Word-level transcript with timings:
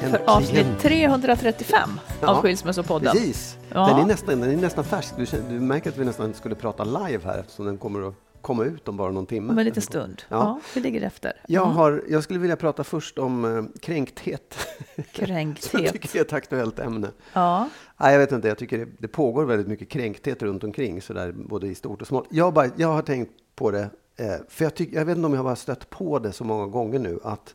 för 0.00 0.20
avsnitt 0.26 0.66
335 0.80 2.00
av 2.20 2.42
Skilsmässopodden. 2.42 3.12
Precis. 3.12 3.56
Ja. 3.74 3.86
Den, 3.88 3.98
är 3.98 4.06
nästan, 4.06 4.40
den 4.40 4.50
är 4.50 4.56
nästan 4.56 4.84
färsk. 4.84 5.14
Du, 5.16 5.24
du 5.48 5.60
märker 5.60 5.90
att 5.90 5.96
vi 5.96 6.04
nästan 6.04 6.34
skulle 6.34 6.54
prata 6.54 6.84
live 6.84 7.24
här 7.24 7.38
eftersom 7.38 7.66
den 7.66 7.78
kommer 7.78 8.08
att 8.08 8.14
komma 8.40 8.64
ut 8.64 8.88
om 8.88 8.96
bara 8.96 9.10
någon 9.10 9.26
timme. 9.26 9.52
Om 9.52 9.58
en 9.58 9.64
liten 9.64 9.82
stund. 9.82 10.22
Ja. 10.28 10.36
Ja. 10.36 10.60
vi 10.74 10.80
ligger 10.80 11.02
efter. 11.02 11.32
Jag, 11.48 11.64
har, 11.64 12.04
jag 12.08 12.24
skulle 12.24 12.38
vilja 12.38 12.56
prata 12.56 12.84
först 12.84 13.18
om 13.18 13.44
eh, 13.44 13.80
kränkthet. 13.80 14.58
jag 14.96 15.06
Kränkthet. 15.06 15.92
tycker 15.92 16.08
det 16.12 16.18
är 16.18 16.24
ett 16.24 16.32
aktuellt 16.32 16.78
ämne. 16.78 17.10
Ja. 17.32 17.68
Nej, 17.96 18.12
jag 18.12 18.18
vet 18.20 18.32
inte, 18.32 18.48
jag 18.48 18.58
tycker 18.58 18.78
det, 18.78 18.88
det 18.98 19.08
pågår 19.08 19.44
väldigt 19.44 19.68
mycket 19.68 19.88
kränkthet 19.88 20.42
runt 20.42 20.64
omkring, 20.64 21.02
så 21.02 21.12
där, 21.12 21.32
både 21.32 21.66
i 21.66 21.74
stort 21.74 22.00
och 22.00 22.06
smått. 22.08 22.26
Jag, 22.30 22.54
bara, 22.54 22.70
jag 22.76 22.88
har 22.88 23.02
tänkt 23.02 23.32
på 23.54 23.70
det, 23.70 23.90
eh, 24.16 24.34
för 24.48 24.64
jag, 24.64 24.74
tyck, 24.74 24.92
jag 24.92 25.04
vet 25.04 25.16
inte 25.16 25.26
om 25.26 25.34
jag 25.34 25.42
har 25.42 25.54
stött 25.54 25.90
på 25.90 26.18
det 26.18 26.32
så 26.32 26.44
många 26.44 26.66
gånger 26.66 26.98
nu, 26.98 27.18
att, 27.22 27.54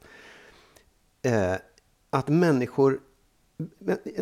eh, 1.22 1.54
att 2.16 2.28
människor 2.28 3.00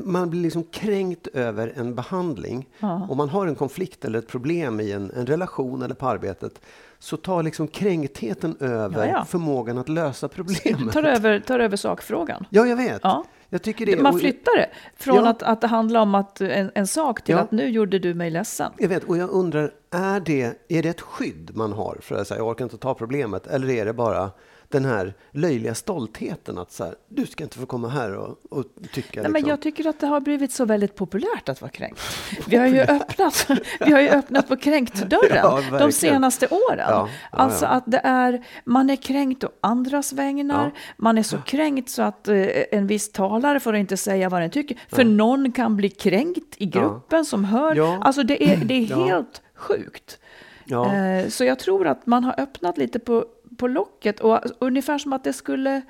man 0.03 0.29
blir 0.29 0.41
liksom 0.41 0.63
kränkt 0.63 1.27
över 1.27 1.73
en 1.75 1.95
behandling. 1.95 2.69
Om 3.09 3.17
man 3.17 3.29
har 3.29 3.47
en 3.47 3.55
konflikt 3.55 4.05
eller 4.05 4.19
ett 4.19 4.27
problem 4.27 4.79
i 4.79 4.91
en, 4.91 5.11
en 5.11 5.25
relation 5.25 5.81
eller 5.81 5.95
på 5.95 6.07
arbetet 6.07 6.61
så 6.99 7.17
tar 7.17 7.43
liksom 7.43 7.67
kränktheten 7.67 8.57
över 8.59 9.05
Ja, 9.07 9.11
ja. 9.11 9.25
förmågan 9.25 9.77
att 9.77 9.89
lösa 9.89 10.27
problemet. 10.27 10.93
Tar 10.93 11.03
över, 11.03 11.39
tar 11.39 11.59
över 11.59 11.77
sakfrågan. 11.77 12.45
Ja, 12.49 12.65
jag 12.65 12.75
vet. 12.77 12.99
Ja. 13.03 13.23
Jag 13.49 13.61
tycker 13.61 13.85
det. 13.85 14.01
Man 14.01 14.19
flyttar 14.19 14.57
det 14.57 14.69
från 14.95 15.15
Ja. 15.15 15.29
att, 15.29 15.43
att 15.43 15.61
det 15.61 15.67
handlar 15.67 15.99
om 16.01 16.15
att 16.15 16.41
en, 16.41 16.71
en 16.75 16.87
sak 16.87 17.23
till 17.23 17.35
Ja. 17.35 17.41
att 17.41 17.51
nu 17.51 17.69
gjorde 17.69 17.99
du 17.99 18.13
mig 18.13 18.29
ledsen. 18.29 18.71
Jag 18.77 18.89
vet, 18.89 19.03
och 19.03 19.17
jag 19.17 19.29
undrar, 19.29 19.71
är 19.91 20.19
det, 20.19 20.61
är 20.67 20.83
det 20.83 20.89
ett 20.89 21.01
skydd 21.01 21.51
man 21.53 21.73
har 21.73 21.97
för 22.01 22.15
att 22.15 22.27
säga 22.27 22.37
jag 22.39 22.47
orkar 22.47 22.65
inte 22.65 22.77
ta 22.77 22.93
problemet? 22.93 23.47
Eller 23.47 23.69
är 23.69 23.85
det 23.85 23.93
bara 23.93 24.31
den 24.73 24.85
här 24.85 25.13
löjliga 25.31 25.75
stoltheten 25.75 26.57
att 26.57 26.71
så 26.71 26.83
här, 26.83 26.95
du 27.07 27.25
ska 27.27 27.43
inte 27.43 27.57
få 27.57 27.65
komma 27.65 27.89
här 27.89 28.15
och, 28.15 28.37
och 28.49 28.65
tycka 28.93 29.21
Nej, 29.21 29.23
men 29.23 29.33
liksom. 29.33 29.49
jag 29.49 29.61
tycker 29.61 29.87
att 29.87 29.99
det 29.99 30.07
har 30.07 30.21
blivit 30.21 30.51
så 30.51 30.65
väldigt 30.65 30.95
populärt 30.95 31.49
att 31.49 31.61
vara 31.61 31.71
kränkt. 31.71 32.01
Vi 32.47 32.57
har 32.57 32.67
ju 32.67 32.79
öppnat, 32.79 33.47
vi 33.85 33.91
har 33.91 34.01
ju 34.01 34.09
öppnat 34.09 34.47
på 34.47 34.57
kränktdörren 34.57 35.37
Ja, 35.71 35.79
de 35.79 35.91
senaste 35.91 36.47
åren. 36.47 36.85
Ja, 36.89 37.09
ja, 37.31 37.37
alltså 37.37 37.65
att 37.65 37.83
det 37.87 38.01
är, 38.03 38.43
man 38.65 38.89
är 38.89 38.95
kränkt 38.95 39.43
å 39.43 39.49
andras 39.61 40.13
vägnar, 40.13 40.71
man 40.97 41.17
är 41.17 41.23
så 41.23 41.37
kränkt 41.37 41.89
så 41.89 42.01
att 42.01 42.27
eh, 42.27 42.47
en 42.71 42.87
viss 42.87 43.11
talare 43.11 43.59
får 43.59 43.75
inte 43.75 43.97
säga 43.97 44.29
vad 44.29 44.41
den 44.41 44.49
tycker, 44.49 44.77
för 44.87 45.03
någon 45.03 45.51
kan 45.51 45.75
bli 45.75 45.89
kränkt 45.89 46.55
i 46.57 46.65
gruppen 46.65 47.25
som 47.25 47.45
hör. 47.45 48.03
Alltså 48.03 48.23
det 48.23 48.43
är, 48.43 48.57
det 48.57 48.73
är 48.73 48.95
helt 48.95 49.41
sjukt. 49.55 50.19
Ja. 50.65 50.95
Eh, 50.95 51.27
Så 51.27 51.43
jag 51.43 51.59
tror 51.59 51.87
att 51.87 52.05
man 52.05 52.23
har 52.23 52.39
öppnat 52.39 52.77
lite 52.77 52.99
på, 52.99 53.25
på 53.57 53.67
locket 53.67 54.19
och 54.19 54.39
ungefär 54.59 54.97
som 54.97 55.13
att 55.13 55.23
det 55.23 55.33
skulle... 55.33 55.81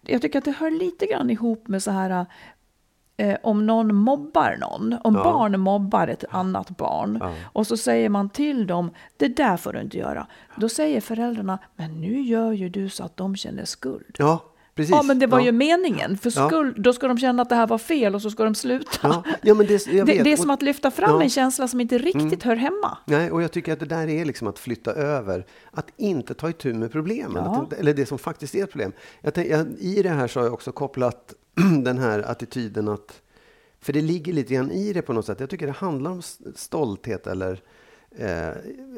Jag 0.00 0.22
tycker 0.22 0.38
att 0.38 0.44
det 0.44 0.50
hör 0.52 0.70
lite 0.70 1.06
grann 1.06 1.30
ihop 1.30 1.68
med 1.68 1.82
så 1.82 1.90
här 1.90 2.26
eh, 3.16 3.36
om 3.42 3.66
någon 3.66 3.94
mobbar 3.94 4.56
någon, 4.60 4.96
om 5.04 5.14
Ja. 5.14 5.24
barn 5.24 5.60
mobbar 5.60 6.08
ett 6.08 6.24
annat 6.30 6.70
barn 6.76 7.18
Ja. 7.20 7.34
och 7.52 7.66
så 7.66 7.76
säger 7.76 8.08
man 8.08 8.30
till 8.30 8.66
dem, 8.66 8.90
det 9.16 9.28
där 9.28 9.56
får 9.56 9.72
du 9.72 9.80
inte 9.80 9.98
göra. 9.98 10.26
Då 10.56 10.68
säger 10.68 11.00
föräldrarna, 11.00 11.58
men 11.76 12.00
nu 12.00 12.20
gör 12.20 12.52
ju 12.52 12.68
du 12.68 12.88
så 12.88 13.04
att 13.04 13.16
de 13.16 13.36
känner 13.36 13.64
skuld. 13.64 14.16
Ja, 14.18 14.42
precis. 14.76 14.90
Ja, 14.90 15.02
men 15.02 15.18
det 15.18 15.26
var 15.26 15.38
ja. 15.38 15.44
ju 15.44 15.52
meningen, 15.52 16.18
för 16.18 16.32
Ja. 16.36 16.48
skuld, 16.48 16.74
då 16.82 16.92
ska 16.92 17.08
de 17.08 17.18
känna 17.18 17.42
att 17.42 17.48
det 17.48 17.54
här 17.54 17.66
var 17.66 17.78
fel 17.78 18.14
och 18.14 18.22
så 18.22 18.30
ska 18.30 18.44
de 18.44 18.54
sluta. 18.54 18.90
Ja, 19.02 19.22
ja 19.42 19.54
men 19.54 19.66
det, 19.66 19.84
Det, 19.86 20.04
det 20.04 20.32
är 20.32 20.36
som 20.36 20.50
att 20.50 20.62
lyfta 20.62 20.90
fram 20.90 21.08
Ja. 21.10 21.14
Mm. 21.14 21.22
en 21.22 21.30
känsla 21.30 21.68
som 21.68 21.80
inte 21.80 21.98
riktigt 21.98 22.42
hör 22.42 22.56
hemma. 22.56 22.98
Nej, 23.04 23.30
och 23.30 23.42
jag 23.42 23.52
tycker 23.52 23.72
att 23.72 23.80
det 23.80 23.86
där 23.86 24.08
är 24.08 24.24
liksom 24.24 24.48
att 24.48 24.58
flytta 24.58 24.92
över, 24.92 25.46
att 25.70 25.86
inte 25.96 26.34
ta 26.34 26.50
itu 26.50 26.74
med 26.74 26.92
problemen, 26.92 27.42
Ja. 27.44 27.62
att 27.62 27.72
eller 27.72 27.94
det 27.94 28.06
som 28.06 28.18
faktiskt 28.18 28.54
är 28.54 28.64
ett 28.64 28.70
problem. 28.70 28.92
Jag 29.20 29.34
tänk, 29.34 29.48
jag, 29.48 29.66
I 29.78 30.02
det 30.02 30.10
här 30.10 30.28
så 30.28 30.40
har 30.40 30.44
jag 30.44 30.54
också 30.54 30.72
kopplat 30.72 31.34
den 31.84 31.98
här 31.98 32.30
attityden 32.30 32.88
att, 32.88 33.20
för 33.80 33.92
det 33.92 34.00
ligger 34.00 34.32
lite 34.32 34.54
grann 34.54 34.70
i 34.70 34.92
det 34.92 35.02
på 35.02 35.12
något 35.12 35.26
sätt, 35.26 35.40
jag 35.40 35.50
tycker 35.50 35.66
det 35.66 35.72
handlar 35.72 36.10
om 36.10 36.22
stolthet 36.54 37.26
eller 37.26 37.60
eh, 38.18 38.48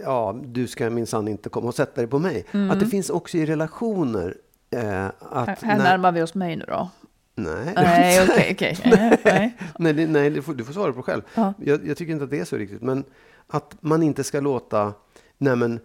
ja, 0.05 0.41
du 0.45 0.67
ska 0.67 0.91
minsann 0.91 1.29
inte 1.29 1.49
komma 1.49 1.69
och 1.69 1.75
sätta 1.75 2.01
dig 2.01 2.11
på 2.11 2.19
mig. 2.19 2.45
Att 2.71 2.81
det 2.81 2.87
finns 2.87 3.11
också 3.11 3.39
i 3.39 3.47
relationer 3.47 4.37
eh, 4.71 5.07
att... 5.07 5.49
Här, 5.63 5.77
när- 5.77 5.79
närmar 5.85 6.13
vi 6.13 6.23
oss 6.23 6.35
mig 6.35 6.57
nu 6.57 6.65
då. 6.69 6.91
Nej, 7.35 7.73
Nej, 7.77 8.23
okej, 8.29 8.49
okej. 8.53 8.79
Nej, 8.85 9.19
nej. 9.25 9.57
nej, 9.79 9.93
det, 9.93 10.07
nej 10.07 10.31
det 10.31 10.43
får, 10.43 10.55
du 10.55 10.65
får 10.65 10.73
svara 10.73 10.93
på 10.93 11.03
själv. 11.03 11.23
Ja. 11.35 11.55
Jag, 11.59 11.87
jag 11.87 11.97
tycker 11.97 12.13
inte 12.13 12.25
att 12.25 12.31
det 12.31 12.39
är 12.41 12.45
så 12.45 12.57
riktigt. 12.57 12.83
Men 12.83 13.05
att 13.47 13.77
man 13.81 14.03
inte 14.03 14.25
ska 14.25 14.41
låta, 14.41 14.93
nej 15.39 15.57
men 15.57 15.81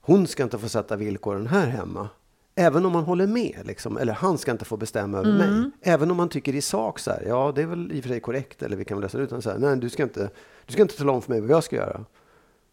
hon 0.00 0.26
ska 0.26 0.42
inte 0.42 0.58
få 0.58 0.68
sätta 0.68 0.96
villkoren 0.96 1.46
här 1.46 1.66
hemma. 1.66 2.08
Även 2.56 2.86
om 2.86 2.92
man 2.92 3.04
håller 3.04 3.26
med, 3.26 3.58
liksom, 3.64 3.96
eller 3.98 4.12
han 4.12 4.38
ska 4.38 4.50
inte 4.52 4.64
få 4.64 4.76
bestämma 4.76 5.18
över 5.18 5.30
Mm. 5.30 5.60
mig. 5.60 5.70
Även 5.82 6.10
om 6.10 6.16
man 6.16 6.28
tycker 6.28 6.54
i 6.54 6.60
sak 6.60 6.98
så 6.98 7.10
här, 7.10 7.22
ja 7.28 7.52
det 7.54 7.62
är 7.62 7.66
väl 7.66 7.92
i 7.92 7.98
och 8.00 8.02
för 8.02 8.08
sig 8.08 8.20
korrekt, 8.20 8.62
eller 8.62 8.76
vi 8.76 8.84
kan 8.84 8.96
väl 8.96 9.02
läsa 9.02 9.18
det 9.18 9.24
utan 9.24 9.42
så 9.42 9.50
här, 9.50 9.58
nej 9.58 9.76
du 9.76 9.88
ska 9.90 10.02
inte, 10.02 10.30
du 10.66 10.72
ska 10.72 10.82
inte 10.82 10.96
tala 10.96 11.12
om 11.12 11.22
för 11.22 11.30
mig 11.30 11.40
vad 11.40 11.50
jag 11.50 11.64
ska 11.64 11.76
göra. 11.76 12.04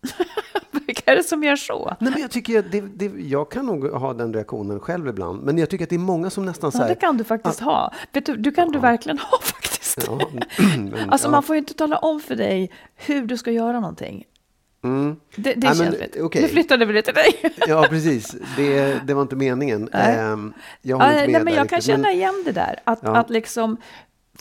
Är 1.12 1.16
det 1.16 1.24
som 1.24 1.44
gör 1.44 1.56
så? 1.56 1.96
Nej 2.00 2.12
men 2.12 2.22
jag 2.22 2.32
tycker 2.32 2.62
det, 2.62 2.82
det, 2.82 3.22
jag 3.22 3.52
kan 3.52 3.66
nog 3.66 3.88
ha 3.90 4.14
den 4.14 4.34
reaktionen 4.34 4.80
själv 4.80 5.08
ibland, 5.08 5.44
men 5.44 5.58
jag 5.58 5.70
tycker 5.70 5.86
att 5.86 5.90
det 5.90 5.96
är 5.96 6.00
många 6.00 6.30
som 6.30 6.46
nästan 6.46 6.72
så 6.72 6.78
Ja, 6.78 6.88
det 6.88 6.96
kan 6.96 7.18
du 7.18 7.24
faktiskt 7.24 7.60
ha. 7.60 7.94
Vet 8.12 8.26
du, 8.26 8.36
du 8.38 8.52
kan 8.52 8.72
du 8.72 8.80
verkligen 8.80 9.20
ha 9.20 9.38
faktiskt. 9.42 10.08
Ja, 10.08 10.20
men, 10.34 10.94
Alltså 11.10 11.28
ja. 11.28 11.32
man 11.32 11.44
får 11.44 11.56
ju 11.56 11.60
inte 11.60 11.74
tala 11.74 11.98
om 11.98 12.20
för 12.20 12.36
dig 12.36 12.72
hur 12.96 13.26
du 13.26 13.38
ska 13.38 13.52
göra 13.52 13.80
någonting. 13.80 14.26
Mm. 14.84 15.16
Det, 15.36 15.54
det 15.54 15.78
men, 15.78 15.92
lite. 15.92 16.22
okej. 16.22 16.42
Nu 16.42 16.48
flyttade 16.48 16.86
vi 16.86 16.94
det 16.94 17.02
till 17.02 17.14
dig. 17.14 17.54
Ja, 17.68 17.86
precis. 17.90 18.36
Det, 18.58 19.00
det 19.08 19.14
var 19.14 19.22
inte 19.22 19.36
meningen. 19.36 19.90
Nej. 19.94 20.16
Ehm, 20.16 20.54
jag 20.82 21.02
Ja, 21.02 21.08
nej, 21.08 21.44
men 21.44 21.54
jag 21.54 21.70
kan 21.70 21.82
känna 21.82 22.12
igen 22.12 22.44
det 22.46 22.52
där. 22.52 22.80
Att, 22.84 23.00
Ja. 23.04 23.16
att 23.16 23.30
liksom, 23.30 23.78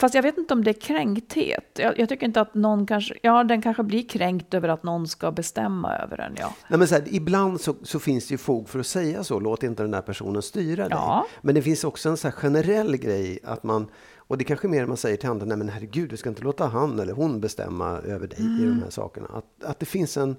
Fast 0.01 0.15
jag 0.15 0.23
vet 0.23 0.39
inte 0.39 0.55
om 0.55 0.65
det 0.65 0.71
är 0.71 0.81
kränkthet. 0.81 1.65
Jag, 1.79 1.99
jag, 1.99 2.09
tycker 2.09 2.27
inte 2.27 2.41
att 2.41 2.55
någon 2.55 2.87
kanske, 2.87 3.15
ja 3.23 3.45
den 3.45 3.63
kanske 3.63 3.83
blir 3.83 4.09
kränkt 4.09 4.55
över 4.55 4.69
att 4.69 4.83
någon 4.83 5.09
ska 5.09 5.33
bestämma 5.33 5.97
över 5.97 6.21
en, 6.21 6.37
ja. 6.39 6.55
Nej, 6.69 6.79
men 6.79 6.89
så 6.89 6.95
här, 6.95 7.05
ibland 7.07 7.61
så, 7.61 7.75
så, 7.83 7.99
finns 7.99 8.29
det 8.29 8.35
ju 8.35 8.39
fog 8.39 8.69
för 8.69 8.79
att 8.79 8.87
säga 8.87 9.25
så, 9.25 9.41
låt 9.41 9.63
inte 9.63 9.83
den 9.83 9.91
där 9.91 10.01
personen 10.03 10.43
styra 10.43 10.83
dig. 10.83 10.99
Ja. 10.99 11.27
Men 11.41 11.55
det 11.55 11.63
finns 11.63 11.85
också 11.85 12.09
en 12.09 12.17
så 12.17 12.31
generell 12.31 12.97
grej 12.97 13.39
att 13.45 13.63
man, 13.63 13.89
och 14.17 14.39
det 14.39 14.45
kanske 14.45 14.67
är 14.67 14.71
mer 14.71 14.87
man 14.87 14.97
säger 14.97 15.17
till 15.17 15.29
andra, 15.29 15.47
nej 15.47 15.57
men 15.57 15.69
herregud, 15.69 16.11
du 16.11 16.17
ska 16.17 16.29
inte 16.29 16.43
låta 16.43 16.67
han 16.67 16.99
eller 16.99 17.13
hon 17.13 17.41
bestämma 17.41 17.89
över 17.89 18.27
dig 18.27 18.41
mm. 18.41 18.63
i 18.63 18.67
de 18.67 18.83
här 18.83 18.91
sakerna. 18.91 19.27
Att, 19.27 19.65
att 19.65 19.81
det 19.81 19.87
finns 19.87 20.17
en, 20.17 20.37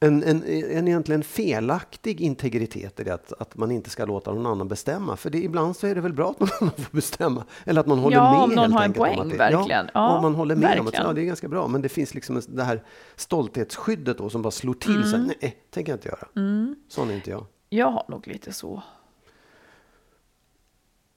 en, 0.00 0.22
en, 0.22 0.42
en 0.46 0.88
egentligen 0.88 1.22
felaktig 1.22 2.20
integritet 2.20 3.00
i 3.00 3.04
det 3.04 3.14
att, 3.14 3.32
att 3.32 3.56
man 3.56 3.70
inte 3.70 3.90
ska 3.90 4.04
låta 4.04 4.32
någon 4.32 4.46
annan 4.46 4.68
bestämma. 4.68 5.16
För 5.16 5.30
det, 5.30 5.38
ibland 5.38 5.76
så 5.76 5.86
är 5.86 5.94
det 5.94 6.00
väl 6.00 6.12
bra 6.12 6.30
att 6.30 6.40
någon 6.40 6.48
annan 6.60 6.74
får 6.76 6.96
bestämma. 6.96 7.44
Eller 7.64 7.80
att 7.80 7.86
man 7.86 7.98
håller 7.98 8.16
ja, 8.16 8.32
med. 8.32 8.42
om 8.42 8.50
någon 8.50 8.72
har 8.72 8.84
en 8.84 8.92
poäng, 8.92 9.28
det, 9.28 9.36
verkligen. 9.36 9.90
Ja, 9.94 10.14
ja, 10.14 10.20
man 10.22 10.34
håller 10.34 10.54
med 10.54 10.62
verkligen. 10.62 10.80
om 10.80 10.86
att 10.86 10.94
ja, 10.94 11.12
det 11.12 11.22
är 11.22 11.24
ganska 11.24 11.48
bra. 11.48 11.68
Men 11.68 11.82
det 11.82 11.88
finns 11.88 12.14
liksom 12.14 12.42
det 12.48 12.64
här 12.64 12.82
stolthetsskyddet 13.16 14.18
då 14.18 14.30
som 14.30 14.42
bara 14.42 14.50
slår 14.50 14.74
till. 14.74 14.96
Mm. 14.96 15.10
Så, 15.10 15.16
nej, 15.16 15.56
tänker 15.70 15.92
jag 15.92 15.96
inte 15.96 16.08
göra. 16.08 16.28
Mm. 16.36 16.76
Sån 16.88 17.10
är 17.10 17.14
inte 17.14 17.30
jag. 17.30 17.46
Jag 17.68 17.90
har 17.90 18.04
nog 18.08 18.28
lite 18.28 18.52
så. 18.52 18.82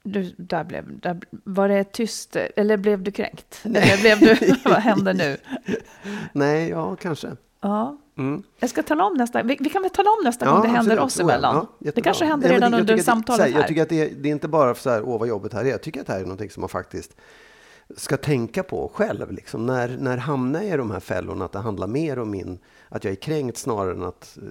Du, 0.04 0.36
där 0.38 0.64
blev, 0.64 1.00
där, 1.00 1.20
var 1.30 1.70
det 1.70 1.84
tyst, 1.84 2.36
eller 2.36 2.78
blev 2.78 3.04
du 3.04 3.12
kränkt? 3.12 3.62
Eller 3.64 4.02
blev 4.02 4.20
du, 4.20 4.56
vad 4.70 4.80
händer 4.80 5.14
nu? 5.14 5.38
Nej, 6.34 6.70
ja, 6.70 6.96
kanske. 6.96 7.36
Ja. 7.62 7.98
Mm. 8.20 8.44
Jag 8.60 8.70
ska 8.70 8.84
tala 8.84 9.06
om 9.06 9.14
nästa, 9.14 9.44
vi, 9.44 9.58
vi, 9.60 9.70
kan 9.70 9.82
väl 9.82 9.92
tala 9.92 10.10
om 10.10 10.24
nästa 10.24 10.46
ja, 10.46 10.52
gång 10.52 10.62
det 10.62 10.68
händer 10.68 11.00
oss 11.00 11.20
emellan. 11.20 11.68
Ja, 11.80 11.92
det 11.96 12.02
kanske 12.02 12.26
händer 12.26 12.50
redan 12.50 12.74
under 12.74 12.98
samtalet 12.98 13.42
här. 13.42 13.60
Jag 13.60 13.68
tycker 13.68 13.82
att 13.82 13.90
det 13.90 14.12
är, 14.12 14.16
det 14.16 14.30
är 14.30 14.32
inte 14.32 14.48
bara 14.48 14.76
så 14.76 14.90
här, 14.90 15.04
åh 15.04 15.20
vad 15.20 15.28
jobbet 15.28 15.54
här 15.54 15.66
är. 15.66 15.70
Jag 15.70 15.82
tycker 15.82 16.02
att 16.02 16.08
det 16.08 16.14
här 16.14 16.20
är 16.20 16.24
någonting 16.24 16.50
som 16.50 16.62
man 16.62 16.70
faktiskt 16.70 17.16
ska 17.96 18.18
tänka 18.18 18.64
på 18.64 18.92
själv. 18.94 19.32
Liksom. 19.32 19.66
När, 19.66 19.98
när 20.00 20.18
hamnar 20.18 20.62
jag 20.62 20.74
i 20.74 20.78
de 20.78 20.92
här 20.92 21.00
fällorna, 21.00 21.46
att 21.46 21.52
det 21.52 21.60
handlar 21.60 21.88
mer 21.88 22.20
om 22.20 22.32
min 22.32 22.60
att 22.90 23.04
jag 23.04 23.12
är 23.12 23.16
kränkt 23.16 23.58
snarare 23.58 23.94
än 23.94 24.04
att 24.04 24.38
eh, 24.42 24.48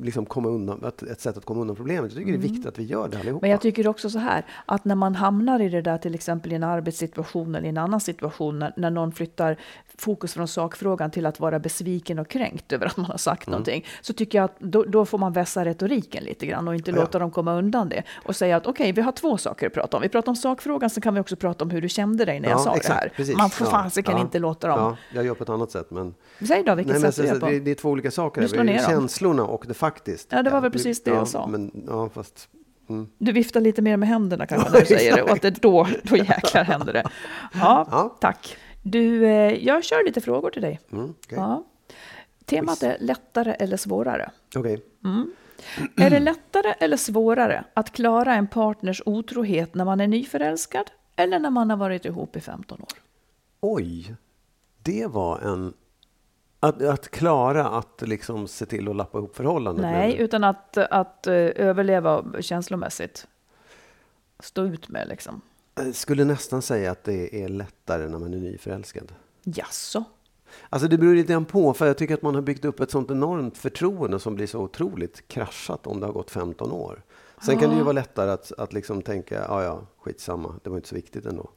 liksom 0.00 0.26
komma 0.26 0.48
undan, 0.48 0.84
att, 0.84 1.02
ett 1.02 1.20
sätt 1.20 1.36
att 1.36 1.44
komma 1.44 1.60
undan 1.60 1.76
problemet. 1.76 2.02
Jag 2.02 2.10
tycker 2.10 2.28
mm. 2.28 2.40
det 2.40 2.46
är 2.46 2.48
mm. 2.48 2.52
viktigt 2.52 2.68
att 2.68 2.78
vi 2.78 2.84
gör 2.84 3.08
det 3.08 3.18
allihopa. 3.18 3.38
Men 3.42 3.50
jag 3.50 3.60
tycker 3.60 3.88
också 3.88 4.10
så 4.10 4.18
här, 4.18 4.46
att 4.66 4.84
när 4.84 4.94
man 4.94 5.14
hamnar 5.14 5.60
i 5.60 5.68
det 5.68 5.82
där 5.82 5.98
till 5.98 6.14
exempel 6.14 6.52
i 6.52 6.54
en 6.54 6.64
arbetssituation 6.64 7.54
eller 7.54 7.66
i 7.66 7.68
en 7.68 7.78
annan 7.78 8.00
situation, 8.00 8.58
när, 8.58 8.72
när 8.76 8.90
någon 8.90 9.12
flyttar 9.12 9.56
fokus 9.98 10.34
från 10.34 10.48
sakfrågan 10.48 11.10
till 11.10 11.26
att 11.26 11.40
vara 11.40 11.58
besviken 11.58 12.18
och 12.18 12.28
kränkt 12.28 12.72
över 12.72 12.86
att 12.86 12.96
man 12.96 13.06
har 13.06 13.18
sagt 13.18 13.46
mm. 13.46 13.52
någonting, 13.52 13.86
så 14.00 14.12
tycker 14.12 14.38
jag 14.38 14.44
att 14.44 14.56
då, 14.58 14.84
då, 14.84 15.04
får 15.04 15.18
man 15.18 15.32
vässa 15.32 15.64
retoriken 15.64 16.24
lite 16.24 16.46
grann 16.46 16.68
och 16.68 16.74
inte 16.74 16.90
ja. 16.90 16.96
låta 16.96 17.18
dem 17.18 17.30
komma 17.30 17.54
undan 17.54 17.88
det. 17.88 18.02
Och 18.24 18.36
säga 18.36 18.56
att 18.56 18.66
okej, 18.66 18.84
okay, 18.84 18.92
vi 18.92 19.00
har 19.00 19.12
två 19.12 19.38
saker 19.38 19.66
att 19.66 19.72
prata 19.72 19.96
om. 19.96 20.02
Vi 20.02 20.08
pratar 20.08 20.32
om 20.32 20.36
sakfrågan, 20.36 20.90
så 20.90 21.00
kan 21.00 21.14
vi 21.14 21.20
också 21.20 21.36
prata 21.36 21.64
om 21.64 21.70
hur 21.70 21.82
du 21.82 21.88
kände 21.88 22.24
dig 22.24 22.40
när 22.40 22.48
ja, 22.48 22.54
jag 22.54 22.60
sa 22.60 22.76
exakt, 22.76 22.88
det 22.88 22.94
här. 22.94 23.12
Precis. 23.16 23.36
Man 23.36 23.50
får 23.50 23.66
ja, 23.66 23.70
fasiken 23.70 24.16
ja, 24.16 24.20
inte 24.20 24.38
låta 24.38 24.68
dem... 24.68 24.78
Ja, 24.78 24.96
jag 25.14 25.24
gör 25.24 25.34
på 25.34 25.42
ett 25.42 25.50
annat 25.50 25.70
sätt, 25.70 25.90
men... 25.90 26.14
Säg 26.48 26.62
då, 26.62 26.74
vilket 26.74 27.00
Nej, 27.00 27.12
sätt 27.12 27.24
du 27.24 27.28
gör 27.28 27.40
på? 27.40 27.46
Det, 27.46 27.60
det 27.64 27.70
är 27.70 27.74
två 27.74 27.90
olika 27.90 28.10
saker. 28.10 28.40
Du 28.40 28.48
slår 28.48 28.64
ner 28.64 28.78
Känslorna 28.78 29.44
och 29.44 29.64
det 29.68 29.74
faktiskt. 29.74 30.28
Ja, 30.32 30.42
det 30.42 30.50
var 30.50 30.60
väl 30.60 30.70
precis 30.70 31.02
det 31.02 31.10
jag 31.10 31.28
sa. 31.28 31.46
Men, 31.46 31.84
ja, 31.88 32.08
fast, 32.08 32.48
mm. 32.88 33.08
Du 33.18 33.32
viftar 33.32 33.60
lite 33.60 33.82
mer 33.82 33.96
med 33.96 34.08
händerna 34.08 34.46
kanske 34.46 34.70
när 34.72 34.80
du 34.80 34.86
säger 34.86 35.16
det 35.16 35.22
och 35.22 35.30
att 35.30 35.42
det 35.42 35.62
då, 35.62 35.88
då 36.02 36.16
jäklar 36.16 36.64
händer 36.64 36.92
det. 36.92 37.04
Ja, 37.54 37.88
ja. 37.90 38.16
tack. 38.20 38.56
Du, 38.82 39.26
eh, 39.26 39.64
jag 39.66 39.84
kör 39.84 40.04
lite 40.04 40.20
frågor 40.20 40.50
till 40.50 40.62
dig. 40.62 40.80
Mm, 40.92 41.04
okay. 41.04 41.38
ja. 41.38 41.64
Temat 42.44 42.82
är 42.82 42.96
lättare 43.00 43.52
eller 43.52 43.76
svårare. 43.76 44.30
Okay. 44.56 44.78
Mm. 45.04 45.32
Är 45.96 46.10
det 46.10 46.20
lättare 46.20 46.74
eller 46.78 46.96
svårare 46.96 47.64
att 47.74 47.90
klara 47.90 48.34
en 48.34 48.46
partners 48.46 49.02
otrohet 49.06 49.74
när 49.74 49.84
man 49.84 50.00
är 50.00 50.06
nyförälskad 50.06 50.90
eller 51.16 51.38
när 51.38 51.50
man 51.50 51.70
har 51.70 51.76
varit 51.76 52.04
ihop 52.04 52.36
i 52.36 52.40
15 52.40 52.80
år? 52.80 52.88
Oj, 53.60 54.14
det 54.82 55.06
var 55.06 55.38
en 55.38 55.72
att, 56.68 56.82
att 56.82 57.10
klara 57.10 57.68
att 57.68 58.02
liksom 58.02 58.48
se 58.48 58.66
till 58.66 58.88
att 58.88 58.96
lappa 58.96 59.18
ihop 59.18 59.36
förhållandet? 59.36 59.82
Nej, 59.82 60.16
utan 60.18 60.44
att, 60.44 60.76
att 60.76 61.26
uh, 61.28 61.34
överleva 61.34 62.24
känslomässigt. 62.40 63.26
Stå 64.38 64.62
ut 64.62 64.88
med 64.88 65.08
liksom. 65.08 65.40
Jag 65.74 65.94
skulle 65.94 66.24
nästan 66.24 66.62
säga 66.62 66.90
att 66.90 67.04
det 67.04 67.42
är 67.42 67.48
lättare 67.48 68.08
när 68.08 68.18
man 68.18 68.34
är 68.34 68.38
nyförälskad. 68.38 69.12
Jaså? 69.42 70.04
Alltså 70.68 70.88
det 70.88 70.98
beror 70.98 71.14
lite 71.14 71.32
grann 71.32 71.44
på, 71.44 71.74
för 71.74 71.86
jag 71.86 71.98
tycker 71.98 72.14
att 72.14 72.22
man 72.22 72.34
har 72.34 72.42
byggt 72.42 72.64
upp 72.64 72.80
ett 72.80 72.90
sånt 72.90 73.10
enormt 73.10 73.58
förtroende 73.58 74.18
som 74.18 74.34
blir 74.34 74.46
så 74.46 74.60
otroligt 74.60 75.28
kraschat 75.28 75.86
om 75.86 76.00
det 76.00 76.06
har 76.06 76.12
gått 76.12 76.30
15 76.30 76.72
år. 76.72 77.02
Sen 77.42 77.56
ah. 77.56 77.60
kan 77.60 77.70
det 77.70 77.76
ju 77.76 77.82
vara 77.82 77.92
lättare 77.92 78.30
att, 78.30 78.52
att 78.52 78.72
liksom 78.72 79.02
tänka, 79.02 79.34
ja 79.48 79.62
ja, 79.62 79.86
skitsamma, 79.98 80.54
det 80.62 80.70
var 80.70 80.76
inte 80.76 80.88
så 80.88 80.94
viktigt 80.94 81.26
ändå. 81.26 81.50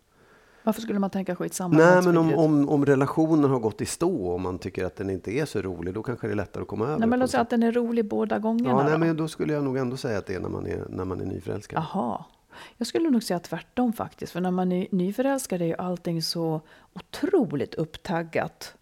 Varför 0.68 0.82
skulle 0.82 1.00
man 1.00 1.10
tänka 1.10 1.36
skitsamma? 1.36 1.78
Nej, 1.78 2.02
men 2.04 2.18
om, 2.18 2.34
om, 2.34 2.70
om 2.70 2.86
relationen 2.86 3.52
har 3.52 3.60
gått 3.60 3.82
i 3.82 3.86
stå 3.86 4.28
och 4.28 4.42
man 4.42 4.60
tycker 4.60 4.86
att 4.86 4.96
den 4.96 5.10
inte 5.10 5.32
är 5.32 5.46
så 5.46 5.62
rolig, 5.62 5.94
då 5.94 6.04
kanske 6.04 6.28
det 6.28 6.34
är 6.34 6.36
lättare 6.36 6.62
att 6.62 6.68
komma 6.68 6.86
över. 6.86 7.00
Nej, 7.00 7.08
men 7.08 7.20
låt 7.20 7.32
säga 7.32 7.42
att 7.42 7.50
den 7.50 7.64
är 7.64 7.72
rolig 7.72 8.06
båda 8.06 8.40
gångerna. 8.40 8.70
Ja, 8.70 8.84
nej, 8.84 8.92
då. 8.92 8.98
men 8.98 9.18
då 9.18 9.28
skulle 9.28 9.54
jag 9.54 9.64
nog 9.64 9.78
ändå 9.78 9.98
säga 9.98 10.18
att 10.18 10.26
det 10.26 10.36
är 10.36 10.40
när 10.40 10.50
man 10.50 10.68
är, 10.68 10.86
när 10.90 11.06
man 11.06 11.22
är 11.22 11.26
nyförälskad. 11.26 11.84
Jaha. 11.94 12.26
Jag 12.78 12.88
skulle 12.88 13.10
nog 13.10 13.24
säga 13.24 13.40
tvärtom 13.40 13.94
faktiskt. 13.94 14.32
För 14.32 14.42
när 14.42 14.52
man 14.52 14.72
är 14.72 14.88
nyförälskad 14.92 15.62
är 15.62 15.66
ju 15.66 15.76
allting 15.76 16.22
så 16.22 16.62
otroligt 16.94 17.74
upptaggat. 17.74 18.74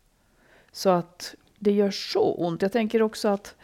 Så 0.71 0.89
att 0.89 1.35
det 1.59 1.71
gör 1.71 1.91
så 1.91 2.33
ont. 2.33 2.61
Jag 2.61 2.71
tänker 2.71 3.01
också 3.01 3.27
att 3.27 3.55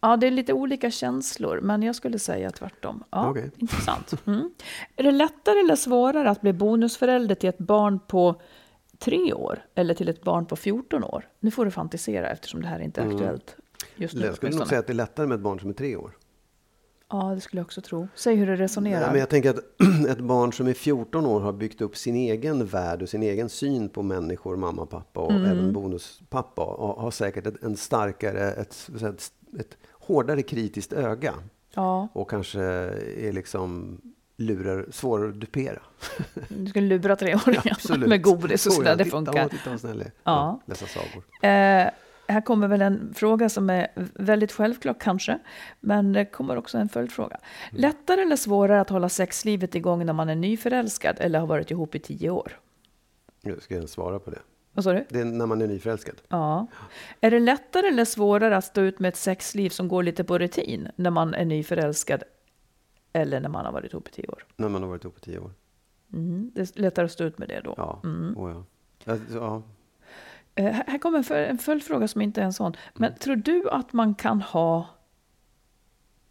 Ja, 0.00 0.16
det 0.16 0.26
är 0.26 0.30
lite 0.30 0.52
olika 0.52 0.90
känslor, 0.90 1.60
men 1.60 1.82
jag 1.82 1.96
skulle 1.96 2.18
säga 2.18 2.50
tvärtom. 2.50 3.04
Ja, 3.10 3.30
okay. 3.30 3.50
Intressant. 3.56 4.14
Mm. 4.26 4.50
Är 4.96 5.02
det 5.02 5.12
lättare 5.12 5.58
eller 5.58 5.76
svårare 5.76 6.30
att 6.30 6.40
bli 6.40 6.52
bonusförälder 6.52 7.34
till 7.34 7.48
ett 7.48 7.58
barn 7.58 8.00
på 8.06 8.40
tre 8.98 9.32
år 9.32 9.64
eller 9.74 9.94
till 9.94 10.08
ett 10.08 10.22
barn 10.22 10.46
på 10.46 10.56
14 10.56 11.04
år? 11.04 11.28
Nu 11.40 11.50
får 11.50 11.64
du 11.64 11.70
fantisera 11.70 12.30
eftersom 12.30 12.62
det 12.62 12.68
här 12.68 12.80
inte 12.80 13.00
är 13.00 13.04
mm. 13.04 13.16
aktuellt 13.16 13.56
just 13.96 14.14
nu. 14.14 14.26
Jag 14.26 14.36
skulle 14.36 14.56
nog 14.56 14.66
säga 14.66 14.78
att 14.78 14.86
det 14.86 14.92
är 14.92 14.94
lättare 14.94 15.26
med 15.26 15.34
ett 15.34 15.40
barn 15.40 15.60
som 15.60 15.70
är 15.70 15.74
tre 15.74 15.96
år. 15.96 16.16
Ja, 17.12 17.32
det 17.34 17.40
skulle 17.40 17.60
jag 17.60 17.64
också 17.64 17.80
tro. 17.80 18.08
Säg 18.14 18.36
hur 18.36 18.46
du 18.46 18.56
resonerar. 18.56 19.00
Nej, 19.00 19.10
men 19.10 19.20
jag 19.20 19.28
tänker 19.28 19.50
att 19.50 19.58
ett 20.08 20.20
barn 20.20 20.52
som 20.52 20.66
är 20.66 20.74
14 20.74 21.26
år 21.26 21.40
har 21.40 21.52
byggt 21.52 21.80
upp 21.80 21.96
sin 21.96 22.16
egen 22.16 22.66
värld 22.66 23.02
och 23.02 23.08
sin 23.08 23.22
egen 23.22 23.48
syn 23.48 23.88
på 23.88 24.02
människor, 24.02 24.56
mamma, 24.56 24.86
pappa 24.86 25.20
och 25.20 25.32
mm. 25.32 25.44
även 25.44 25.72
bonuspappa. 25.72 26.62
Och 26.62 27.02
har 27.02 27.10
säkert 27.10 27.62
en 27.62 27.76
starkare, 27.76 28.52
ett, 28.52 28.90
ett 29.02 29.32
ett 29.60 29.76
hårdare 29.92 30.42
kritiskt 30.42 30.92
öga. 30.92 31.34
Ja. 31.74 32.08
Och 32.12 32.30
kanske 32.30 32.60
är 32.60 33.32
liksom 33.32 33.98
lurar 34.36 34.86
svårare 34.90 35.28
att 35.28 35.40
dupera. 35.40 35.82
Du 36.48 36.66
skulle 36.66 36.86
lura 36.86 37.16
treåringen 37.16 37.62
ja, 37.88 37.96
med 37.96 38.22
godis 38.22 38.66
och 38.66 38.72
sådär, 38.72 38.96
det 38.96 39.04
funkar. 39.04 39.48
Titta, 39.48 39.48
titta 39.48 39.78
snäll 39.78 40.04
ja. 40.24 40.60
läsa 40.66 40.86
sagor. 40.86 41.24
Eh, 41.42 41.90
här 42.26 42.40
kommer 42.40 42.68
väl 42.68 42.82
en 42.82 43.14
fråga 43.14 43.48
som 43.48 43.70
är 43.70 43.88
väldigt 44.14 44.52
självklar 44.52 44.94
kanske, 45.00 45.38
men 45.80 46.12
det 46.12 46.24
kommer 46.24 46.56
också 46.56 46.78
en 46.78 46.88
följdfråga. 46.88 47.36
Mm. 47.70 47.80
Lättare 47.80 48.20
eller 48.20 48.36
svårare 48.36 48.80
att 48.80 48.90
hålla 48.90 49.08
sexlivet 49.08 49.74
igång 49.74 50.06
när 50.06 50.12
man 50.12 50.28
är 50.28 50.34
nyförälskad 50.34 51.16
eller 51.20 51.38
har 51.38 51.46
varit 51.46 51.70
ihop 51.70 51.94
i 51.94 51.98
tio 51.98 52.30
år? 52.30 52.60
Jag 53.40 53.62
ska 53.62 53.86
svara 53.86 54.18
på 54.18 54.30
det. 54.30 54.38
Vad 54.72 54.84
sa 54.84 54.92
du? 54.92 55.06
Det 55.08 55.20
är 55.20 55.24
när 55.24 55.46
man 55.46 55.62
är 55.62 55.66
nyförälskad. 55.66 56.14
Ja. 56.28 56.66
Är 57.20 57.30
det 57.30 57.38
lättare 57.38 57.86
eller 57.86 58.04
svårare 58.04 58.56
att 58.56 58.64
stå 58.64 58.80
ut 58.80 58.98
med 58.98 59.08
ett 59.08 59.16
sexliv 59.16 59.70
som 59.70 59.88
går 59.88 60.02
lite 60.02 60.24
på 60.24 60.38
rutin 60.38 60.88
när 60.96 61.10
man 61.10 61.34
är 61.34 61.44
nyförälskad 61.44 62.22
eller 63.12 63.40
när 63.40 63.48
man 63.48 63.64
har 63.64 63.72
varit 63.72 63.92
ihop 63.92 64.08
i 64.08 64.12
tio 64.12 64.28
år? 64.28 64.46
När 64.56 64.68
man 64.68 64.82
har 64.82 64.88
varit 64.88 65.04
ihop 65.04 65.18
i 65.18 65.20
tio 65.20 65.38
år. 65.38 65.50
Mm. 66.12 66.50
Det 66.54 66.60
är 66.60 66.80
lättare 66.80 67.04
att 67.04 67.12
stå 67.12 67.24
ut 67.24 67.38
med 67.38 67.48
det 67.48 67.60
då? 67.60 67.74
Ja. 67.76 68.00
Mm. 68.04 68.38
Oh, 68.38 68.64
ja. 69.04 69.16
ja. 69.34 69.62
Uh, 70.60 70.70
här 70.86 70.98
kommer 70.98 71.32
en 71.32 71.58
följdfråga 71.58 72.08
som 72.08 72.20
inte 72.20 72.40
är 72.40 72.44
en 72.44 72.52
sån. 72.52 72.76
Men 72.94 73.08
mm. 73.08 73.18
tror 73.18 73.36
du 73.36 73.70
att 73.70 73.92
man 73.92 74.14
kan 74.14 74.42
ha 74.42 74.86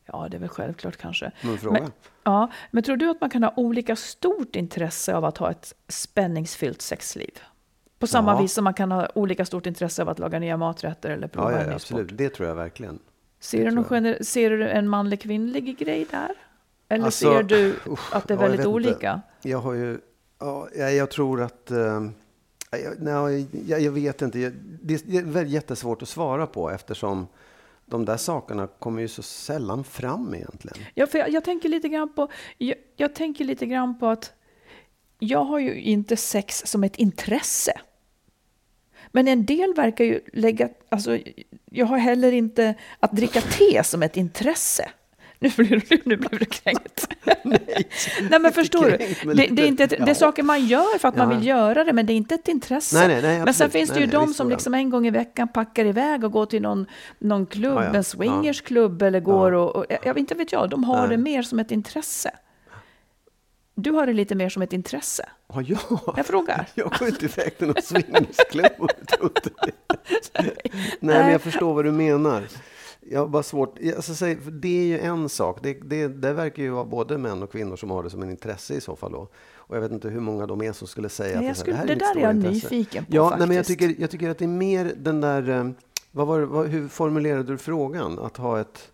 Ja, 0.05 0.27
det 0.31 0.37
är 0.37 0.39
väl 0.39 0.49
självklart 0.49 0.97
kanske. 0.97 1.31
Men, 1.71 1.91
ja, 2.23 2.51
men 2.71 2.83
tror 2.83 2.97
du 2.97 3.09
att 3.09 3.21
man 3.21 3.29
kan 3.29 3.43
ha 3.43 3.53
olika 3.55 3.95
stort 3.95 4.55
intresse 4.55 5.15
av 5.15 5.25
att 5.25 5.37
ha 5.37 5.51
ett 5.51 5.73
spänningsfyllt 5.87 6.81
sexliv? 6.81 7.39
På 8.01 8.07
samma 8.07 8.31
ja. 8.31 8.41
vis 8.41 8.53
som 8.53 8.63
man 8.63 8.73
kan 8.73 8.91
ha 8.91 9.07
olika 9.15 9.45
stort 9.45 9.65
intresse 9.65 10.01
av 10.01 10.09
att 10.09 10.19
laga 10.19 10.39
nya 10.39 10.57
maträtter 10.57 11.09
eller 11.09 11.27
prova 11.27 11.51
ja, 11.51 11.57
ja, 11.57 11.63
en 11.63 11.69
ny 11.69 11.75
absolut. 11.75 12.07
sport. 12.07 12.17
Det 12.17 12.29
tror 12.29 12.47
jag 12.47 12.55
verkligen. 12.55 12.99
Ser 13.39 13.65
du, 13.65 13.71
någon, 13.71 14.23
ser 14.23 14.49
du 14.49 14.69
en 14.69 14.89
manlig 14.89 15.21
kvinnlig 15.21 15.77
grej 15.77 16.07
där? 16.11 16.31
Eller 16.89 17.05
alltså, 17.05 17.31
ser 17.31 17.43
du 17.43 17.75
att 18.11 18.27
det 18.27 18.33
är 18.33 18.37
väldigt 18.37 18.65
olika? 18.65 19.13
Inte. 19.13 19.49
Jag 19.49 19.57
har 19.57 19.73
ju, 19.73 19.99
ja, 20.39 20.69
jag 20.89 21.09
tror 21.11 21.41
att, 21.41 21.71
jag, 22.71 22.95
nej, 22.99 23.47
jag, 23.67 23.81
jag, 23.81 23.91
vet 23.91 24.21
inte. 24.21 24.51
Det 24.81 24.93
är 24.93 25.45
jättesvårt 25.45 26.01
att 26.01 26.09
svara 26.09 26.47
på 26.47 26.69
eftersom 26.69 27.27
de 27.85 28.05
där 28.05 28.17
sakerna 28.17 28.67
kommer 28.67 29.01
ju 29.01 29.07
så 29.07 29.21
sällan 29.21 29.83
fram 29.83 30.33
egentligen. 30.33 30.77
Ja, 30.93 31.07
för 31.07 31.17
jag, 31.17 31.29
jag 31.29 31.43
tänker 31.43 31.69
lite 31.69 31.89
grann 31.89 32.13
på, 32.13 32.27
jag, 32.57 32.77
jag 32.95 33.15
tänker 33.15 33.45
lite 33.45 33.65
grann 33.65 33.99
på 33.99 34.07
att 34.07 34.33
jag 35.19 35.43
har 35.43 35.59
ju 35.59 35.81
inte 35.81 36.17
sex 36.17 36.63
som 36.65 36.83
ett 36.83 36.95
intresse. 36.95 37.71
Men 39.11 39.27
en 39.27 39.45
del 39.45 39.73
verkar 39.73 40.05
ju 40.05 40.19
lägga, 40.33 40.69
alltså 40.89 41.17
jag 41.71 41.85
har 41.85 41.97
heller 41.97 42.31
inte 42.31 42.75
att 42.99 43.11
dricka 43.11 43.41
te 43.41 43.83
som 43.83 44.03
ett 44.03 44.17
intresse. 44.17 44.91
Nu 45.39 45.49
blir 45.55 45.83
du, 45.89 45.97
nu 46.05 46.17
blir 46.17 46.39
du 46.39 46.45
kränkt. 46.45 47.07
Nej, 47.43 47.87
Nej 48.29 48.39
men 48.39 48.51
förstår 48.51 48.85
du? 48.85 48.97
Det, 49.33 49.47
det, 49.47 49.61
är 49.61 49.67
inte 49.67 49.83
ett, 49.83 49.89
det 49.89 49.99
är 49.99 50.07
ja. 50.07 50.15
saker 50.15 50.43
man 50.43 50.65
gör 50.65 50.99
för 50.99 51.07
att 51.07 51.15
man 51.15 51.31
Ja. 51.31 51.37
vill 51.37 51.47
göra 51.47 51.83
det, 51.83 51.93
men 51.93 52.05
det 52.05 52.13
är 52.13 52.15
inte 52.15 52.35
ett 52.35 52.47
intresse. 52.47 52.97
Nej, 52.97 53.07
nej, 53.07 53.21
nej, 53.21 53.45
men 53.45 53.53
sen 53.53 53.69
finns 53.69 53.89
det 53.89 53.99
ju 53.99 54.05
de 54.05 54.33
som 54.33 54.49
liksom 54.49 54.73
en 54.73 54.89
gång 54.89 55.07
i 55.07 55.09
veckan 55.09 55.47
packar 55.47 55.85
iväg 55.85 56.23
och 56.23 56.31
går 56.31 56.45
till 56.45 56.61
någon, 56.61 56.85
någon 57.19 57.45
klubb, 57.45 57.77
Ja, 57.77 57.83
ja. 57.83 57.93
en 57.93 58.03
swingersklubb 58.03 59.01
eller 59.01 59.19
går 59.19 59.51
och, 59.51 59.75
och, 59.75 59.85
jag 60.03 60.17
inte 60.17 60.35
vet 60.35 60.51
jag, 60.51 60.69
de 60.69 60.83
har 60.83 61.07
det 61.07 61.17
mer 61.17 61.41
som 61.41 61.59
ett 61.59 61.71
intresse. 61.71 62.31
Du 63.81 63.91
har 63.91 64.05
det 64.07 64.13
lite 64.13 64.35
mer 64.35 64.49
som 64.49 64.61
ett 64.61 64.73
intresse. 64.73 65.29
Ja, 65.53 65.61
ja. 65.61 66.13
Jag 66.17 66.25
frågar. 66.25 66.67
Jag 66.75 66.91
går 66.99 67.07
inte 67.07 67.25
iväg 67.25 67.57
till 67.57 67.67
någon 67.67 67.81
swingersklubb. 67.83 68.71
och 68.79 68.89
tror 69.07 69.31
inte 69.35 69.49
det. 69.65 69.71
Nej, 70.99 71.19
men 71.23 71.31
jag 71.31 71.41
förstår 71.41 71.73
vad 71.73 71.85
du 71.85 71.91
menar. 71.91 72.43
Jag 73.09 73.19
har 73.19 73.27
bara 73.27 73.43
svårt. 73.43 73.75
jag- 73.81 73.95
Alltså, 73.95 74.25
det 74.51 74.79
är 74.79 74.83
ju 74.85 74.99
en 74.99 75.29
sak. 75.29 75.59
Det, 75.63 75.73
det, 75.73 76.07
det 76.07 76.33
verkar 76.33 76.63
ju 76.63 76.69
vara 76.69 76.85
både 76.85 77.17
män 77.17 77.43
och 77.43 77.51
kvinnor 77.51 77.75
som 77.75 77.91
har 77.91 78.03
det 78.03 78.09
som 78.09 78.21
en 78.23 78.29
intresse 78.29 78.73
i 78.73 78.81
så 78.81 78.95
fall. 78.95 79.11
Då. 79.11 79.27
Och 79.53 79.75
jag 79.75 79.81
vet 79.81 79.91
inte 79.91 80.09
hur 80.09 80.19
många 80.19 80.45
de 80.47 80.61
är 80.61 80.71
som 80.73 80.87
skulle 80.87 81.09
säga 81.09 81.35
Nej, 81.35 81.45
jag 81.45 81.51
att 81.51 81.57
skulle- 81.57 81.75
här 81.77 81.83
är 81.83 81.87
det 81.87 81.95
där 81.95 82.15
är 82.17 82.21
jag 82.21 82.35
intresse. 82.35 82.53
nyfiken 82.75 83.05
på 83.05 83.15
ja, 83.15 83.29
nej, 83.29 83.47
men 83.47 83.55
jag, 83.57 83.65
faktiskt. 83.65 83.79
tycker, 83.79 84.01
jag 84.01 84.11
tycker 84.11 84.29
att 84.29 84.37
det 84.37 84.45
är 84.45 84.47
mer 84.47 84.93
den 84.97 85.21
där... 85.21 85.49
eh, 85.49 85.69
Vad 86.11 86.27
var, 86.27 86.39
det- 86.39 86.45
vad, 86.45 86.67
hur 86.67 86.87
formulerade 86.87 87.43
du 87.43 87.57
frågan? 87.57 88.19
Att 88.19 88.37
ha 88.37 88.59
ett... 88.61 88.91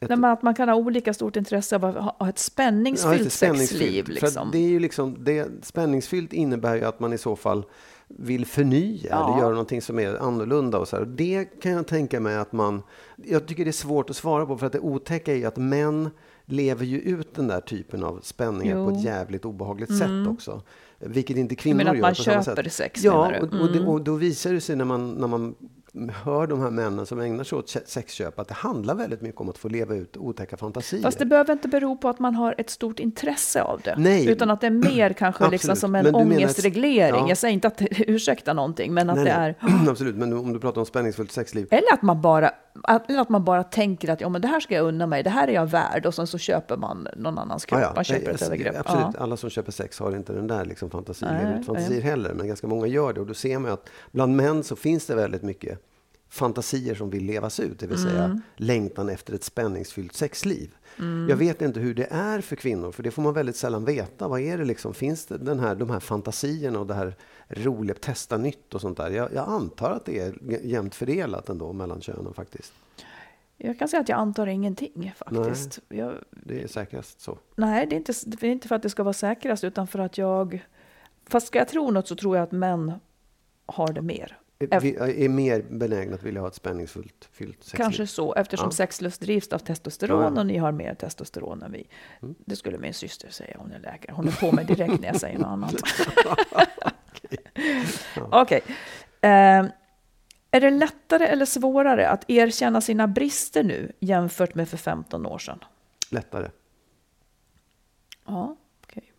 ett 0.00 0.08
Nej, 0.08 0.18
men 0.18 0.30
att 0.30 0.42
man 0.42 0.54
kan 0.54 0.68
ha 0.68 0.76
olika 0.76 1.14
stort 1.14 1.36
intresse 1.36 1.76
av 1.76 1.84
att 1.84 1.94
ha 2.18 2.28
ett 2.28 2.38
spänningsfyllt 2.38 3.24
just 3.24 3.40
det, 3.40 3.56
sexliv. 3.56 4.04
För 4.04 4.12
att 4.12 4.22
Liksom. 4.22 4.48
det 4.52 4.58
är 4.58 4.68
ju 4.68 4.78
liksom, 4.80 5.16
det, 5.24 5.48
spänningsfyllt 5.62 6.32
innebär 6.32 6.76
ju 6.76 6.84
att 6.84 7.00
man 7.00 7.12
i 7.12 7.18
så 7.18 7.36
fall 7.36 7.64
vill 8.08 8.46
förnya 8.46 9.08
Ja. 9.10 9.28
eller 9.28 9.38
göra 9.42 9.50
någonting 9.50 9.82
som 9.82 9.98
är 9.98 10.14
annorlunda. 10.22 10.78
Och 10.78 10.88
så 10.88 10.96
här. 10.96 11.04
Det 11.04 11.44
kan 11.44 11.72
jag 11.72 11.86
tänka 11.86 12.20
mig 12.20 12.36
att 12.36 12.52
man... 12.52 12.82
Jag 13.16 13.46
tycker 13.46 13.64
det 13.64 13.70
är 13.70 13.72
svårt 13.72 14.10
att 14.10 14.16
svara 14.16 14.46
på 14.46 14.58
för 14.58 14.66
att 14.66 14.72
det 14.72 14.80
otäcka 14.80 15.32
är 15.32 15.36
ju 15.36 15.44
att 15.44 15.56
män 15.56 16.10
lever 16.44 16.84
ju 16.84 16.98
ut 17.00 17.34
den 17.34 17.48
där 17.48 17.60
typen 17.60 18.04
av 18.04 18.20
spänningar 18.22 18.74
på 18.74 18.80
Jo. 18.80 18.84
Mm. 18.86 18.96
ett 18.98 19.04
jävligt 19.04 19.44
obehagligt 19.44 19.98
sätt 19.98 20.28
också. 20.28 20.62
Vilket 20.98 21.36
inte 21.36 21.54
kvinnor 21.54 21.76
Men 21.76 21.88
att 21.88 21.94
gör 21.96 22.02
man 22.02 22.10
på 22.14 22.22
samma 22.22 22.44
köper 22.44 22.62
sätt. 22.62 22.72
sex, 22.72 23.02
Ja, 23.04 23.12
menar 23.30 23.30
du? 23.32 23.46
Mm. 23.46 23.60
och, 23.60 23.66
och, 23.68 23.72
det, 23.72 23.80
och 23.80 24.00
då 24.00 24.14
visar 24.14 24.52
det 24.52 24.60
sig 24.60 24.76
när 24.76 24.84
man, 24.84 25.10
när 25.12 25.26
man 25.28 25.54
hör 26.24 26.46
de 26.46 26.60
här 26.60 26.70
männen 26.70 27.06
som 27.06 27.20
ägnar 27.20 27.44
sig 27.44 27.58
åt 27.58 27.68
se- 27.68 27.86
sexköp 27.86 28.38
att 28.38 28.48
det 28.48 28.54
handlar 28.54 28.94
väldigt 28.94 29.20
mycket 29.20 29.40
om 29.40 29.48
att 29.48 29.58
få 29.58 29.68
leva 29.68 29.94
ut 29.94 30.16
otäcka 30.16 30.56
fantasier. 30.56 31.02
Fast 31.02 31.18
det 31.18 31.26
behöver 31.26 31.52
inte 31.52 31.68
bero 31.68 31.96
på 31.96 32.08
att 32.08 32.18
man 32.18 32.34
har 32.34 32.54
ett 32.58 32.70
stort 32.70 33.00
intresse 33.00 33.62
av 33.62 33.80
det. 33.84 33.94
Nej. 33.98 34.28
Utan 34.28 34.50
att 34.50 34.60
det 34.60 34.66
är 34.66 34.70
mer 34.94 35.12
kanske 35.12 35.50
liksom 35.50 35.76
som 35.76 35.94
en 35.94 36.04
Men 36.04 36.12
du 36.12 36.18
menar 36.24 36.36
ångestreglering. 36.36 37.20
Ja. 37.20 37.28
Jag 37.28 37.38
säger 37.38 37.54
inte 37.54 37.68
att 37.68 37.76
det 37.78 38.10
ursäkta 38.10 38.52
någonting, 38.52 38.94
men 38.94 39.10
att 39.10 39.16
Nej, 39.16 39.24
det 39.24 39.38
nej. 39.38 39.54
är... 39.60 39.88
Absolut, 39.90 40.16
men 40.16 40.32
om 40.32 40.52
du 40.52 40.58
pratar 40.58 40.80
om 40.80 40.86
spänningsfullt 40.86 41.32
sexliv. 41.32 41.66
Eller 41.70 41.92
att 41.94 42.02
man 42.02 42.20
bara, 42.20 42.50
att, 42.82 43.10
eller 43.10 43.20
att 43.20 43.28
man 43.28 43.44
bara 43.44 43.62
tänker 43.64 44.08
att 44.10 44.20
ja, 44.20 44.28
men 44.28 44.40
det 44.40 44.48
här 44.48 44.60
ska 44.60 44.74
jag 44.74 44.86
unna 44.86 45.06
mig, 45.06 45.22
det 45.22 45.30
här 45.30 45.48
är 45.48 45.52
jag 45.52 45.66
värd 45.66 46.06
och 46.06 46.14
sen 46.14 46.26
så 46.26 46.38
köper 46.38 46.76
man 46.76 47.08
någon 47.16 47.38
annans 47.38 47.64
kropp, 47.64 47.80
Ja, 47.80 47.86
ja. 47.86 47.92
man 47.94 48.04
köper 48.04 48.24
Nej, 48.26 48.34
ett 48.34 48.42
övergrepp. 48.42 48.76
Absolut, 48.78 49.06
Ja. 49.14 49.20
alla 49.20 49.36
som 49.36 49.50
köper 49.50 49.72
sex 49.72 49.98
har 49.98 50.16
inte 50.16 50.32
den 50.32 50.46
där 50.46 50.64
liksom 50.64 50.90
fantasi, 50.90 51.24
Nej, 51.24 51.62
fantasier 51.64 51.90
nej. 51.90 52.00
heller, 52.00 52.34
men 52.34 52.46
ganska 52.48 52.66
många 52.66 52.86
gör 52.86 53.12
det. 53.12 53.20
Och 53.20 53.26
då 53.26 53.34
ser 53.34 53.58
man 53.58 53.70
att 53.72 53.88
bland 54.12 54.36
män 54.36 54.62
så 54.64 54.76
finns 54.76 55.06
det 55.06 55.14
väldigt 55.14 55.42
mycket 55.42 55.78
fantasier 56.28 56.94
som 56.94 57.10
vill 57.10 57.24
levas 57.24 57.60
ut, 57.60 57.78
det 57.78 57.86
vill 57.86 57.98
säga 58.02 58.24
Mm. 58.24 58.40
längtan 58.56 59.08
efter 59.08 59.34
ett 59.34 59.44
spänningsfyllt 59.44 60.12
sexliv. 60.14 60.70
Jag 61.28 61.36
vet 61.36 61.62
inte 61.62 61.80
hur 61.80 61.94
det 61.94 62.06
är 62.10 62.40
för 62.40 62.56
kvinnor, 62.56 62.92
för 62.92 63.02
det 63.02 63.10
får 63.10 63.22
man 63.22 63.34
väldigt 63.34 63.56
sällan 63.56 63.84
veta. 63.84 64.28
Vad 64.28 64.40
är 64.40 64.58
det 64.58 64.64
liksom? 64.64 64.94
Finns 64.94 65.26
det 65.26 65.38
den 65.38 65.60
här, 65.60 65.74
de 65.74 65.90
här 65.90 66.00
fantasierna 66.00 66.78
och 66.80 66.86
det 66.86 66.94
här 66.94 67.14
roliga, 67.50 67.94
testa 68.00 68.36
nytt 68.36 68.74
och 68.74 68.80
sånt 68.80 68.96
där? 68.96 69.10
Jag, 69.10 69.32
jag 69.34 69.48
antar 69.48 69.90
att 69.90 70.04
det 70.04 70.18
är 70.18 70.34
jämnt 70.64 70.94
fördelat 70.94 71.48
ändå 71.48 71.72
mellan 71.72 72.00
könen 72.00 72.34
faktiskt. 72.34 72.72
Jag 73.56 73.78
kan 73.78 73.88
säga 73.88 74.00
att 74.00 74.08
jag 74.08 74.18
antar 74.18 74.46
ingenting 74.46 75.12
faktiskt. 75.16 75.78
Jag, 75.88 76.14
Det 76.30 76.62
är 76.62 76.66
säkrast 76.66 77.20
så. 77.20 77.38
nej, 77.54 77.86
det 77.86 77.94
är, 77.94 77.98
inte, 77.98 78.12
det 78.26 78.42
är 78.46 78.50
inte 78.50 78.68
för 78.68 78.74
att 78.74 78.82
det 78.82 78.90
ska 78.90 79.02
vara 79.02 79.12
säkrast, 79.12 79.64
utan 79.64 79.86
för 79.86 79.98
att 79.98 80.18
jag... 80.18 80.64
Fast 81.26 81.46
ska 81.46 81.58
jag 81.58 81.68
tro 81.68 81.90
något 81.90 82.08
så 82.08 82.16
tror 82.16 82.36
jag 82.36 82.42
att 82.42 82.52
män 82.52 82.92
har 83.66 83.92
det 83.92 84.02
mer. 84.02 84.36
Vi- 84.80 85.24
är 85.24 85.28
mer 85.28 85.64
benägna 85.70 86.14
att 86.14 86.22
vilja 86.22 86.40
ha 86.40 86.48
ett 86.48 86.54
spänningsfullt 86.54 87.28
fyllt 87.32 87.64
sexliv. 87.64 87.76
Kanske 87.84 88.06
så, 88.06 88.34
eftersom 88.34 88.66
Ja. 88.66 88.70
sexlust 88.70 89.20
drivs 89.20 89.48
av 89.52 89.58
testosteron 89.58 90.20
Ja, 90.20 90.26
Mm. 90.26 90.34
ja. 90.34 90.40
och 90.40 90.46
ni 90.46 90.56
har 90.58 90.72
mer 90.72 90.94
testosteron 90.94 91.62
än 91.62 91.72
vi. 91.72 91.88
Det 92.20 92.56
skulle 92.56 92.78
min 92.78 92.94
syster 92.94 93.30
säga, 93.30 93.56
hon 93.58 93.72
är 93.72 93.78
läkare. 93.78 94.12
Hon 94.16 94.28
är 94.28 94.40
på 94.40 94.52
mig 94.52 94.64
direkt 94.64 95.00
när 95.00 95.08
jag 95.08 95.20
säger 95.20 95.38
något 95.38 95.46
annat. 95.46 95.74
Okej. 98.30 98.60
Eh, 99.20 99.64
är 100.52 100.60
det 100.60 100.70
lättare 100.70 101.26
eller 101.26 101.44
svårare 101.46 102.08
att 102.08 102.30
erkänna 102.30 102.80
sina 102.80 103.06
brister 103.08 103.62
nu 103.64 103.92
jämfört 104.00 104.54
med 104.54 104.68
för 104.68 104.76
15 104.76 105.26
år 105.26 105.38
sedan? 105.38 105.58
Lättare. 106.10 106.50
Ja, 108.26 108.56
okej. 108.84 109.12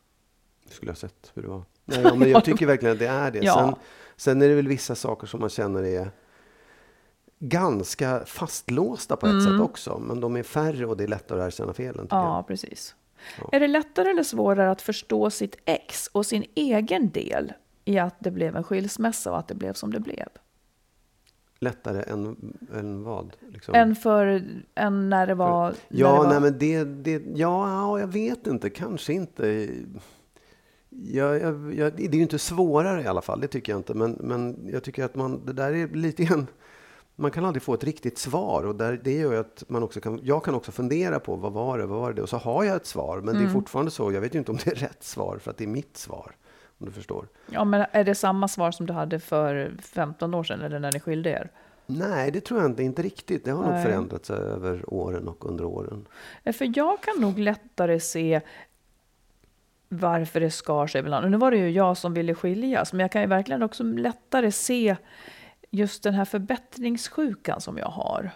Du 0.68 0.74
skulle 0.74 0.92
ha 0.92 0.96
sett 0.96 1.32
hur 1.34 1.42
det 1.42 1.48
var. 1.48 1.64
Nej, 1.86 2.02
ja, 2.04 2.16
men 2.16 2.30
jag 2.30 2.46
tycker 2.46 2.66
verkligen 2.66 2.94
att 2.94 3.00
det 3.00 3.08
är 3.08 3.32
det. 3.32 3.40
Ja. 3.40 3.54
Sen, 3.56 3.76
sen 4.18 4.42
är 4.42 4.48
det 4.50 4.56
väl 4.56 4.68
vissa 4.68 4.96
saker 4.96 5.28
som 5.28 5.40
man 5.40 5.50
känner 5.50 5.84
är 5.84 6.12
ganska 7.40 8.26
fastlåsta 8.26 9.16
på 9.16 9.26
ett 9.26 9.32
Mm. 9.32 9.46
sätt 9.46 9.60
också. 9.62 10.00
Men 10.00 10.20
de 10.20 10.36
är 10.36 10.44
färre 10.44 10.86
och 10.86 10.98
det 10.98 11.04
är 11.04 11.08
lättare 11.08 11.42
att 11.42 11.48
erkänna 11.48 11.74
felen. 11.74 12.08
Ja, 12.10 12.36
jag. 12.38 12.48
precis. 12.48 12.96
Ja. 13.42 13.50
Är 13.52 13.60
det 13.60 13.68
lättare 13.68 14.10
eller 14.10 14.24
svårare 14.24 14.72
att 14.72 14.82
förstå 14.82 15.30
sitt 15.30 15.56
ex 15.66 16.08
och 16.08 16.26
sin 16.26 16.46
egen 16.56 17.10
del 17.12 17.54
i 17.86 18.00
att 18.00 18.16
det 18.20 18.32
blev 18.32 18.56
en 18.56 18.64
skilsmässa 18.64 19.32
och 19.32 19.40
att 19.40 19.48
det 19.48 19.56
blev 19.56 19.74
som 19.74 19.94
det 19.94 20.00
blev? 20.00 20.28
Lättare 21.60 22.04
än, 22.04 22.54
än 22.74 23.04
vad? 23.04 23.36
Liksom. 23.50 23.76
Än 23.76 23.96
för 23.96 24.44
än 24.76 25.10
när 25.10 25.28
det 25.28 25.36
var... 25.36 25.66
när 25.68 25.76
Ja, 25.88 26.12
det 26.12 26.18
var... 26.18 26.30
nej, 26.30 26.42
men 26.42 26.58
det, 26.58 26.84
det, 26.84 27.24
ja, 27.36 27.70
ja, 27.70 28.00
jag 28.00 28.08
vet 28.08 28.48
inte. 28.48 28.70
Kanske 28.70 29.14
inte. 29.14 29.70
Ja, 30.90 31.38
jag, 31.38 31.74
jag, 31.76 31.94
det 31.96 32.04
är 32.06 32.16
ju 32.16 32.22
inte 32.22 32.40
svårare 32.40 33.02
i 33.02 33.08
alla 33.08 33.22
fall, 33.22 33.42
det 33.42 33.48
tycker 33.48 33.72
jag 33.72 33.80
inte. 33.80 33.94
Men, 33.94 34.12
men 34.12 34.70
jag 34.72 34.84
tycker 34.84 35.04
att 35.04 35.16
man, 35.16 35.46
det 35.46 35.54
där 35.54 35.74
är 35.74 35.88
lite 35.88 36.24
grann... 36.24 36.48
Man 37.16 37.32
kan 37.32 37.46
aldrig 37.46 37.64
få 37.64 37.74
ett 37.74 37.84
riktigt 37.84 38.18
svar 38.18 38.64
och 38.64 38.76
där, 38.76 39.02
det 39.04 39.14
gör 39.14 39.32
ju 39.32 39.40
att 39.40 39.64
man 39.68 39.84
också 39.84 40.02
kan, 40.02 40.20
jag 40.24 40.44
kan 40.44 40.56
också 40.56 40.72
fundera 40.72 41.20
på 41.20 41.36
vad 41.36 41.54
var 41.54 41.78
det, 41.78 41.86
vad 41.86 42.00
var 42.00 42.14
det? 42.14 42.22
Och 42.22 42.30
så 42.30 42.38
har 42.38 42.64
jag 42.64 42.76
ett 42.76 42.86
svar, 42.86 43.22
men 43.22 43.36
det 43.36 43.44
är 43.44 43.48
fortfarande 43.48 43.92
så, 43.92 44.12
jag 44.12 44.22
vet 44.22 44.36
ju 44.36 44.40
inte 44.40 44.52
om 44.52 44.58
det 44.64 44.72
är 44.72 44.76
rätt 44.76 45.04
svar 45.04 45.38
för 45.38 45.52
att 45.52 45.58
det 45.58 45.64
är 45.64 45.68
mitt 45.68 45.98
svar. 45.98 46.36
Om 46.82 46.86
du 46.86 46.92
förstår. 46.92 47.28
Ja, 47.52 47.64
men 47.64 47.86
är 47.92 48.04
det 48.04 48.16
samma 48.16 48.48
svar 48.48 48.72
som 48.72 48.86
du 48.86 48.94
hade 48.94 49.20
för 49.20 49.72
15 49.82 50.34
år 50.34 50.44
sedan 50.44 50.62
eller 50.62 50.80
när 50.80 50.92
ni 50.92 51.00
skilde 51.00 51.30
er? 51.30 51.50
Nej, 51.86 52.32
det 52.32 52.42
tror 52.42 52.60
jag 52.62 52.70
inte, 52.70 52.84
inte 52.84 53.02
riktigt. 53.02 53.46
Det 53.46 53.52
har 53.52 53.64
nog 53.64 53.72
Nej. 53.72 53.84
förändrats 53.86 54.30
över 54.30 54.94
åren 54.94 55.28
och 55.28 55.46
under 55.46 55.66
åren. 55.66 56.08
Eh, 56.44 56.54
För 56.54 56.72
jag 56.78 57.02
kan 57.02 57.22
nog 57.22 57.40
lättare 57.40 58.00
se 58.00 58.42
varför 59.90 60.40
det 60.40 60.52
skar 60.52 60.88
sig 60.88 61.00
ibland. 61.00 61.26
Och 61.26 61.32
nu 61.32 61.38
var 61.38 61.52
det 61.52 61.58
ju 61.58 61.70
jag 61.70 61.98
som 61.98 62.14
ville 62.14 62.36
skiljas, 62.36 62.94
men 62.94 63.00
jag 63.00 63.12
kan 63.12 63.22
ju 63.22 63.28
verkligen 63.28 63.64
också 63.64 63.84
lättare 63.84 64.52
se 64.52 64.96
just 65.70 66.04
den 66.04 66.14
här 66.14 66.26
förbättringssjukan 66.26 67.62
som 67.62 67.78
jag 67.78 67.88
har. 67.90 68.32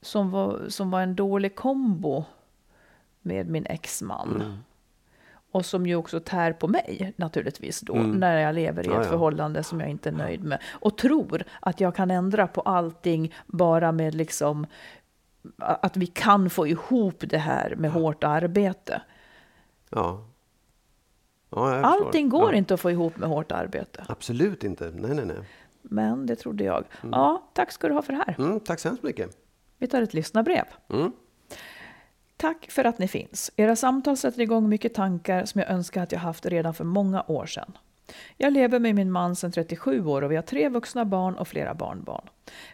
Som 0.00 0.30
var, 0.30 0.68
som 0.68 0.90
var 0.90 1.00
en 1.00 1.14
dålig 1.16 1.56
kombo 1.56 2.24
med 3.20 3.48
min 3.48 3.66
exman. 3.66 4.34
Mm. 4.40 4.56
Och 5.54 5.66
som 5.66 5.86
ju 5.86 5.96
också 5.96 6.20
tär 6.20 6.52
på 6.52 6.68
mig 6.68 7.14
naturligtvis 7.16 7.80
då, 7.80 7.94
när 7.94 8.38
jag 8.38 8.54
lever 8.54 8.82
i 8.82 8.86
ett 8.86 8.92
Mm. 8.92 9.02
Ja, 9.02 9.08
förhållande 9.08 9.62
som 9.62 9.80
jag 9.80 9.88
inte 9.88 10.08
är 10.08 10.12
nöjd 10.12 10.44
med. 10.44 10.62
Och 10.80 10.98
tror 10.98 11.44
att 11.60 11.80
jag 11.80 11.94
kan 11.94 12.10
ändra 12.10 12.46
på 12.46 12.60
allting 12.60 13.34
bara 13.46 13.92
med 13.92 14.14
liksom 14.14 14.66
att 15.58 15.96
vi 15.96 16.06
kan 16.06 16.50
få 16.50 16.66
ihop 16.66 17.14
det 17.18 17.38
här 17.38 17.74
med 17.76 17.90
hårt 17.90 18.24
arbete. 18.24 19.02
Ja. 19.90 20.26
ja. 21.50 21.80
Allting 21.80 22.28
går 22.28 22.52
ja. 22.52 22.58
inte 22.58 22.74
att 22.74 22.80
få 22.80 22.90
ihop 22.90 23.16
med 23.16 23.28
hårt 23.28 23.52
arbete. 23.52 24.04
Absolut 24.08 24.64
inte. 24.64 24.90
Nej, 24.94 25.14
nej, 25.14 25.26
nej. 25.26 25.48
Men 25.82 26.26
det 26.26 26.36
trodde 26.36 26.64
jag. 26.64 26.84
Ja, 27.12 27.50
tack 27.52 27.72
ska 27.72 27.88
du 27.88 27.94
ha 27.94 28.02
för 28.02 28.12
det 28.12 28.24
här. 28.26 28.34
Mm, 28.38 28.60
tack 28.60 28.80
så 28.80 28.88
hemskt 28.88 29.02
mycket. 29.02 29.38
Vi 29.78 29.86
tar 29.86 30.02
ett 30.02 30.14
lyssnarbrev. 30.14 30.64
Mm. 30.88 31.12
Tack 32.36 32.70
för 32.70 32.84
att 32.84 32.98
ni 32.98 33.08
finns. 33.08 33.50
Era 33.56 33.76
samtal 33.76 34.16
sätter 34.16 34.40
igång 34.40 34.68
mycket 34.68 34.94
tankar 34.94 35.44
som 35.44 35.60
jag 35.60 35.70
önskar 35.70 36.02
att 36.02 36.12
jag 36.12 36.18
haft 36.18 36.46
redan 36.46 36.74
för 36.74 36.84
många 36.84 37.24
år 37.28 37.46
sedan. 37.46 37.72
Jag 38.36 38.52
lever 38.52 38.78
med 38.78 38.94
min 38.94 39.12
man 39.12 39.36
sedan 39.36 39.52
37 39.52 40.06
år 40.06 40.22
och 40.22 40.30
vi 40.30 40.36
har 40.36 40.42
tre 40.42 40.68
vuxna 40.68 41.04
barn 41.04 41.34
och 41.34 41.48
flera 41.48 41.74
barnbarn. 41.74 42.28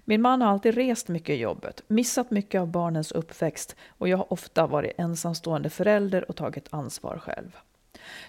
Min 0.05 0.23
man 0.23 0.43
har 0.43 0.49
alltid 0.49 0.75
rest 0.75 1.09
mycket 1.09 1.31
i 1.31 1.41
jobbet, 1.41 1.83
missat 1.89 2.31
mycket 2.31 2.61
av 2.61 2.69
barnens 2.69 3.13
uppväxt 3.13 3.77
och 3.89 4.09
jag 4.09 4.19
har 4.19 4.33
ofta 4.33 4.67
varit 4.67 4.93
ensamstående 4.99 5.71
förälder 5.71 6.31
och 6.31 6.37
tagit 6.37 6.69
ansvar 6.71 7.19
själv. 7.19 7.57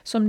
Som 0.04 0.26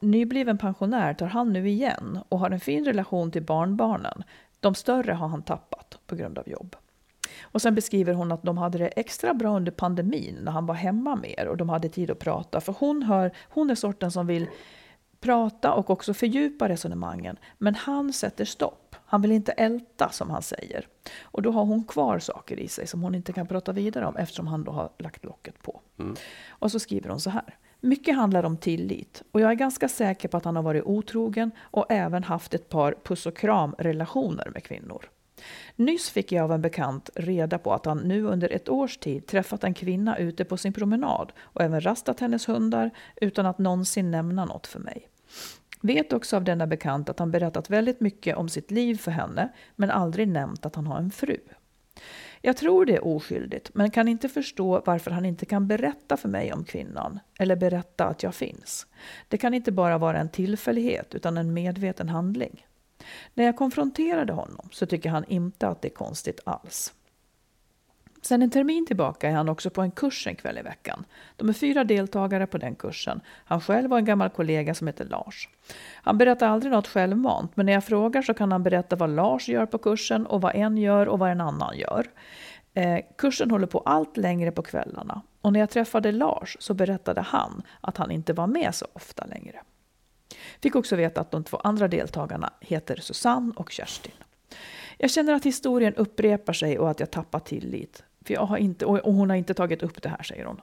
nybliven 0.00 0.58
pensionär 0.58 1.14
tar 1.14 1.26
han 1.26 1.52
nu 1.52 1.68
igen 1.68 2.18
och 2.28 2.38
har 2.38 2.50
en 2.50 2.60
fin 2.60 2.84
relation 2.84 3.30
till 3.30 3.42
barnbarnen. 3.42 4.24
De 4.60 4.74
större 4.74 5.12
har 5.12 5.28
han 5.28 5.42
tappat 5.42 5.98
på 6.06 6.16
grund 6.16 6.38
av 6.38 6.48
jobb. 6.48 6.76
Och 7.42 7.62
sen 7.62 7.74
beskriver 7.74 8.14
hon 8.14 8.32
att 8.32 8.42
de 8.42 8.58
hade 8.58 8.78
det 8.78 8.88
extra 8.88 9.34
bra 9.34 9.56
under 9.56 9.72
pandemin 9.72 10.38
när 10.42 10.52
han 10.52 10.66
var 10.66 10.74
hemma 10.74 11.16
mer 11.16 11.48
och 11.48 11.56
de 11.56 11.68
hade 11.68 11.88
tid 11.88 12.10
att 12.10 12.18
prata. 12.18 12.60
För 12.60 12.74
hon, 12.78 13.02
hör, 13.02 13.32
hon 13.48 13.70
är 13.70 13.74
sorten 13.74 14.10
som 14.10 14.26
vill 14.26 14.46
prata 15.20 15.72
och 15.72 15.90
också 15.90 16.14
fördjupa 16.14 16.68
resonemangen. 16.68 17.36
Men 17.58 17.74
han 17.74 18.12
sätter 18.12 18.44
stopp. 18.44 18.96
Han 19.04 19.22
vill 19.22 19.32
inte 19.32 19.52
älta 19.52 20.08
som 20.10 20.30
han 20.30 20.42
säger. 20.42 20.86
Och 21.22 21.42
då 21.42 21.50
har 21.50 21.64
hon 21.64 21.84
kvar 21.84 22.18
saker 22.18 22.60
i 22.60 22.68
sig 22.68 22.86
som 22.86 23.02
hon 23.02 23.14
inte 23.14 23.32
kan 23.32 23.46
prata 23.46 23.72
vidare 23.72 24.06
om 24.06 24.16
eftersom 24.16 24.46
han 24.46 24.64
då 24.64 24.72
har 24.72 24.90
lagt 24.98 25.24
locket 25.24 25.62
på. 25.62 25.80
Mm. 25.98 26.16
Och 26.48 26.72
så 26.72 26.78
skriver 26.78 27.10
hon 27.10 27.20
så 27.20 27.30
här. 27.30 27.56
Mycket 27.80 28.16
handlar 28.16 28.44
om 28.44 28.56
tillit 28.56 29.22
och 29.32 29.40
jag 29.40 29.50
är 29.50 29.54
ganska 29.54 29.88
säker 29.88 30.28
på 30.28 30.36
att 30.36 30.44
han 30.44 30.56
har 30.56 30.62
varit 30.62 30.84
otrogen 30.84 31.50
och 31.60 31.86
även 31.88 32.24
haft 32.24 32.54
ett 32.54 32.68
par 32.68 32.94
puss 33.04 33.26
och 33.26 33.36
kram 33.36 33.74
relationer 33.78 34.50
med 34.54 34.64
kvinnor. 34.64 35.08
Nyss 35.76 36.10
fick 36.10 36.32
jag 36.32 36.44
av 36.44 36.52
en 36.52 36.62
bekant 36.62 37.10
reda 37.14 37.58
på 37.58 37.72
att 37.72 37.86
han 37.86 37.98
nu 37.98 38.24
under 38.24 38.52
ett 38.52 38.68
års 38.68 38.96
tid 38.96 39.26
träffat 39.26 39.64
en 39.64 39.74
kvinna 39.74 40.18
ute 40.18 40.44
på 40.44 40.56
sin 40.56 40.72
promenad 40.72 41.32
och 41.40 41.62
även 41.62 41.80
rastat 41.80 42.20
hennes 42.20 42.48
hundar 42.48 42.90
utan 43.16 43.46
att 43.46 43.58
någonsin 43.58 44.10
nämna 44.10 44.44
något 44.44 44.66
för 44.66 44.80
mig. 44.80 45.08
Vet 45.80 46.12
också 46.12 46.36
av 46.36 46.44
denna 46.44 46.66
bekant 46.66 47.08
att 47.08 47.18
han 47.18 47.30
berättat 47.30 47.70
väldigt 47.70 48.00
mycket 48.00 48.36
om 48.36 48.48
sitt 48.48 48.70
liv 48.70 48.94
för 48.94 49.10
henne 49.10 49.48
men 49.76 49.90
aldrig 49.90 50.28
nämnt 50.28 50.66
att 50.66 50.74
han 50.74 50.86
har 50.86 50.98
en 50.98 51.10
fru. 51.10 51.38
Jag 52.40 52.56
tror 52.56 52.84
det 52.84 52.96
är 52.96 53.04
oskyldigt, 53.04 53.70
men 53.74 53.90
kan 53.90 54.08
inte 54.08 54.28
förstå 54.28 54.82
varför 54.86 55.10
han 55.10 55.24
inte 55.24 55.46
kan 55.46 55.68
berätta 55.68 56.16
för 56.16 56.28
mig 56.28 56.52
om 56.52 56.64
kvinnan, 56.64 57.20
eller 57.38 57.56
berätta 57.56 58.06
att 58.06 58.22
jag 58.22 58.34
finns. 58.34 58.86
Det 59.28 59.38
kan 59.38 59.54
inte 59.54 59.72
bara 59.72 59.98
vara 59.98 60.18
en 60.18 60.28
tillfällighet, 60.28 61.14
utan 61.14 61.38
en 61.38 61.54
medveten 61.54 62.08
handling. 62.08 62.66
När 63.34 63.44
jag 63.44 63.56
konfronterade 63.56 64.32
honom 64.32 64.68
så 64.72 64.86
tycker 64.86 65.10
han 65.10 65.24
inte 65.24 65.68
att 65.68 65.82
det 65.82 65.88
är 65.88 65.94
konstigt 65.94 66.40
alls. 66.44 66.92
Sen 68.22 68.42
en 68.42 68.50
termin 68.50 68.86
tillbaka 68.86 69.28
är 69.28 69.32
han 69.32 69.48
också 69.48 69.70
på 69.70 69.82
en 69.82 69.90
kurs 69.90 70.26
en 70.26 70.36
kväll 70.36 70.58
i 70.58 70.62
veckan. 70.62 71.04
De 71.36 71.48
är 71.48 71.52
fyra 71.52 71.84
deltagare 71.84 72.46
på 72.46 72.58
den 72.58 72.74
kursen. 72.74 73.20
Han 73.44 73.60
själv 73.60 73.92
och 73.92 73.98
en 73.98 74.04
gammal 74.04 74.30
kollega 74.30 74.74
som 74.74 74.86
heter 74.86 75.04
Lars. 75.04 75.48
Han 75.94 76.18
berättar 76.18 76.48
aldrig 76.48 76.72
något 76.72 76.88
självmant, 76.88 77.56
men 77.56 77.66
när 77.66 77.72
jag 77.72 77.84
frågar 77.84 78.22
så 78.22 78.34
kan 78.34 78.52
han 78.52 78.62
berätta 78.62 78.96
vad 78.96 79.10
Lars 79.10 79.48
gör 79.48 79.66
på 79.66 79.78
kursen 79.78 80.26
och 80.26 80.40
vad 80.40 80.54
en 80.54 80.78
gör 80.78 81.08
och 81.08 81.18
vad 81.18 81.30
en 81.30 81.40
annan 81.40 81.78
gör. 81.78 82.06
Eh, 82.74 82.98
kursen 83.18 83.50
håller 83.50 83.66
på 83.66 83.78
allt 83.78 84.16
längre 84.16 84.52
på 84.52 84.62
kvällarna 84.62 85.22
och 85.40 85.52
när 85.52 85.60
jag 85.60 85.70
träffade 85.70 86.12
Lars 86.12 86.56
så 86.60 86.74
berättade 86.74 87.20
han 87.20 87.62
att 87.80 87.96
han 87.96 88.10
inte 88.10 88.32
var 88.32 88.46
med 88.46 88.74
så 88.74 88.86
ofta 88.92 89.24
längre. 89.24 89.60
Fick 90.60 90.76
också 90.76 90.96
veta 90.96 91.20
att 91.20 91.30
de 91.30 91.44
två 91.44 91.56
andra 91.56 91.88
deltagarna 91.88 92.52
heter 92.60 92.96
Susanne 92.96 93.52
och 93.56 93.70
Kerstin. 93.70 94.12
Jag 94.98 95.10
känner 95.10 95.32
att 95.32 95.44
historien 95.44 95.94
upprepar 95.94 96.52
sig 96.52 96.78
och 96.78 96.90
att 96.90 97.00
jag 97.00 97.10
tappar 97.10 97.40
tillit. 97.40 98.02
För 98.24 98.34
jag 98.34 98.46
har 98.46 98.56
inte, 98.56 98.86
och 98.86 99.14
hon 99.14 99.30
har 99.30 99.36
inte 99.36 99.54
tagit 99.54 99.82
upp 99.82 100.02
det 100.02 100.08
här, 100.08 100.22
säger 100.22 100.44
hon. 100.44 100.60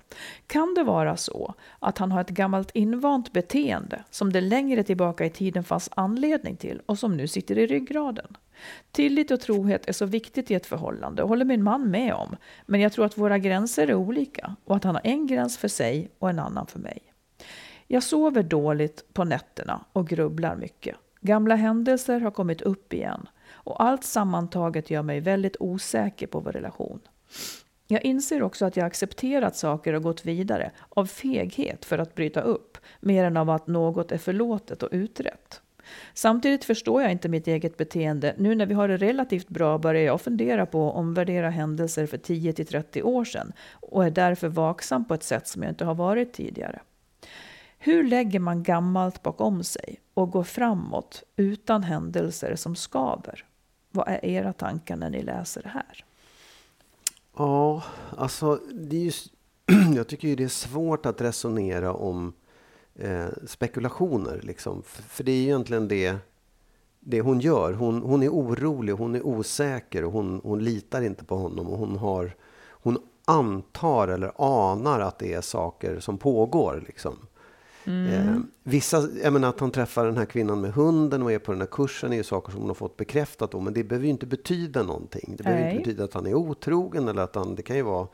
Kan 0.47 0.73
det 0.73 0.83
vara 0.83 1.17
så 1.17 1.53
att 1.79 1.97
han 1.97 2.11
har 2.11 2.21
ett 2.21 2.29
gammalt 2.29 2.71
invant 2.71 3.33
beteende 3.33 4.03
som 4.09 4.33
det 4.33 4.41
längre 4.41 4.83
tillbaka 4.83 5.25
i 5.25 5.29
tiden 5.29 5.63
fanns 5.63 5.89
anledning 5.95 6.55
till 6.55 6.81
och 6.85 6.99
som 6.99 7.17
nu 7.17 7.27
sitter 7.27 7.57
i 7.57 7.67
ryggraden? 7.67 8.37
Tillit 8.91 9.31
och 9.31 9.39
trohet 9.41 9.89
är 9.89 9.93
så 9.93 10.05
viktigt 10.05 10.51
i 10.51 10.53
ett 10.53 10.65
förhållande 10.65 11.23
och 11.23 11.29
håller 11.29 11.45
min 11.45 11.63
man 11.63 11.89
med 11.91 12.13
om. 12.13 12.35
Men 12.65 12.81
jag 12.81 12.93
tror 12.93 13.05
att 13.05 13.17
våra 13.17 13.37
gränser 13.37 13.87
är 13.87 13.95
olika 13.95 14.55
och 14.65 14.75
att 14.75 14.83
han 14.83 14.95
har 14.95 15.01
en 15.03 15.27
gräns 15.27 15.57
för 15.57 15.67
sig 15.67 16.09
och 16.19 16.29
en 16.29 16.39
annan 16.39 16.67
för 16.67 16.79
mig. 16.79 17.14
Jag 17.87 18.03
sover 18.03 18.43
dåligt 18.43 19.13
på 19.13 19.23
nätterna 19.23 19.85
och 19.93 20.07
grubblar 20.07 20.55
mycket. 20.55 20.95
Gamla 21.21 21.55
händelser 21.55 22.19
har 22.19 22.31
kommit 22.31 22.61
upp 22.61 22.93
igen 22.93 23.27
och 23.47 23.83
allt 23.83 24.03
sammantaget 24.03 24.89
gör 24.89 25.01
mig 25.01 25.19
väldigt 25.19 25.55
osäker 25.59 26.27
på 26.27 26.39
vår 26.39 26.51
relation. 26.51 26.99
Jag 27.87 28.05
inser 28.05 28.43
också 28.43 28.65
att 28.65 28.77
jag 28.77 28.85
accepterat 28.85 29.55
saker 29.55 29.93
och 29.93 30.03
gått 30.03 30.25
vidare 30.25 30.71
av 30.89 31.05
feghet 31.05 31.85
för 31.85 31.97
att 31.97 32.15
bryta 32.15 32.41
upp, 32.41 32.77
mer 32.99 33.23
än 33.23 33.37
av 33.37 33.49
att 33.49 33.67
något 33.67 34.11
är 34.11 34.17
förlåtet 34.17 34.83
och 34.83 34.89
utrett. 34.91 35.61
Samtidigt 36.13 36.65
förstår 36.65 37.01
jag 37.01 37.11
inte 37.11 37.29
mitt 37.29 37.47
eget 37.47 37.77
beteende. 37.77 38.35
Nu 38.37 38.55
när 38.55 38.65
vi 38.65 38.73
har 38.73 38.87
det 38.87 38.97
relativt 38.97 39.47
bra 39.47 39.77
börjar 39.77 40.03
jag 40.03 40.21
fundera 40.21 40.65
på 40.65 40.89
att 40.89 40.95
omvärdera 40.95 41.49
händelser 41.49 42.05
för 42.05 42.17
10 42.17 42.53
30 42.53 43.03
år 43.03 43.25
sedan 43.25 43.53
och 43.71 44.05
är 44.05 44.11
därför 44.11 44.47
vaksam 44.47 45.05
på 45.05 45.13
ett 45.13 45.23
sätt 45.23 45.47
som 45.47 45.63
jag 45.63 45.71
inte 45.71 45.85
har 45.85 45.95
varit 45.95 46.33
tidigare. 46.33 46.79
Hur 47.85 48.03
lägger 48.03 48.39
man 48.39 48.63
gammalt 48.63 49.23
bakom 49.23 49.63
sig 49.63 49.99
och 50.13 50.31
går 50.31 50.43
framåt 50.43 51.23
utan 51.35 51.83
händelser 51.83 52.55
som 52.55 52.75
skaver? 52.75 53.45
Vad 53.91 54.07
är 54.07 54.25
era 54.25 54.53
tankar 54.53 54.95
när 54.95 55.09
ni 55.09 55.21
läser 55.21 55.63
det 55.63 55.69
här? 55.69 56.05
Ja, 57.37 57.83
alltså 58.17 58.59
det 58.73 58.95
är 58.95 59.01
ju, 59.01 59.11
jag 59.95 60.07
tycker 60.07 60.27
ju 60.27 60.35
det 60.35 60.43
är 60.43 60.47
svårt 60.47 61.05
att 61.05 61.21
resonera 61.21 61.93
om 61.93 62.33
eh, 62.95 63.27
spekulationer. 63.45 64.41
Liksom. 64.43 64.83
För, 64.83 65.03
för, 65.03 65.23
det 65.23 65.31
är 65.31 65.37
ju 65.37 65.43
egentligen 65.43 65.87
det, 65.87 66.17
det 66.99 67.21
hon 67.21 67.39
gör. 67.39 67.73
Hon, 67.73 68.01
hon 68.01 68.23
är 68.23 68.29
orolig, 68.29 68.93
hon 68.93 69.15
är 69.15 69.25
osäker 69.25 70.03
och 70.03 70.11
hon, 70.11 70.41
hon 70.43 70.63
litar 70.63 71.01
inte 71.01 71.23
på 71.23 71.35
honom. 71.37 71.67
Och 71.67 71.77
hon, 71.77 71.95
har, 71.95 72.35
hon 72.69 72.97
antar 73.25 74.07
eller 74.07 74.31
anar 74.35 74.99
att 74.99 75.19
det 75.19 75.33
är 75.33 75.41
saker 75.41 75.99
som 75.99 76.17
pågår. 76.17 76.83
Liksom. 76.87 77.17
Mm. 77.85 78.07
Eh, 78.07 78.39
vissa, 78.63 79.09
jag 79.23 79.33
menar 79.33 79.49
att 79.49 79.59
han 79.59 79.71
träffar 79.71 80.05
den 80.05 80.17
här 80.17 80.25
kvinnan 80.25 80.61
med 80.61 80.73
hunden 80.73 81.23
och 81.23 81.31
är 81.31 81.39
på 81.39 81.51
den 81.51 81.61
här 81.61 81.67
kursen 81.67 82.13
är 82.13 82.17
ju 82.17 82.23
saker 82.23 82.51
som 82.51 82.61
hon 82.61 82.69
har 82.69 82.75
fått 82.75 82.97
bekräftat 82.97 83.51
då, 83.51 83.59
men 83.59 83.73
det 83.73 83.83
behöver 83.83 84.05
ju 84.05 84.11
inte 84.11 84.25
betyda 84.25 84.83
någonting. 84.83 85.35
Det 85.37 85.43
behöver 85.43 85.69
inte 85.69 85.77
betyda 85.77 86.03
att 86.03 86.13
han 86.13 86.27
är 86.27 86.33
otrogen 86.33 87.07
eller 87.07 87.21
att 87.21 87.35
han, 87.35 87.55
det 87.55 87.61
kan 87.61 87.75
ju 87.75 87.81
vara 87.81 88.07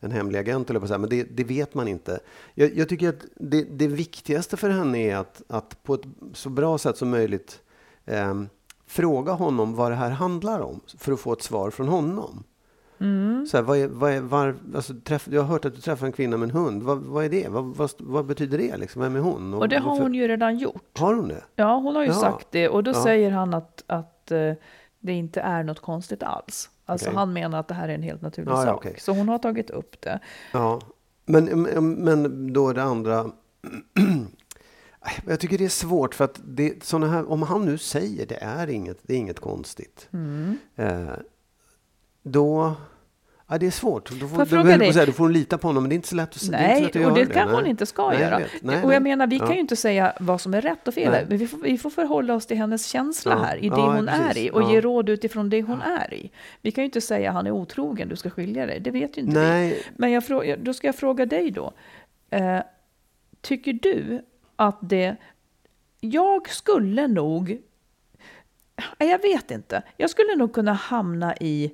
en 0.00 0.10
hemlig 0.10 0.38
agent 0.38 0.70
eller 0.70 0.80
på 0.80 0.86
så 0.86 0.98
men 0.98 1.10
det, 1.10 1.22
det, 1.22 1.44
vet 1.44 1.74
man 1.74 1.88
inte. 1.88 2.20
Jag, 2.54 2.76
jag 2.76 2.88
tycker 2.88 3.08
att 3.08 3.24
det, 3.34 3.62
det, 3.62 3.86
viktigaste 3.86 4.56
för 4.56 4.70
henne 4.70 4.98
är 4.98 5.16
att, 5.16 5.42
att 5.48 5.82
på 5.82 5.94
ett 5.94 6.04
så 6.32 6.48
bra 6.50 6.78
sätt 6.78 6.96
som 6.96 7.10
möjligt 7.10 7.60
eh, 8.04 8.42
fråga 8.86 9.32
honom 9.32 9.74
vad 9.74 9.92
det 9.92 9.96
här 9.96 10.10
handlar 10.10 10.60
om 10.60 10.80
för 10.98 11.12
att 11.12 11.20
få 11.20 11.32
ett 11.32 11.42
svar 11.42 11.70
från 11.70 11.88
honom. 11.88 12.44
Mm. 13.00 13.46
Så 13.46 13.56
här, 13.56 13.64
vad 13.64 13.78
är, 13.78 13.88
vad 13.88 14.12
är, 14.12 14.20
var, 14.20 14.56
alltså, 14.74 14.94
träff, 15.04 15.28
jag 15.30 15.42
har 15.42 15.48
hört 15.48 15.64
att 15.64 15.74
du 15.74 15.80
träffar 15.80 16.06
en 16.06 16.12
kvinna 16.12 16.36
med 16.36 16.48
en 16.48 16.54
hund. 16.54 16.82
Vad, 16.82 16.98
vad 16.98 17.24
är 17.24 17.28
det? 17.28 17.48
Vad, 17.48 17.64
vad, 17.64 17.90
vad, 17.98 18.26
betyder 18.26 18.58
det? 18.58 18.76
Liksom? 18.76 19.02
Vem 19.02 19.16
är 19.16 19.20
hon? 19.20 19.54
Och, 19.54 19.60
och 19.60 19.68
det 19.68 19.78
har 19.78 19.90
varför? 19.90 20.02
hon 20.02 20.14
ju 20.14 20.28
redan 20.28 20.58
gjort. 20.58 20.98
Har 20.98 21.14
hon 21.14 21.28
det? 21.28 21.44
Ja, 21.56 21.74
hon 21.74 21.96
har 21.96 22.02
ju 22.02 22.08
ja. 22.08 22.14
sagt 22.14 22.46
det. 22.50 22.68
Och 22.68 22.84
då 22.84 22.90
ja. 22.90 23.02
säger 23.02 23.30
han 23.30 23.54
att, 23.54 23.84
att 23.86 24.32
uh, 24.32 24.52
det 25.00 25.12
inte 25.12 25.40
är 25.40 25.62
något 25.62 25.80
konstigt 25.80 26.22
alls. 26.22 26.70
Alltså 26.86 27.06
okay. 27.06 27.16
han 27.16 27.32
menar 27.32 27.60
att 27.60 27.68
det 27.68 27.74
här 27.74 27.88
är 27.88 27.94
en 27.94 28.02
helt 28.02 28.22
naturlig 28.22 28.52
ja, 28.52 28.64
sak. 28.64 28.76
Okay. 28.76 28.94
Så 28.98 29.12
hon 29.12 29.28
har 29.28 29.38
tagit 29.38 29.70
upp 29.70 30.00
det. 30.00 30.20
Ja, 30.52 30.80
men, 31.24 31.44
men 32.04 32.52
då 32.52 32.72
det 32.72 32.82
andra. 32.82 33.24
Jag 35.26 35.40
tycker 35.40 35.58
det 35.58 35.64
är 35.64 35.68
svårt 35.68 36.14
för 36.14 36.24
att 36.24 36.40
det, 36.44 36.84
såna 36.84 37.06
här, 37.06 37.30
om 37.30 37.42
han 37.42 37.64
nu 37.64 37.78
säger 37.78 38.26
det 38.26 38.38
är 38.42 38.70
inget, 38.70 38.98
det 39.02 39.14
är 39.14 39.18
inget 39.18 39.40
konstigt. 39.40 40.08
Mm. 40.12 40.58
Eh, 40.76 41.08
då... 42.32 42.74
Ja, 43.50 43.58
det 43.58 43.66
är 43.66 43.70
svårt. 43.70 44.10
Då 44.10 44.28
får, 44.28 44.56
då, 44.56 44.62
dig? 44.62 44.92
Säga, 44.92 45.06
då 45.06 45.12
får 45.12 45.24
hon 45.24 45.32
lita 45.32 45.58
på 45.58 45.68
honom, 45.68 45.82
men 45.82 45.88
det 45.88 45.94
är 45.94 45.96
inte 45.96 46.08
så 46.08 46.14
lätt 46.14 46.36
att, 46.36 46.50
Nej, 46.50 46.90
det 46.92 47.06
och 47.06 47.14
det 47.14 47.26
kan 47.26 47.50
hon 47.50 47.66
inte 47.66 47.86
ska 47.86 48.10
nej, 48.10 48.20
göra. 48.20 48.40
Nej, 48.62 48.82
och 48.82 48.94
jag 48.94 49.02
menar, 49.02 49.26
vi 49.26 49.36
ja. 49.36 49.46
kan 49.46 49.54
ju 49.54 49.60
inte 49.60 49.76
säga 49.76 50.12
vad 50.20 50.40
som 50.40 50.54
är 50.54 50.60
rätt 50.60 50.88
och 50.88 50.94
fel. 50.94 51.26
Men 51.28 51.38
vi 51.38 51.46
får, 51.46 51.58
vi 51.58 51.78
får 51.78 51.90
förhålla 51.90 52.34
oss 52.34 52.46
till 52.46 52.56
hennes 52.56 52.86
känsla 52.86 53.32
ja. 53.32 53.38
här, 53.38 53.56
i 53.56 53.68
det 53.68 53.76
ja, 53.76 53.94
hon 53.94 54.06
precis. 54.06 54.36
är 54.36 54.38
i, 54.38 54.50
och 54.50 54.72
ge 54.72 54.80
råd 54.80 55.08
utifrån 55.08 55.50
det 55.50 55.62
hon 55.62 55.82
är 55.82 56.14
i. 56.14 56.30
Vi 56.62 56.70
kan 56.70 56.82
ju 56.82 56.86
inte 56.86 57.00
säga 57.00 57.32
han 57.32 57.46
är 57.46 57.50
otrogen, 57.50 58.08
du 58.08 58.16
ska 58.16 58.30
skilja 58.30 58.66
dig. 58.66 58.80
Det 58.80 58.90
vet 58.90 59.16
ju 59.16 59.20
inte 59.20 59.40
nej. 59.40 59.68
vi. 59.68 59.82
Men 59.96 60.12
jag, 60.12 60.58
då 60.58 60.74
ska 60.74 60.88
jag 60.88 60.96
fråga 60.96 61.26
dig 61.26 61.50
då. 61.50 61.72
Eh, 62.30 62.58
tycker 63.40 63.72
du 63.72 64.22
att 64.56 64.78
det... 64.80 65.16
Jag 66.00 66.48
skulle 66.48 67.06
nog... 67.06 67.58
Jag 68.98 69.22
vet 69.22 69.50
inte. 69.50 69.82
Jag 69.96 70.10
skulle 70.10 70.36
nog 70.36 70.52
kunna 70.52 70.72
hamna 70.72 71.36
i 71.36 71.72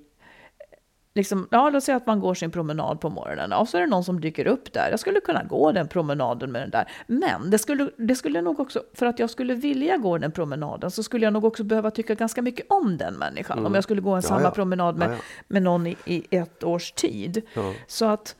liksom, 1.14 1.48
ja, 1.50 1.70
låt 1.70 1.84
säga 1.84 1.96
att 1.96 2.06
man 2.06 2.20
går 2.20 2.34
sin 2.34 2.50
promenad 2.50 3.00
på 3.00 3.10
morgonen 3.10 3.52
och 3.52 3.68
så 3.68 3.76
är 3.76 3.80
det 3.80 3.86
någon 3.86 4.04
som 4.04 4.20
dyker 4.20 4.46
upp 4.46 4.72
där. 4.72 4.90
Jag 4.90 5.00
skulle 5.00 5.20
kunna 5.20 5.44
gå 5.44 5.72
den 5.72 5.88
promenaden 5.88 6.52
med 6.52 6.62
den 6.62 6.70
där. 6.70 6.92
Men 7.06 7.50
det 7.50 7.58
skulle, 7.58 7.90
det 7.96 8.16
skulle 8.16 8.42
nog 8.42 8.60
också, 8.60 8.82
för 8.94 9.06
att 9.06 9.18
jag 9.18 9.30
skulle 9.30 9.54
vilja 9.54 9.96
gå 9.96 10.18
den 10.18 10.32
promenaden 10.32 10.90
så 10.90 11.02
skulle 11.02 11.26
jag 11.26 11.32
nog 11.32 11.44
också 11.44 11.64
behöva 11.64 11.90
tycka 11.90 12.14
ganska 12.14 12.42
mycket 12.42 12.66
om 12.68 12.96
den 12.96 13.14
människan. 13.14 13.58
Mm. 13.58 13.66
Om 13.66 13.74
jag 13.74 13.84
skulle 13.84 14.00
gå 14.00 14.10
en 14.10 14.16
ja, 14.16 14.22
samma 14.22 14.42
ja. 14.42 14.50
promenad 14.50 14.96
med, 14.96 15.10
ja, 15.10 15.16
med 15.48 15.62
någon 15.62 15.86
i, 15.86 15.96
i, 16.04 16.36
ett 16.36 16.64
års 16.64 16.92
tid. 16.92 17.42
Så 17.86 18.04
att 18.04 18.36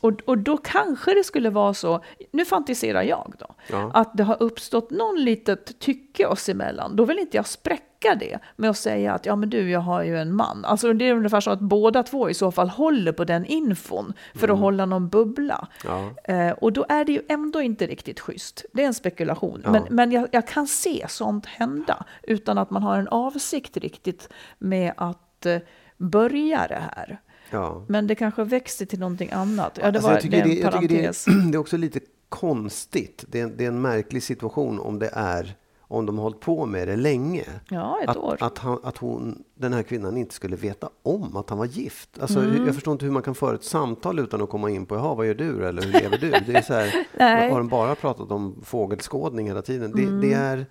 och, 0.00 0.12
och 0.24 0.38
då 0.38 0.56
kanske 0.56 1.14
det 1.14 1.24
skulle 1.24 1.50
vara 1.50 1.74
så, 1.74 2.04
nu 2.30 2.44
fantiserar 2.44 3.02
jag 3.02 3.34
då, 3.38 3.54
ja. 3.70 3.90
att 3.94 4.16
det 4.16 4.24
har 4.24 4.42
uppstått 4.42 4.90
någon 4.90 5.24
litet 5.24 5.78
tycke 5.78 6.26
oss 6.26 6.48
emellan. 6.48 6.96
Då 6.96 7.04
vill 7.04 7.18
inte 7.18 7.36
jag 7.36 7.46
spräcka 7.46 7.86
det 8.00 8.38
med 8.56 8.70
att 8.70 8.76
säga 8.76 9.14
att 9.14 9.26
ja 9.26 9.36
men 9.36 9.50
du, 9.50 9.70
jag 9.70 9.80
har 9.80 10.02
ju 10.02 10.18
en 10.18 10.34
man. 10.34 10.64
Alltså 10.64 10.92
det 10.92 11.08
är 11.08 11.14
ungefär 11.14 11.40
så 11.40 11.50
att 11.50 11.60
båda 11.60 12.02
två 12.02 12.30
i 12.30 12.34
så 12.34 12.50
fall 12.52 12.68
håller 12.68 13.12
på 13.12 13.24
den 13.24 13.44
infon 13.44 14.12
för 14.34 14.44
mm. 14.44 14.54
att 14.54 14.60
hålla 14.60 14.86
någon 14.86 15.08
bubbla. 15.08 15.68
Ja. 15.84 16.10
Eh, 16.24 16.50
och 16.50 16.72
då 16.72 16.86
är 16.88 17.04
det 17.04 17.12
ju 17.12 17.22
ändå 17.28 17.62
inte 17.62 17.86
riktigt 17.86 18.20
schysst. 18.20 18.64
Det 18.72 18.82
är 18.82 18.86
en 18.86 18.94
spekulation. 18.94 19.60
Ja. 19.64 19.70
Men, 19.70 19.82
men 19.90 20.12
jag, 20.12 20.28
jag, 20.32 20.46
kan 20.46 20.66
se 20.66 21.06
sånt 21.08 21.46
hända 21.46 22.04
utan 22.22 22.58
att 22.58 22.70
man 22.70 22.82
har 22.82 22.98
en 22.98 23.08
avsikt 23.08 23.76
riktigt 23.76 24.28
med 24.58 24.92
att 24.96 25.46
eh, 25.46 25.58
börja 25.96 26.66
det 26.68 26.82
här. 26.96 27.20
Ja. 27.50 27.84
Men 27.88 28.06
det 28.06 28.14
kanske 28.14 28.44
växer 28.44 28.86
till 28.86 28.98
någonting 28.98 29.30
annat. 29.32 29.78
Ja, 29.82 29.82
det 29.82 29.88
alltså, 29.88 30.02
var 30.02 30.14
jag 30.14 30.22
tycker, 30.22 30.44
det, 30.44 30.54
jag 30.54 30.80
tycker 30.80 30.88
det, 30.88 31.26
det, 31.52 31.56
är 31.56 31.60
också 31.60 31.76
lite 31.76 32.00
konstigt. 32.28 33.24
Det 33.28 33.40
är, 33.40 33.46
det 33.46 33.64
är 33.64 33.68
en 33.68 33.80
märklig 33.80 34.22
situation 34.22 34.80
om 34.80 34.98
det 34.98 35.10
är 35.12 35.56
om 35.88 36.06
de 36.06 36.16
har 36.16 36.22
hållit 36.22 36.40
på 36.40 36.66
med 36.66 36.88
det 36.88 36.96
länge. 36.96 37.44
Ja, 37.68 37.98
ett 38.02 38.08
att, 38.08 38.16
år. 38.16 38.36
Att, 38.40 38.58
han, 38.58 38.78
att 38.82 38.98
hon, 38.98 39.44
den 39.54 39.72
här 39.72 39.82
kvinnan 39.82 40.16
inte 40.16 40.34
skulle 40.34 40.56
veta 40.56 40.88
om 41.02 41.36
att 41.36 41.50
han 41.50 41.58
var 41.58 41.66
gift. 41.66 42.18
Alltså, 42.20 42.40
Mm. 42.40 42.66
Jag 42.66 42.74
förstår 42.74 42.92
inte 42.92 43.04
hur 43.04 43.12
man 43.12 43.22
kan 43.22 43.34
föra 43.34 43.54
ett 43.54 43.64
samtal 43.64 44.18
utan 44.18 44.42
att 44.42 44.48
komma 44.48 44.70
in 44.70 44.86
på 44.86 44.94
Jaha, 44.94 45.14
vad 45.14 45.26
gör 45.26 45.34
du 45.34 45.66
eller 45.66 45.82
hur 45.82 45.92
lever 45.92 46.18
du? 46.18 46.30
Det 46.30 46.58
är 46.58 46.62
så 46.62 46.74
här. 46.74 47.06
Mm. 47.14 47.50
har 47.52 47.58
de 47.58 47.68
bara 47.68 47.94
pratat 47.94 48.30
om 48.30 48.62
fågelskådning 48.64 49.46
hela 49.46 49.62
tiden? 49.62 49.92
Det, 49.92 50.20
det, 50.20 50.32
är, 50.32 50.66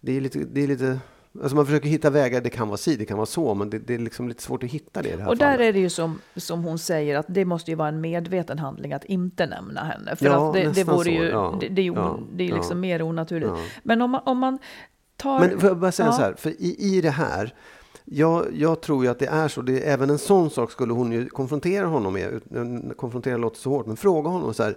det 0.00 0.16
är 0.16 0.20
lite... 0.20 0.38
Det 0.38 0.62
är 0.62 0.68
lite 0.68 0.98
Alltså 1.42 1.56
man 1.56 1.66
försöker 1.66 1.88
hitta 1.88 2.10
vägar, 2.10 2.40
det 2.40 2.50
kan 2.50 2.68
vara 2.68 2.76
si, 2.76 2.96
det 2.96 3.04
kan 3.04 3.16
vara 3.16 3.26
så, 3.26 3.54
men 3.54 3.70
det, 3.70 3.78
det 3.78 3.94
är 3.94 3.98
liksom 3.98 4.28
lite 4.28 4.42
svårt 4.42 4.62
att 4.62 4.70
hitta 4.70 5.02
det 5.02 5.08
i 5.08 5.16
det 5.16 5.22
här 5.22 5.28
Och 5.28 5.36
där 5.36 5.46
fallet. 5.52 5.60
är 5.68 5.72
det 5.72 5.78
ju 5.78 5.90
som, 5.90 6.18
som 6.36 6.64
hon 6.64 6.78
säger 6.78 7.18
att 7.18 7.26
det 7.28 7.44
måste 7.44 7.70
ju 7.70 7.74
vara 7.74 7.88
en 7.88 8.00
medveten 8.00 8.58
handling 8.58 8.92
att 8.92 9.04
inte 9.04 9.46
nämna 9.46 9.84
henne. 9.84 10.16
För 10.16 10.26
Ja, 10.26 10.48
att 10.48 10.54
det, 10.54 10.72
det 10.72 10.84
vore 10.84 11.04
så, 11.04 11.10
ju, 11.10 11.24
ja, 11.28 11.58
det, 11.60 11.68
det 11.68 11.82
är 11.82 11.84
ju 11.84 11.92
ja, 11.94 12.18
det 12.32 12.50
är 12.50 12.54
liksom 12.54 12.80
mer 12.80 13.02
onaturligt. 13.02 13.52
Men 13.82 14.02
om 14.02 14.10
man, 14.10 14.20
om 14.24 14.38
man 14.38 14.58
tar... 15.16 15.40
Men 15.40 15.60
får 15.60 15.68
jag 15.68 15.78
bara 15.78 15.92
säga 15.92 16.12
så 16.12 16.22
här, 16.22 16.34
för 16.34 16.50
i, 16.50 16.76
i 16.96 17.00
det 17.00 17.10
här, 17.10 17.54
jag, 18.04 18.46
jag 18.54 18.80
tror 18.80 19.04
ju 19.04 19.10
att 19.10 19.18
det 19.18 19.26
är 19.26 19.48
så, 19.48 19.62
det, 19.62 19.80
även 19.80 20.10
en 20.10 20.18
sån 20.18 20.50
sak 20.50 20.70
skulle 20.70 20.92
hon 20.92 21.12
ju 21.12 21.28
konfrontera 21.28 21.86
honom 21.86 22.12
med, 22.12 22.40
konfrontera 22.96 23.36
låter 23.36 23.58
så 23.58 23.70
hårt, 23.70 23.86
men 23.86 23.96
fråga 23.96 24.30
honom 24.30 24.54
så 24.54 24.62
här, 24.62 24.76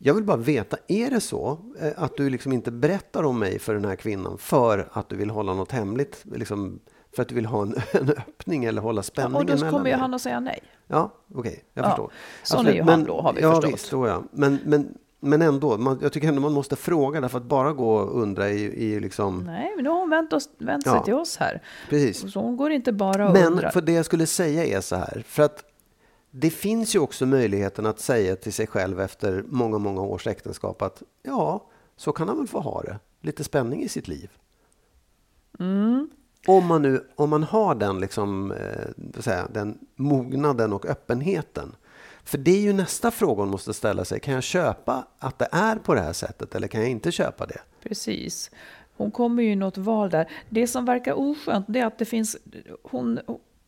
jag 0.00 0.14
vill 0.14 0.24
bara 0.24 0.36
veta, 0.36 0.76
är 0.88 1.10
det 1.10 1.20
så 1.20 1.58
eh, 1.80 1.92
att 1.96 2.16
du 2.16 2.30
liksom 2.30 2.52
inte 2.52 2.70
berättar 2.70 3.22
om 3.22 3.38
mig 3.38 3.58
för 3.58 3.74
den 3.74 3.84
här 3.84 3.96
kvinnan 3.96 4.38
för 4.38 4.88
att 4.92 5.08
du 5.08 5.16
vill 5.16 5.30
hålla 5.30 5.54
något 5.54 5.72
hemligt, 5.72 6.24
liksom, 6.34 6.78
för 7.16 7.22
att 7.22 7.28
du 7.28 7.34
vill 7.34 7.46
ha 7.46 7.62
en, 7.62 7.74
en 7.92 8.10
öppning 8.10 8.64
eller 8.64 8.82
hålla 8.82 8.98
ja, 8.98 9.02
spänningen 9.02 9.36
och 9.36 9.46
då 9.46 9.54
mellan 9.54 9.70
kommer 9.72 9.90
ju 9.90 9.96
han 9.96 10.14
att 10.14 10.20
säga 10.22 10.40
nej. 10.40 10.62
Ja, 10.86 11.12
okej, 11.34 11.64
jag 11.74 11.84
Ja, 11.84 11.88
förstår. 11.90 12.12
sån 12.42 12.66
är 12.66 12.72
ju 12.72 12.82
han 12.82 13.04
då, 13.04 13.20
har 13.20 13.32
vi 13.32 13.40
ja, 13.40 13.54
förstått. 13.54 13.74
Visst, 13.74 13.86
så 13.86 14.06
ja. 14.06 14.22
Men, 14.30 14.58
men, 14.64 14.94
men 15.20 15.42
ändå, 15.42 15.76
man, 15.78 15.98
jag 16.02 16.12
tycker 16.12 16.28
ändå 16.28 16.40
man 16.40 16.52
måste 16.52 16.76
fråga, 16.76 17.20
därför 17.20 17.38
att 17.38 17.44
bara 17.44 17.72
gå 17.72 17.94
och 17.96 18.20
undra 18.22 18.48
är 18.48 18.82
ju 18.84 19.00
liksom... 19.00 19.38
Nej, 19.46 19.72
men 19.76 19.84
nu 19.84 19.90
har 19.90 19.98
hon 19.98 20.10
vänt, 20.10 20.32
oss, 20.32 20.48
vänt 20.58 20.82
sig 20.84 20.92
Ja. 20.92 21.02
till 21.04 21.14
oss 21.14 21.36
här. 21.36 21.62
Precis. 21.90 22.32
Så 22.32 22.40
hon 22.40 22.56
går 22.56 22.70
inte 22.70 22.92
bara 22.92 23.26
och 23.28 23.32
Men 23.32 23.52
undrar. 23.52 23.70
för 23.70 23.80
det 23.80 23.92
jag 23.92 24.04
skulle 24.04 24.26
säga 24.26 24.64
är 24.64 24.80
så 24.80 24.96
här, 24.96 25.24
för 25.26 25.42
att 25.42 25.64
det 26.38 26.50
finns 26.50 26.94
ju 26.94 26.98
också 26.98 27.26
möjligheten 27.26 27.86
att 27.86 28.00
säga 28.00 28.36
till 28.36 28.52
sig 28.52 28.66
själv 28.66 29.00
efter 29.00 29.44
många, 29.48 29.78
många 29.78 30.00
års 30.00 30.26
äktenskap 30.26 30.82
att 30.82 31.02
ja, 31.22 31.66
så 31.96 32.12
kan 32.12 32.28
han 32.28 32.36
väl 32.36 32.46
få 32.46 32.60
ha 32.60 32.82
det. 32.82 32.98
Lite 33.20 33.44
spänning 33.44 33.82
i 33.82 33.88
sitt 33.88 34.08
liv. 34.08 34.30
Mm. 35.58 36.10
Om 36.46 36.66
man 36.66 36.82
nu 36.82 37.06
om 37.14 37.30
man 37.30 37.42
har 37.42 37.74
den, 37.74 38.00
liksom, 38.00 38.52
eh, 38.52 39.32
jag, 39.32 39.52
den 39.52 39.78
mognaden 39.94 40.72
och 40.72 40.86
öppenheten. 40.86 41.76
För 42.24 42.38
det 42.38 42.50
är 42.50 42.60
ju 42.60 42.72
nästa 42.72 43.10
fråga 43.10 43.42
hon 43.42 43.50
måste 43.50 43.74
ställa 43.74 44.04
sig. 44.04 44.20
Kan 44.20 44.34
jag 44.34 44.42
köpa 44.42 45.06
att 45.18 45.38
det 45.38 45.48
är 45.52 45.76
på 45.76 45.94
det 45.94 46.00
här 46.00 46.12
sättet 46.12 46.54
eller 46.54 46.68
kan 46.68 46.80
jag 46.80 46.90
inte 46.90 47.12
köpa 47.12 47.46
det? 47.46 47.60
Precis. 47.82 48.50
Hon 48.96 49.10
kommer 49.10 49.42
ju 49.42 49.52
i 49.52 49.56
något 49.56 49.78
val 49.78 50.10
där. 50.10 50.30
Det 50.48 50.66
som 50.66 50.84
verkar 50.84 51.12
oskönt 51.18 51.66
det 51.68 51.80
är 51.80 51.86
att 51.86 51.98
det 51.98 52.04
finns... 52.04 52.36
Hon, 52.82 53.20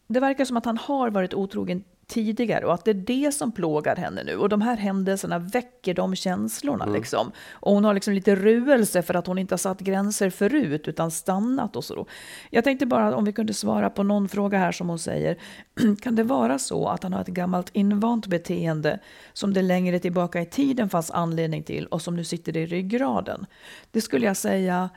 det 0.07 0.21
verkar 0.21 0.45
som 0.45 0.57
att 0.57 0.65
han 0.65 0.79
har 0.79 1.11
varit 1.11 1.35
otrogen 1.35 1.85
tidigare 2.09 2.67
och 2.67 2.75
att 2.75 2.85
det 2.85 2.91
är 2.91 2.95
det 2.95 3.35
som 3.35 3.53
plågar 3.53 3.97
henne 3.97 4.23
nu. 4.25 4.37
Och 4.37 4.49
de 4.49 4.61
här 4.63 4.77
händelserna 4.77 5.39
väcker 5.39 5.95
de 5.95 6.17
känslorna. 6.17 6.87
Liksom. 6.87 7.33
Och 7.51 7.73
hon 7.73 7.85
har 7.85 7.95
liksom 7.95 8.15
lite 8.15 8.37
ruelse 8.37 9.03
för 9.03 9.15
att 9.15 9.27
hon 9.27 9.39
inte 9.39 9.53
har 9.53 9.59
satt 9.59 9.81
gränser 9.81 10.31
förut 10.31 10.89
utan 10.89 11.11
stannat 11.11 11.77
och 11.77 11.85
så. 11.85 12.07
Jag 12.51 12.65
tänkte 12.65 12.87
bara 12.87 13.17
om 13.17 13.25
vi 13.25 13.33
kunde 13.33 13.55
svara 13.55 13.91
på 13.91 14.03
någon 14.03 14.29
fråga 14.29 14.59
här 14.59 14.73
som 14.73 14.89
hon 14.89 14.99
säger. 14.99 15.39
Kan 16.01 16.15
det 16.15 16.23
vara 16.23 16.59
så 16.59 16.89
att 16.89 17.03
han 17.03 17.13
har 17.13 17.21
ett 17.21 17.27
gammalt 17.27 17.71
invant 17.73 18.27
beteende 18.27 19.01
som 19.33 19.55
det 19.55 19.63
längre 19.63 19.99
tillbaka 19.99 20.41
i 20.41 20.47
tiden 20.47 20.89
fanns 20.89 21.11
anledning 21.11 21.63
till 21.63 21.87
och 21.87 22.03
som 22.03 22.17
nu 22.17 22.25
sitter 22.25 22.57
i 22.57 22.67
ryggraden? 22.67 23.47
Det 23.91 24.01
skulle 24.01 24.27
jag 24.27 24.37
säga 24.37 24.91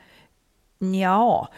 ja. 0.78 1.48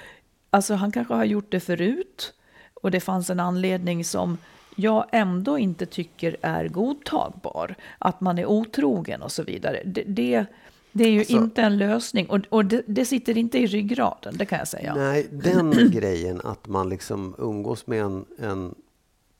Alltså 0.50 0.74
han 0.74 0.92
kanske 0.92 1.14
har 1.14 1.24
gjort 1.24 1.50
det 1.50 1.60
förut 1.60 2.34
och 2.74 2.90
det 2.90 3.00
fanns 3.00 3.30
en 3.30 3.40
anledning 3.40 4.04
som 4.04 4.38
jag 4.76 5.06
ändå 5.12 5.58
inte 5.58 5.87
tycker 5.87 6.37
är 6.40 6.68
godtagbar. 6.68 7.74
Att 7.98 8.20
man 8.20 8.38
är 8.38 8.46
otrogen 8.46 9.22
och 9.22 9.32
så 9.32 9.42
vidare. 9.42 9.82
Det, 9.84 10.02
det, 10.02 10.46
det 10.92 11.04
är 11.04 11.10
ju 11.10 11.18
Alltså- 11.18 11.32
inte 11.32 11.62
en 11.62 11.78
lösning 11.78 12.26
och, 12.30 12.40
och 12.48 12.64
det, 12.64 12.82
det 12.87 13.04
sitter 13.04 13.38
inte 13.38 13.58
i 13.58 13.66
ryggraden, 13.66 14.34
det 14.37 14.46
kan 14.46 14.58
jag 14.58 14.68
säga. 14.68 14.94
Nej, 14.94 15.26
den 15.30 15.70
grejen 15.92 16.40
att 16.44 16.66
man 16.66 16.88
liksom 16.88 17.34
umgås 17.38 17.87
med 17.87 18.02
en, 18.02 18.24
en, 18.38 18.74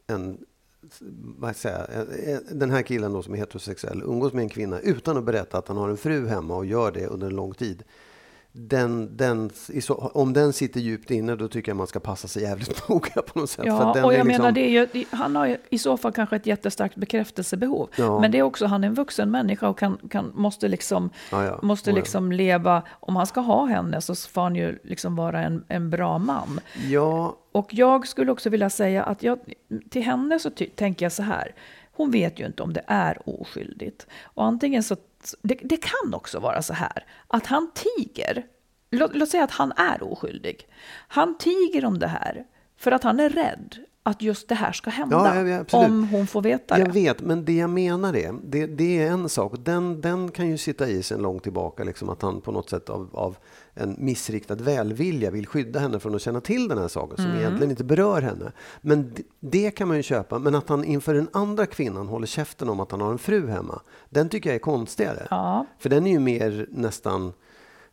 en 0.07 0.39
vad 1.39 1.57
säga, 1.57 1.87
den 2.51 2.71
här 2.71 2.83
killen 2.83 3.13
då 3.13 3.23
som 3.23 3.35
är 3.35 3.39
heterosexuell 3.39 4.03
umgås 4.03 4.33
med 4.33 4.43
en 4.43 4.49
kvinna 4.49 4.81
utan 4.81 5.17
att 5.17 5.25
berätta 5.25 5.59
att 5.59 5.69
han 5.69 5.77
har 5.77 5.89
en 5.89 5.97
fru 5.97 6.27
hemma 6.29 6.57
och 6.57 6.67
gör 6.67 6.93
det 6.93 7.07
under 7.07 7.27
en 7.27 7.37
lång 7.37 7.55
tid. 7.55 7.83
Den, 8.57 9.17
den, 9.17 9.51
om 9.91 10.33
den 10.33 10.53
sitter 10.53 10.81
djupt 10.81 11.11
inne 11.11 11.37
då 11.37 11.49
tycker 11.49 11.71
jag 11.71 11.77
man 11.77 11.87
ska 11.87 12.01
passa 12.01 12.29
sig 12.29 12.43
jävligt 12.43 12.89
noga 12.89 13.23
på 13.23 13.39
något 13.39 13.51
sätt. 13.51 13.65
Ja, 13.67 13.91
och 14.05 14.15
jag 14.15 14.27
liksom- 14.27 14.27
menar, 14.27 14.53
det 14.53 14.61
är 14.61 14.71
ju, 14.95 15.05
han 15.11 15.37
har 15.37 15.47
ju 15.47 15.57
i 15.71 15.79
så 15.79 15.97
fall 15.97 16.13
kanske 16.13 16.37
ett 16.37 16.47
jättestarkt 16.47 16.97
bekräftelsebehov. 16.97 17.89
Ja. 17.97 18.21
Men 18.21 18.31
det 18.31 18.39
är 18.39 18.43
också, 18.43 18.67
han 18.67 18.85
är 18.85 18.89
en 18.89 18.95
vuxen 18.95 19.31
människa 19.31 19.69
och 19.69 19.79
kan, 19.79 19.99
kan, 20.11 20.33
måste, 20.35 20.69
liksom, 20.69 21.11
Ja, 21.31 21.45
ja. 21.45 21.59
måste 21.63 21.93
liksom 21.93 22.33
leva, 22.33 22.83
om 23.01 23.17
han 23.17 23.27
ska 23.27 23.41
ha 23.41 23.67
henne 23.67 24.01
så 24.01 24.15
får 24.15 24.43
han 24.43 24.57
ju 24.57 24.79
liksom 24.85 25.17
vara 25.17 25.43
en, 25.43 25.65
en 25.69 25.91
bra 25.91 26.19
man. 26.19 26.61
Ja, 26.89 27.37
Och 27.53 27.75
jag 27.75 28.07
skulle 28.09 28.33
också 28.33 28.51
vilja 28.51 28.71
säga 28.71 29.03
att 29.05 29.23
jag, 29.23 29.39
till 29.91 30.03
henne 30.03 30.39
så 30.39 30.51
tänker 30.75 31.05
jag 31.05 31.13
så 31.13 31.23
här. 31.23 31.55
Hon 31.97 32.11
vet 32.11 32.41
ju 32.41 32.47
inte 32.47 32.63
om 32.63 32.73
det 32.73 32.85
är 32.87 33.19
oskyldigt. 33.29 34.07
Och 34.23 34.45
antingen 34.45 34.83
så, 34.83 34.97
det, 35.43 35.55
det 35.55 35.77
kan 35.77 36.15
också 36.15 36.41
vara 36.41 36.63
så 36.63 36.73
här 36.73 37.07
att 37.29 37.47
han 37.47 37.71
tiger. 37.75 38.47
Låt, 38.91 39.17
låt 39.17 39.29
säga 39.29 39.45
att 39.45 39.51
han 39.51 39.73
är 39.73 40.03
oskyldig. 40.03 40.69
Han 41.09 41.39
tiger 41.39 41.85
om 41.85 41.99
det 41.99 42.07
här 42.07 42.45
för 42.79 42.93
att 42.93 43.03
han 43.03 43.21
är 43.21 43.29
rädd 43.31 43.77
att 44.07 44.23
just 44.23 44.49
det 44.49 44.55
här 44.55 44.73
ska 44.73 44.91
hända. 44.91 45.45
Ja, 45.71 45.79
om 45.79 46.09
hon 46.09 46.27
får 46.27 46.43
veta 46.43 46.79
Jag 46.79 46.89
det. 46.89 46.93
vet, 46.93 47.21
men 47.21 47.45
det 47.45 47.53
jag 47.53 47.71
menar 47.71 48.17
är, 48.17 48.35
det, 48.45 48.67
det 48.67 49.03
är 49.03 49.11
en 49.11 49.29
sak. 49.29 49.53
Den, 49.59 50.01
den 50.01 50.31
kan 50.31 50.49
ju 50.49 50.59
sitta 50.59 50.89
i 50.89 51.03
sen 51.03 51.23
långt 51.23 51.43
tillbaka, 51.43 51.85
liksom 51.85 52.09
att 52.09 52.23
han 52.23 52.41
på 52.41 52.53
något 52.53 52.71
sätt 52.71 52.91
av, 52.91 53.09
av 53.13 53.37
en 53.75 53.97
missriktad 53.99 54.55
välvilja 54.55 55.31
vill 55.31 55.47
skydda 55.47 55.81
henne 55.81 56.01
från 56.01 56.15
att 56.15 56.23
känna 56.23 56.41
till 56.41 56.69
den 56.69 56.79
här 56.79 56.89
saken 56.89 57.17
som 57.17 57.35
egentligen 57.35 57.71
inte 57.71 57.85
berör 57.85 58.23
henne. 58.23 58.53
Men 58.81 59.13
det, 59.15 59.23
det 59.41 59.71
kan 59.71 59.89
man 59.89 59.97
ju 59.97 60.03
köpa. 60.03 60.39
Men 60.39 60.55
att 60.55 60.69
han 60.69 60.85
inför 60.85 61.15
den 61.15 61.29
andra 61.33 61.67
kvinnan 61.67 62.09
håller 62.09 62.27
käften 62.27 62.69
om 62.69 62.81
att 62.81 62.91
han 62.91 63.01
har 63.01 63.13
en 63.13 63.19
fru 63.19 63.49
hemma, 63.49 63.81
den 64.11 64.29
tycker 64.29 64.51
jag 64.51 64.55
är 64.55 64.61
konstigare. 64.61 65.27
Ja. 65.31 65.67
För 65.79 65.89
den 65.89 66.07
är 66.07 66.11
ju 66.11 66.19
mer 66.19 66.67
nästan 66.71 67.33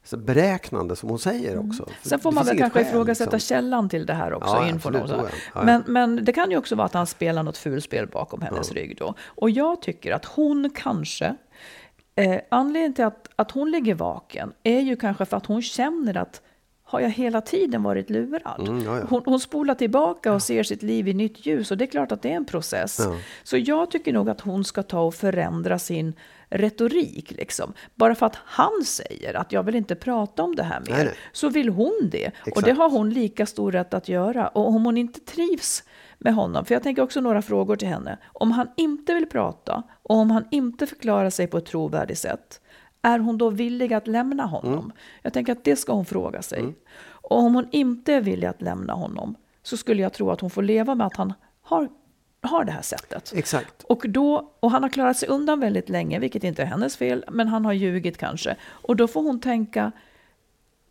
så 0.03 0.17
beräknande 0.17 0.95
som 0.95 1.09
hon 1.09 1.19
säger 1.19 1.57
också. 1.57 1.85
För 2.01 2.09
Sen 2.09 2.19
får 2.19 2.31
man 2.31 2.45
väl 2.45 2.57
kanske 2.57 2.79
skäl, 2.79 2.87
ifrågasätta 2.87 3.31
liksom. 3.31 3.55
källan 3.55 3.89
till 3.89 4.05
det 4.05 4.13
här 4.13 4.33
också. 4.33 4.55
Ja, 4.55 4.67
inför 4.67 4.89
absolut, 4.89 5.09
ja. 5.09 5.29
Ja, 5.29 5.35
ja. 5.53 5.63
Men, 5.63 5.83
men 5.87 6.25
det 6.25 6.33
kan 6.33 6.51
ju 6.51 6.57
också 6.57 6.75
vara 6.75 6.85
att 6.85 6.93
han 6.93 7.07
spelar 7.07 7.43
något 7.43 7.57
fulspel 7.57 8.07
bakom 8.07 8.41
hennes 8.41 8.71
rygg 8.71 8.97
då. 8.97 9.13
Och 9.21 9.49
jag 9.49 9.81
tycker 9.81 10.11
att 10.11 10.25
hon 10.25 10.69
kanske, 10.75 11.35
eh, 12.15 12.41
anledningen 12.49 12.93
till 12.93 13.05
att, 13.05 13.29
att 13.35 13.51
hon 13.51 13.71
ligger 13.71 13.95
vaken 13.95 14.53
är 14.63 14.79
ju 14.79 14.95
kanske 14.95 15.25
för 15.25 15.37
att 15.37 15.45
hon 15.45 15.61
känner 15.61 16.17
att 16.17 16.41
har 16.91 16.99
jag 16.99 17.09
hela 17.09 17.41
tiden 17.41 17.83
varit 17.83 18.09
lurad? 18.09 18.67
Mm, 18.67 18.83
ja, 18.83 18.97
ja. 18.97 19.05
Hon, 19.09 19.21
hon 19.25 19.39
spolar 19.39 19.75
tillbaka 19.75 20.33
och 20.33 20.41
ser 20.41 20.63
sitt 20.63 20.83
liv 20.83 21.07
i 21.07 21.13
nytt 21.13 21.45
ljus 21.45 21.71
och 21.71 21.77
det 21.77 21.85
är 21.85 21.87
klart 21.87 22.11
att 22.11 22.21
det 22.21 22.31
är 22.31 22.35
en 22.35 22.45
process. 22.45 22.99
Ja. 22.99 23.15
Så 23.43 23.57
jag 23.57 23.91
tycker 23.91 24.13
nog 24.13 24.29
att 24.29 24.41
hon 24.41 24.63
ska 24.63 24.83
ta 24.83 25.01
och 25.01 25.15
förändra 25.15 25.79
sin 25.79 26.13
retorik. 26.49 27.31
Liksom. 27.31 27.73
Bara 27.95 28.15
för 28.15 28.25
att 28.25 28.35
han 28.35 28.83
säger 28.85 29.33
att 29.33 29.51
jag 29.51 29.63
vill 29.63 29.75
inte 29.75 29.95
prata 29.95 30.43
om 30.43 30.55
det 30.55 30.63
här 30.63 30.79
mer, 30.79 30.91
Nej, 30.91 31.05
nej. 31.05 31.13
så 31.31 31.49
vill 31.49 31.69
hon 31.69 32.09
det. 32.11 32.27
Och 32.41 32.47
Exakt. 32.47 32.65
det 32.65 32.71
har 32.71 32.89
hon 32.89 33.09
lika 33.09 33.45
stor 33.45 33.71
rätt 33.71 33.93
att 33.93 34.09
göra. 34.09 34.47
Och 34.47 34.67
om 34.67 34.85
hon 34.85 34.97
inte 34.97 35.19
trivs 35.19 35.83
med 36.21 36.33
honom, 36.33 36.65
för 36.65 36.75
jag 36.75 36.83
tänker 36.83 37.01
också 37.01 37.21
några 37.21 37.41
frågor 37.41 37.75
till 37.75 37.87
henne. 37.87 38.17
Om 38.33 38.51
han 38.51 38.67
inte 38.77 39.13
vill 39.13 39.29
prata 39.29 39.83
och 40.03 40.15
om 40.15 40.31
han 40.31 40.45
inte 40.51 40.87
förklarar 40.87 41.29
sig 41.29 41.47
på 41.47 41.57
ett 41.57 41.65
trovärdigt 41.65 42.19
sätt, 42.19 42.61
är 43.01 43.19
hon 43.19 43.37
då 43.37 43.49
villig 43.49 43.93
att 43.93 44.07
lämna 44.07 44.45
honom? 44.45 44.73
Mm. 44.73 44.91
Jag 45.21 45.33
tänker 45.33 45.51
att 45.51 45.63
det 45.63 45.75
ska 45.75 45.93
hon 45.93 46.05
fråga 46.05 46.41
sig. 46.41 46.75
Och 47.11 47.37
om 47.37 47.55
hon 47.55 47.67
inte 47.71 48.13
är 48.13 48.21
villig 48.21 48.47
att 48.47 48.61
lämna 48.61 48.93
honom, 48.93 49.35
så 49.63 49.77
skulle 49.77 50.01
jag 50.01 50.13
tro 50.13 50.31
att 50.31 50.41
hon 50.41 50.49
får 50.49 50.63
leva 50.63 50.95
med 50.95 51.07
att 51.07 51.15
han 51.15 51.33
har, 51.61 51.89
har 52.41 52.63
det 52.63 52.71
här 52.71 52.81
sättet. 52.81 53.33
Exakt. 53.35 53.83
Och, 53.83 54.05
då, 54.09 54.53
och 54.59 54.71
han 54.71 54.83
har 54.83 54.89
klarat 54.89 55.17
sig 55.17 55.29
undan 55.29 55.59
väldigt 55.59 55.89
länge, 55.89 56.19
vilket 56.19 56.43
inte 56.43 56.61
är 56.61 56.65
hennes 56.65 56.97
fel, 56.97 57.25
men 57.31 57.47
han 57.47 57.65
har 57.65 57.73
ljugit 57.73 58.17
kanske. 58.17 58.55
Och 58.63 58.95
då 58.95 59.07
får 59.07 59.21
hon 59.23 59.39
tänka, 59.39 59.91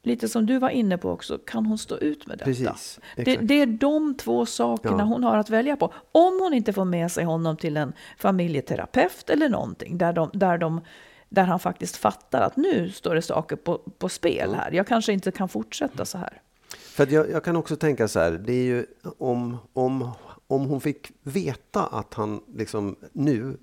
lite 0.03 0.29
som 0.29 0.47
du 0.47 0.59
var 0.59 0.71
inne 0.71 0.99
på 0.99 1.11
också, 1.11 1.39
kan 1.39 1.67
hon 1.67 1.79
stå 1.79 1.97
ut 1.99 2.27
med 2.27 2.39
detta? 2.39 2.45
Precis, 2.45 3.01
Det, 3.17 3.37
det 3.37 3.55
är 3.55 3.67
de 3.67 4.15
två 4.15 4.47
sakerna 4.47 4.99
Ja. 4.99 5.05
hon 5.05 5.25
har 5.25 5.37
att 5.37 5.51
välja 5.51 5.77
på. 5.77 5.93
Om 6.13 6.41
hon 6.43 6.55
inte 6.55 6.73
får 6.73 6.85
med 6.85 7.13
sig 7.13 7.25
honom 7.25 7.57
till 7.57 7.77
en 7.77 7.93
familjeterapeut 8.19 9.31
eller 9.31 9.49
någonting, 9.49 9.99
där, 9.99 10.13
de, 10.13 10.31
där, 10.33 10.59
de, 10.59 10.81
där 11.29 11.45
han 11.45 11.59
faktiskt 11.61 11.97
fattar 11.97 12.41
att 12.41 12.57
nu 12.57 12.91
står 12.91 13.15
det 13.15 13.23
saker 13.23 13.57
på, 13.57 13.79
på 13.99 14.09
spel 14.09 14.55
här. 14.55 14.73
Jag 14.73 14.87
kanske 14.87 15.13
inte 15.13 15.31
kan 15.31 15.49
fortsätta 15.49 16.05
så 16.05 16.19
här. 16.19 16.41
För 16.79 17.07
jag, 17.13 17.31
jag 17.31 17.45
kan 17.45 17.57
också 17.57 17.77
tänka 17.77 18.09
så 18.09 18.19
här, 18.21 18.31
det 18.33 18.53
är 18.53 18.65
ju 18.65 18.87
om, 19.19 19.57
om, 19.73 20.11
om 20.47 20.67
hon 20.67 20.81
fick 20.81 21.13
veta 21.23 21.87
att 21.87 22.15
han 22.15 22.41
liksom 22.55 22.97
nu, 23.13 23.57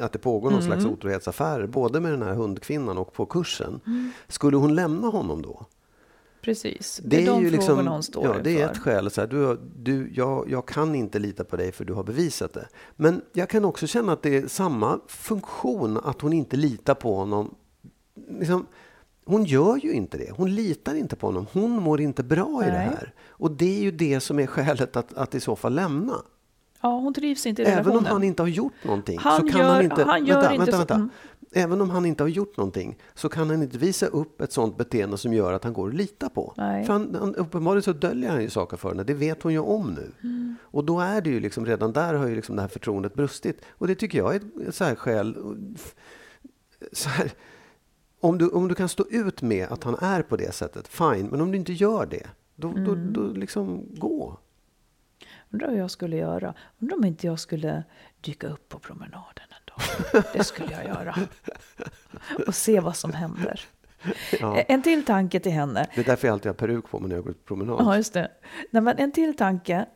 att 0.00 0.12
det 0.12 0.18
pågår 0.18 0.50
någon 0.50 0.62
slags 0.62 0.84
otrohetsaffärer, 0.84 1.66
både 1.66 2.00
med 2.00 2.12
den 2.12 2.22
här 2.22 2.34
hundkvinnan 2.34 2.98
och 2.98 3.12
på 3.12 3.26
kursen, 3.26 3.80
skulle 4.28 4.56
hon 4.56 4.74
lämna 4.74 5.06
honom 5.08 5.42
då? 5.42 5.66
Precis, 6.42 7.00
det, 7.04 7.22
är, 7.22 7.26
de 7.26 7.42
ju 7.42 7.50
liksom, 7.50 7.86
hon 7.86 8.02
står 8.02 8.24
ja, 8.24 8.34
det 8.44 8.50
är 8.50 8.54
inför. 8.60 8.70
ett 8.72 8.78
skäl. 8.78 9.10
Så 9.10 9.20
här, 9.20 9.28
du, 9.28 9.60
du, 9.76 10.10
jag, 10.14 10.50
jag 10.50 10.66
kan 10.68 10.94
inte 10.94 11.18
lita 11.18 11.44
på 11.44 11.56
dig 11.56 11.72
för 11.72 11.84
du 11.84 11.92
har 11.92 12.02
bevisat 12.04 12.52
det. 12.52 12.68
Men 12.96 13.22
jag 13.32 13.48
kan 13.48 13.64
också 13.64 13.86
känna 13.86 14.12
att 14.12 14.22
det 14.22 14.36
är 14.36 14.46
samma 14.48 15.00
funktion 15.08 15.96
att 16.04 16.20
hon 16.20 16.32
inte 16.32 16.56
litar 16.56 16.94
på 16.94 17.14
honom. 17.16 17.54
Liksom, 18.38 18.66
hon 19.24 19.44
gör 19.44 19.76
ju 19.76 19.92
inte 19.92 20.18
det. 20.18 20.30
Hon 20.36 20.54
litar 20.54 20.94
inte 20.94 21.16
på 21.16 21.26
honom. 21.26 21.46
Hon 21.52 21.70
mår 21.70 22.00
inte 22.00 22.22
bra 22.22 22.62
i 22.62 22.66
det 22.66 22.72
Nej. 22.72 22.86
här. 22.86 23.14
Och 23.28 23.50
det 23.50 23.78
är 23.78 23.82
ju 23.82 23.90
det 23.90 24.20
som 24.20 24.38
är 24.38 24.46
skälet 24.46 24.96
att, 24.96 25.14
att 25.14 25.34
i 25.34 25.40
så 25.40 25.56
fall 25.56 25.74
lämna. 25.74 26.14
Ja, 26.82 26.88
hon 26.98 27.14
trivs 27.14 27.46
inte 27.46 27.62
i 27.62 27.64
Även 27.64 27.76
relationen. 27.78 27.98
om 28.06 28.12
han 28.12 28.22
inte 28.22 28.42
har 28.42 28.48
gjort 28.48 28.72
någonting. 28.84 29.18
Han 29.18 29.40
så 29.40 29.48
kan 29.48 29.60
gör- 29.60 29.68
han 29.74 29.84
inte, 29.84 30.04
han 30.04 30.26
gör 30.26 30.34
vänta, 30.40 30.54
inte 30.54 30.70
vänta, 30.76 30.96
vänta. 30.96 31.14
Även 31.54 31.80
om 31.80 31.90
han 31.90 32.06
inte 32.06 32.22
har 32.22 32.28
gjort 32.28 32.56
någonting 32.56 32.98
så 33.14 33.28
kan 33.28 33.50
han 33.50 33.62
inte 33.62 33.78
visa 33.78 34.06
upp 34.06 34.40
ett 34.40 34.52
sånt 34.52 34.76
beteende 34.76 35.18
som 35.18 35.32
gör 35.34 35.52
att 35.52 35.64
han 35.64 35.72
går 35.72 35.88
att 35.88 35.94
lita 35.94 36.28
på. 36.28 36.54
Nej. 36.56 36.84
För 36.86 36.92
han, 36.92 37.14
han, 37.20 37.34
uppenbarligen 37.34 37.82
så 37.82 37.92
döljer 37.92 38.30
han 38.30 38.42
ju 38.42 38.50
saker 38.50 38.76
för 38.76 38.88
henne. 38.88 39.04
Det 39.04 39.14
vet 39.14 39.42
hon 39.42 39.52
ju 39.52 39.58
om 39.58 39.94
nu. 39.94 40.12
Mm. 40.28 40.56
Och 40.62 40.84
då 40.84 41.00
är 41.00 41.20
det 41.20 41.30
ju 41.30 41.40
liksom 41.40 41.66
redan 41.66 41.92
där 41.92 42.14
har 42.14 42.26
ju 42.26 42.34
liksom 42.34 42.56
det 42.56 42.62
här 42.62 42.68
förtroendet 42.68 43.14
brustit. 43.14 43.60
Och 43.70 43.86
det 43.86 43.94
tycker 43.94 44.18
jag 44.18 44.34
är 44.34 44.40
ett- 44.68 44.74
så 44.74 44.84
här 44.84 44.94
skäl. 44.94 45.36
Så 46.92 47.08
här, 47.08 47.32
om, 48.20 48.38
du, 48.38 48.48
om 48.48 48.68
du 48.68 48.74
kan 48.74 48.88
stå 48.88 49.06
ut 49.10 49.42
med 49.42 49.68
att 49.72 49.84
han 49.84 49.94
är 50.00 50.22
på 50.22 50.36
det 50.36 50.54
sättet, 50.54 50.88
fine. 50.88 51.26
Men 51.30 51.40
om 51.40 51.52
du 51.52 51.58
inte 51.58 51.72
gör 51.72 52.06
det, 52.06 52.26
då, 52.56 52.68
då, 52.72 52.92
Mm. 52.92 53.12
då 53.12 53.22
liksom 53.22 53.84
gå. 53.98 54.38
Undrar 55.52 55.70
hur 55.70 55.78
jag 55.78 55.90
skulle 55.90 56.16
göra. 56.16 56.54
Undrar 56.78 56.96
om 56.96 57.04
inte 57.04 57.26
jag 57.26 57.40
skulle 57.40 57.84
dyka 58.20 58.48
upp 58.48 58.68
på 58.68 58.78
promenaden 58.78 59.44
en 59.48 59.64
dag. 59.66 60.22
Det 60.32 60.44
skulle 60.44 60.72
jag 60.72 60.84
göra. 60.84 61.14
Och 62.46 62.54
se 62.54 62.80
vad 62.80 62.96
som 62.96 63.12
händer. 63.12 63.60
Ja. 64.40 64.60
En 64.60 64.82
till 64.82 65.04
tanke 65.04 65.40
till 65.40 65.52
henne. 65.52 65.86
Det 65.94 66.00
är 66.00 66.04
därför 66.04 66.28
jag 66.28 66.32
alltid 66.32 66.46
har 66.46 66.54
peruk 66.54 66.90
på 66.90 67.00
mig 67.00 67.08
när 67.08 67.16
jag 67.16 67.24
går 67.24 67.30
ut 67.30 67.44
på 67.44 67.54
promenad. 67.54 67.80
Ja, 67.80 67.96
just 67.96 68.12
det. 68.12 68.30
Nej, 68.70 68.82
men 68.82 68.98
en 68.98 69.12
till 69.12 69.36
tanke 69.36 69.86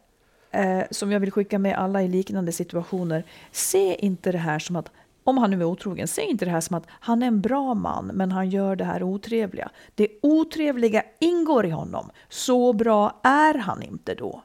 eh, 0.51 0.83
som 0.91 1.13
jag 1.13 1.21
vill 1.21 1.33
skicka 1.33 1.59
med 1.59 1.79
alla 1.79 2.03
i 2.03 2.09
liknande 2.09 2.53
situationer. 2.53 3.25
Se 3.51 3.95
inte 3.95 4.33
det 4.33 4.39
här 4.39 4.59
som 4.59 4.77
att, 4.77 4.91
om 5.25 5.39
han 5.39 5.51
nu 5.51 5.61
är 5.61 5.65
otrogen, 5.65 6.09
se 6.09 6.23
inte 6.23 6.45
det 6.45 6.51
här 6.51 6.61
som 6.61 6.77
att 6.77 6.87
han 6.89 7.23
är 7.23 7.27
en 7.27 7.41
bra 7.41 7.75
man 7.75 8.07
men 8.07 8.33
han 8.33 8.51
gör 8.51 8.77
det 8.77 8.85
här 8.85 9.03
otrevliga. 9.03 9.71
Det 9.95 10.09
otrevliga 10.23 11.03
ingår 11.19 11.67
i 11.67 11.71
honom. 11.71 12.11
Så 12.29 12.73
bra 12.73 13.21
är 13.23 13.55
han 13.55 13.83
inte 13.83 14.15
då. 14.15 14.43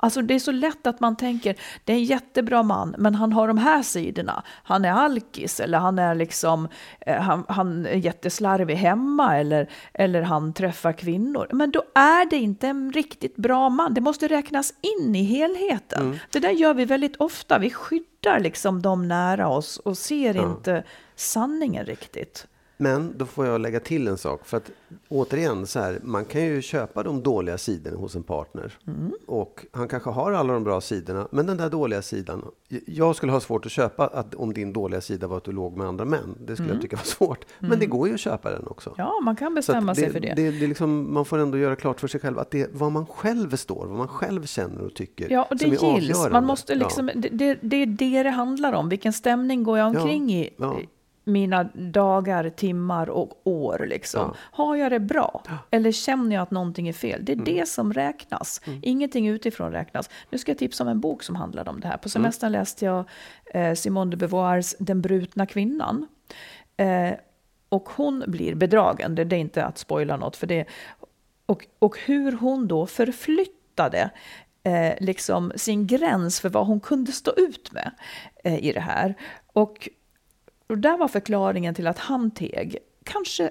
Alltså 0.00 0.22
det 0.22 0.34
är 0.34 0.38
så 0.38 0.52
lätt 0.52 0.86
att 0.86 1.00
man 1.00 1.16
tänker, 1.16 1.56
det 1.84 1.92
är 1.92 1.96
en 1.96 2.04
jättebra 2.04 2.62
man, 2.62 2.94
men 2.98 3.14
han 3.14 3.32
har 3.32 3.48
de 3.48 3.58
här 3.58 3.82
sidorna. 3.82 4.42
Han 4.46 4.84
är 4.84 4.92
alkis 4.92 5.60
eller 5.60 5.78
han 5.78 5.98
är 5.98 6.14
liksom, 6.14 6.68
eh, 7.00 7.20
han, 7.20 7.44
han 7.48 7.86
är 7.86 7.96
jätteslarvig 7.96 8.74
hemma 8.74 9.38
eller, 9.38 9.70
eller 9.94 10.22
han 10.22 10.52
träffar 10.52 10.92
kvinnor. 10.92 11.48
Men 11.52 11.70
då 11.70 11.82
är 11.94 12.30
det 12.30 12.36
inte 12.36 12.68
en 12.68 12.92
riktigt 12.92 13.36
bra 13.36 13.68
man. 13.68 13.94
Det 13.94 14.00
måste 14.00 14.28
räknas 14.28 14.74
in 14.80 15.14
i 15.14 15.22
helheten. 15.22 16.18
Det 16.30 16.38
där 16.38 16.50
gör 16.50 16.74
vi 16.74 16.84
väldigt 16.84 17.16
ofta. 17.16 17.58
Vi 17.58 17.70
skyddar 17.70 18.40
liksom 18.40 18.82
de 18.82 19.08
nära 19.08 19.48
oss 19.48 19.76
och 19.76 19.98
ser 19.98 20.36
inte 20.36 20.84
sanningen 21.16 21.84
riktigt. 21.84 22.46
Men 22.80 23.14
då 23.16 23.26
får 23.26 23.46
jag 23.46 23.60
lägga 23.60 23.80
till 23.80 24.08
en 24.08 24.18
sak. 24.18 24.46
För 24.46 24.56
att 24.56 24.70
återigen, 25.08 25.66
så 25.66 25.80
här, 25.80 26.00
man 26.02 26.24
kan 26.24 26.44
ju 26.44 26.62
köpa 26.62 27.02
de 27.02 27.22
dåliga 27.22 27.58
sidorna 27.58 27.96
hos 27.96 28.16
en 28.16 28.22
partner. 28.22 28.78
Mm. 28.86 29.12
Och 29.26 29.66
han 29.72 29.88
kanske 29.88 30.10
har 30.10 30.32
alla 30.32 30.52
de 30.52 30.64
bra 30.64 30.80
sidorna. 30.80 31.28
Men 31.30 31.46
den 31.46 31.56
där 31.56 31.70
dåliga 31.70 32.02
sidan. 32.02 32.44
Jag 32.86 33.16
skulle 33.16 33.32
ha 33.32 33.40
svårt 33.40 33.66
att 33.66 33.72
köpa 33.72 34.06
att 34.06 34.34
om 34.34 34.52
din 34.52 34.72
dåliga 34.72 35.00
sida 35.00 35.26
var 35.26 35.36
att 35.36 35.44
du 35.44 35.52
låg 35.52 35.76
med 35.76 35.86
andra 35.86 36.04
män. 36.04 36.34
Det 36.46 36.56
skulle 36.56 36.72
jag 36.72 36.82
tycka 36.82 36.96
var 36.96 37.04
svårt. 37.04 37.44
Men 37.58 37.78
det 37.78 37.86
går 37.86 38.08
ju 38.08 38.14
att 38.14 38.20
köpa 38.20 38.50
den 38.50 38.66
också. 38.66 38.90
Mm. 38.90 38.98
Ja, 38.98 39.20
man 39.24 39.36
kan 39.36 39.54
bestämma 39.54 39.94
sig 39.94 40.12
för 40.12 40.20
det. 40.20 40.32
det, 40.36 40.50
det 40.50 40.66
liksom, 40.66 41.14
man 41.14 41.24
får 41.24 41.38
ändå 41.38 41.58
göra 41.58 41.76
klart 41.76 42.00
för 42.00 42.08
sig 42.08 42.20
själv 42.20 42.38
att 42.38 42.50
det 42.50 42.60
är 42.60 42.68
vad 42.72 42.92
man 42.92 43.06
själv 43.06 43.56
står, 43.56 43.86
vad 43.86 43.98
man 43.98 44.08
själv 44.08 44.46
känner 44.46 44.84
och 44.84 44.94
tycker. 44.94 45.32
Ja, 45.32 45.46
och 45.50 45.56
det 45.56 45.78
som 45.78 45.94
gills. 45.94 46.28
Man 46.30 46.44
måste 46.44 46.72
Ja. 46.72 46.78
liksom, 46.78 47.10
det, 47.14 47.28
det, 47.32 47.54
det 47.54 47.76
är 47.76 47.86
det 47.86 48.22
det 48.22 48.30
handlar 48.30 48.72
om. 48.72 48.88
Vilken 48.88 49.12
stämning 49.12 49.62
går 49.62 49.78
jag 49.78 49.86
omkring 49.88 50.32
i 50.32 50.50
ja. 50.56 50.80
Mina 51.28 51.64
dagar, 51.74 52.50
timmar 52.50 53.10
och 53.10 53.40
år? 53.44 53.86
Liksom. 53.88 54.20
Ja. 54.20 54.36
Har 54.40 54.76
jag 54.76 54.92
det 54.92 55.00
bra? 55.00 55.42
Eller 55.70 55.92
känner 55.92 56.36
jag 56.36 56.42
att 56.42 56.50
någonting 56.50 56.88
är 56.88 56.92
fel? 56.92 57.24
Det 57.24 57.32
är 57.32 57.34
Mm. 57.34 57.44
det 57.44 57.68
som 57.68 57.92
räknas. 57.92 58.60
Ingenting 58.82 59.28
utifrån 59.28 59.72
räknas. 59.72 60.10
Nu 60.30 60.38
ska 60.38 60.50
jag 60.50 60.58
tipsa 60.58 60.84
om 60.84 60.88
en 60.88 61.00
bok 61.00 61.22
som 61.22 61.36
handlar 61.36 61.68
om 61.68 61.80
det 61.80 61.88
här. 61.88 61.96
På 61.96 62.08
semestern 62.08 62.52
läste 62.52 62.84
jag 62.84 63.04
eh, 63.54 63.74
Simone 63.74 64.10
de 64.10 64.16
Beauvoirs 64.16 64.74
Den 64.78 65.00
brutna 65.02 65.46
kvinnan. 65.46 66.06
Eh, 66.76 67.10
och 67.68 67.88
hon 67.88 68.24
blir 68.26 68.54
bedragen, 68.54 69.14
det, 69.14 69.24
det 69.24 69.36
är 69.36 69.40
inte 69.40 69.64
att 69.64 69.78
spoila 69.78 70.16
något 70.16 70.36
för 70.36 70.46
det. 70.46 70.64
Och, 71.46 71.66
och 71.78 71.98
hur 72.06 72.32
hon 72.32 72.68
då 72.68 72.86
förflyttade 72.86 74.10
eh, 74.62 74.92
liksom 75.00 75.52
sin 75.56 75.86
gräns 75.86 76.40
för 76.40 76.48
vad 76.48 76.66
hon 76.66 76.80
kunde 76.80 77.12
stå 77.12 77.32
ut 77.36 77.72
med 77.72 77.90
eh, 78.44 78.64
i 78.64 78.72
det 78.72 78.80
här. 78.80 79.14
Och, 79.52 79.88
och 80.68 80.78
där 80.78 80.96
var 80.96 81.08
förklaringen 81.08 81.74
till 81.74 81.86
att 81.86 81.98
han 81.98 82.30
teg, 82.30 82.78
kanske 83.04 83.50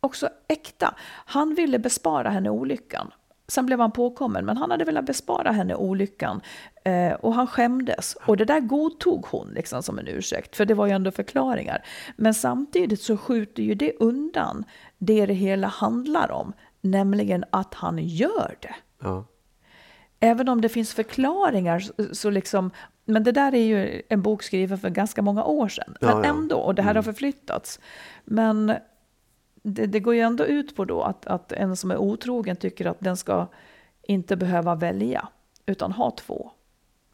också 0.00 0.28
äkta. 0.48 0.94
Han 1.26 1.54
ville 1.54 1.78
bespara 1.78 2.30
henne 2.30 2.50
olyckan. 2.50 3.10
Sen 3.48 3.66
blev 3.66 3.80
han 3.80 3.92
påkommen, 3.92 4.44
men 4.44 4.56
han 4.56 4.70
hade 4.70 4.84
velat 4.84 5.06
bespara 5.06 5.52
henne 5.52 5.74
olyckan. 5.74 6.40
Eh, 6.84 7.12
och 7.12 7.34
han 7.34 7.46
skämdes. 7.46 8.16
Och 8.26 8.36
det 8.36 8.44
där 8.44 8.60
godtog 8.60 9.26
hon 9.26 9.48
liksom 9.48 9.82
som 9.82 9.98
en 9.98 10.08
ursäkt, 10.08 10.56
för 10.56 10.64
det 10.64 10.74
var 10.74 10.86
ju 10.86 10.92
ändå 10.92 11.10
förklaringar. 11.10 11.84
Men 12.16 12.34
samtidigt 12.34 13.02
så 13.02 13.16
skjuter 13.16 13.62
ju 13.62 13.74
det 13.74 13.92
undan 14.00 14.64
det 14.98 15.26
det 15.26 15.34
hela 15.34 15.66
handlar 15.66 16.30
om, 16.30 16.52
nämligen 16.80 17.44
att 17.50 17.74
han 17.74 17.98
gör 17.98 18.56
det. 18.60 18.74
Ja. 19.02 19.24
Även 20.20 20.48
om 20.48 20.60
det 20.60 20.68
finns 20.68 20.94
förklaringar 20.94 21.80
så, 21.80 21.92
så 22.12 22.30
liksom, 22.30 22.70
men 23.04 23.24
det 23.24 23.32
där 23.32 23.54
är 23.54 23.64
ju 23.64 24.02
en 24.08 24.22
bok 24.22 24.42
skriven 24.42 24.78
för 24.78 24.90
ganska 24.90 25.22
många 25.22 25.44
år 25.44 25.68
sedan. 25.68 25.96
Ja, 26.00 26.06
men 26.06 26.16
ja. 26.16 26.24
ändå, 26.24 26.56
och 26.56 26.74
det 26.74 26.82
här 26.82 26.94
har 26.94 27.02
förflyttats. 27.02 27.80
Men 28.24 28.72
det, 29.62 29.86
det 29.86 30.00
går 30.00 30.14
ju 30.14 30.20
ändå 30.20 30.44
ut 30.44 30.76
på 30.76 30.84
då 30.84 31.02
att, 31.02 31.26
att 31.26 31.52
en 31.52 31.76
som 31.76 31.90
är 31.90 31.96
otrogen 31.96 32.56
tycker 32.56 32.86
att 32.86 33.00
den 33.00 33.16
ska 33.16 33.46
inte 34.02 34.36
behöva 34.36 34.74
välja, 34.74 35.28
utan 35.66 35.92
ha 35.92 36.10
två. 36.10 36.50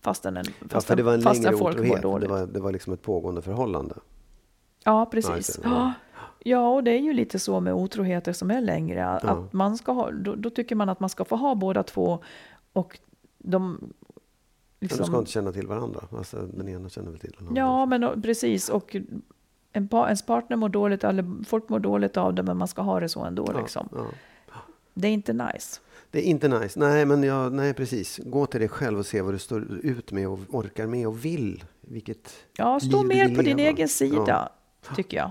Fastän, 0.00 0.36
en, 0.36 0.44
Ja, 0.46 0.66
fastän, 0.68 0.82
för 0.82 0.96
det 0.96 1.02
var 1.02 1.14
en 1.14 1.20
längre 1.20 1.54
otrohet. 1.54 2.02
Det 2.02 2.28
var, 2.28 2.46
det 2.46 2.60
var 2.60 2.72
liksom 2.72 2.92
ett 2.92 3.02
pågående 3.02 3.42
förhållande. 3.42 3.94
Ja, 3.96 4.02
Ja, 4.84 5.06
precis. 5.06 5.60
Ja, 5.64 5.92
ja, 6.38 6.68
och 6.68 6.84
det 6.84 6.90
är 6.90 6.98
ju 6.98 7.12
lite 7.12 7.38
så 7.38 7.60
med 7.60 7.74
otroheter 7.74 8.32
som 8.32 8.50
är 8.50 8.60
längre. 8.60 9.00
Ja. 9.22 9.30
Att 9.30 9.52
man 9.52 9.76
ska 9.76 9.92
ha, 9.92 10.10
då, 10.10 10.34
då 10.34 10.50
tycker 10.50 10.74
man 10.74 10.88
att 10.88 11.00
man 11.00 11.10
ska 11.10 11.24
få 11.24 11.36
ha 11.36 11.54
båda 11.54 11.82
två 11.82 12.18
och 12.72 12.98
de... 13.38 13.92
Men 14.80 14.86
Liksom, 14.86 14.98
de 14.98 15.06
ska 15.06 15.18
inte 15.18 15.30
känna 15.30 15.52
till 15.52 15.66
varandra. 15.66 16.00
Alltså, 16.16 16.36
den 16.36 16.68
ena 16.68 16.88
känner 16.88 17.10
väl 17.10 17.20
till 17.20 17.34
den 17.38 17.48
andra. 17.48 17.60
Ja, 17.60 17.86
men 17.86 18.22
precis. 18.22 18.68
Och 18.68 18.96
en 19.72 19.88
ens 19.92 20.26
partner 20.26 20.56
mår 20.56 20.68
dåligt, 20.68 21.04
eller 21.04 21.44
folk 21.44 21.68
mår 21.68 21.78
dåligt 21.78 22.16
av 22.16 22.34
det, 22.34 22.42
men 22.42 22.56
man 22.56 22.68
ska 22.68 22.82
ha 22.82 23.00
det 23.00 23.08
så 23.08 23.24
ändå. 23.24 23.44
Ja, 23.54 23.60
Liksom. 23.60 23.88
ja. 23.92 24.06
Det 24.94 25.08
är 25.08 25.12
inte 25.12 25.32
nice. 25.32 25.80
Det 26.10 26.18
är 26.18 26.22
inte 26.22 26.48
nice. 26.48 26.80
Nej, 26.80 27.06
men 27.06 27.22
jag, 27.22 27.52
nej, 27.52 27.74
precis. 27.74 28.20
Gå 28.24 28.46
till 28.46 28.60
dig 28.60 28.68
själv 28.68 28.98
och 28.98 29.06
se 29.06 29.22
vad 29.22 29.34
du 29.34 29.38
står 29.38 29.62
ut 29.82 30.12
med 30.12 30.28
och 30.28 30.38
orkar 30.48 30.86
med 30.86 31.06
och 31.06 31.24
vill. 31.24 31.64
Vilket 31.80 32.34
Ja, 32.56 32.80
stå 32.80 33.02
mer 33.02 33.36
på 33.36 33.42
din 33.42 33.58
egen 33.58 33.88
sida, 33.88 34.48
tycker 34.96 35.16
jag. 35.16 35.30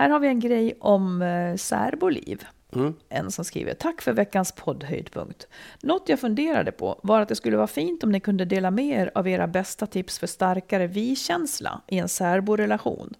Här 0.00 0.10
har 0.10 0.20
vi 0.20 0.28
en 0.28 0.40
grej 0.40 0.76
om 0.80 1.22
eh, 1.22 1.56
särboliv. 1.56 2.44
Mm. 2.74 2.94
En 3.08 3.30
som 3.30 3.44
skriver, 3.44 3.74
tack 3.74 4.02
för 4.02 4.12
veckans 4.12 4.52
poddhöjdpunkt. 4.52 5.48
Något 5.82 6.08
jag 6.08 6.20
funderade 6.20 6.72
på 6.72 7.00
var 7.02 7.20
att 7.20 7.28
det 7.28 7.36
skulle 7.36 7.56
vara 7.56 7.66
fint 7.66 8.04
om 8.04 8.12
ni 8.12 8.20
kunde 8.20 8.44
dela 8.44 8.70
med 8.70 9.00
er 9.00 9.10
av 9.14 9.28
era 9.28 9.46
bästa 9.46 9.86
tips 9.86 10.18
för 10.18 10.26
starkare 10.26 10.86
vi-känsla 10.86 11.80
i 11.88 11.98
en 11.98 12.08
särborelation. 12.08 13.14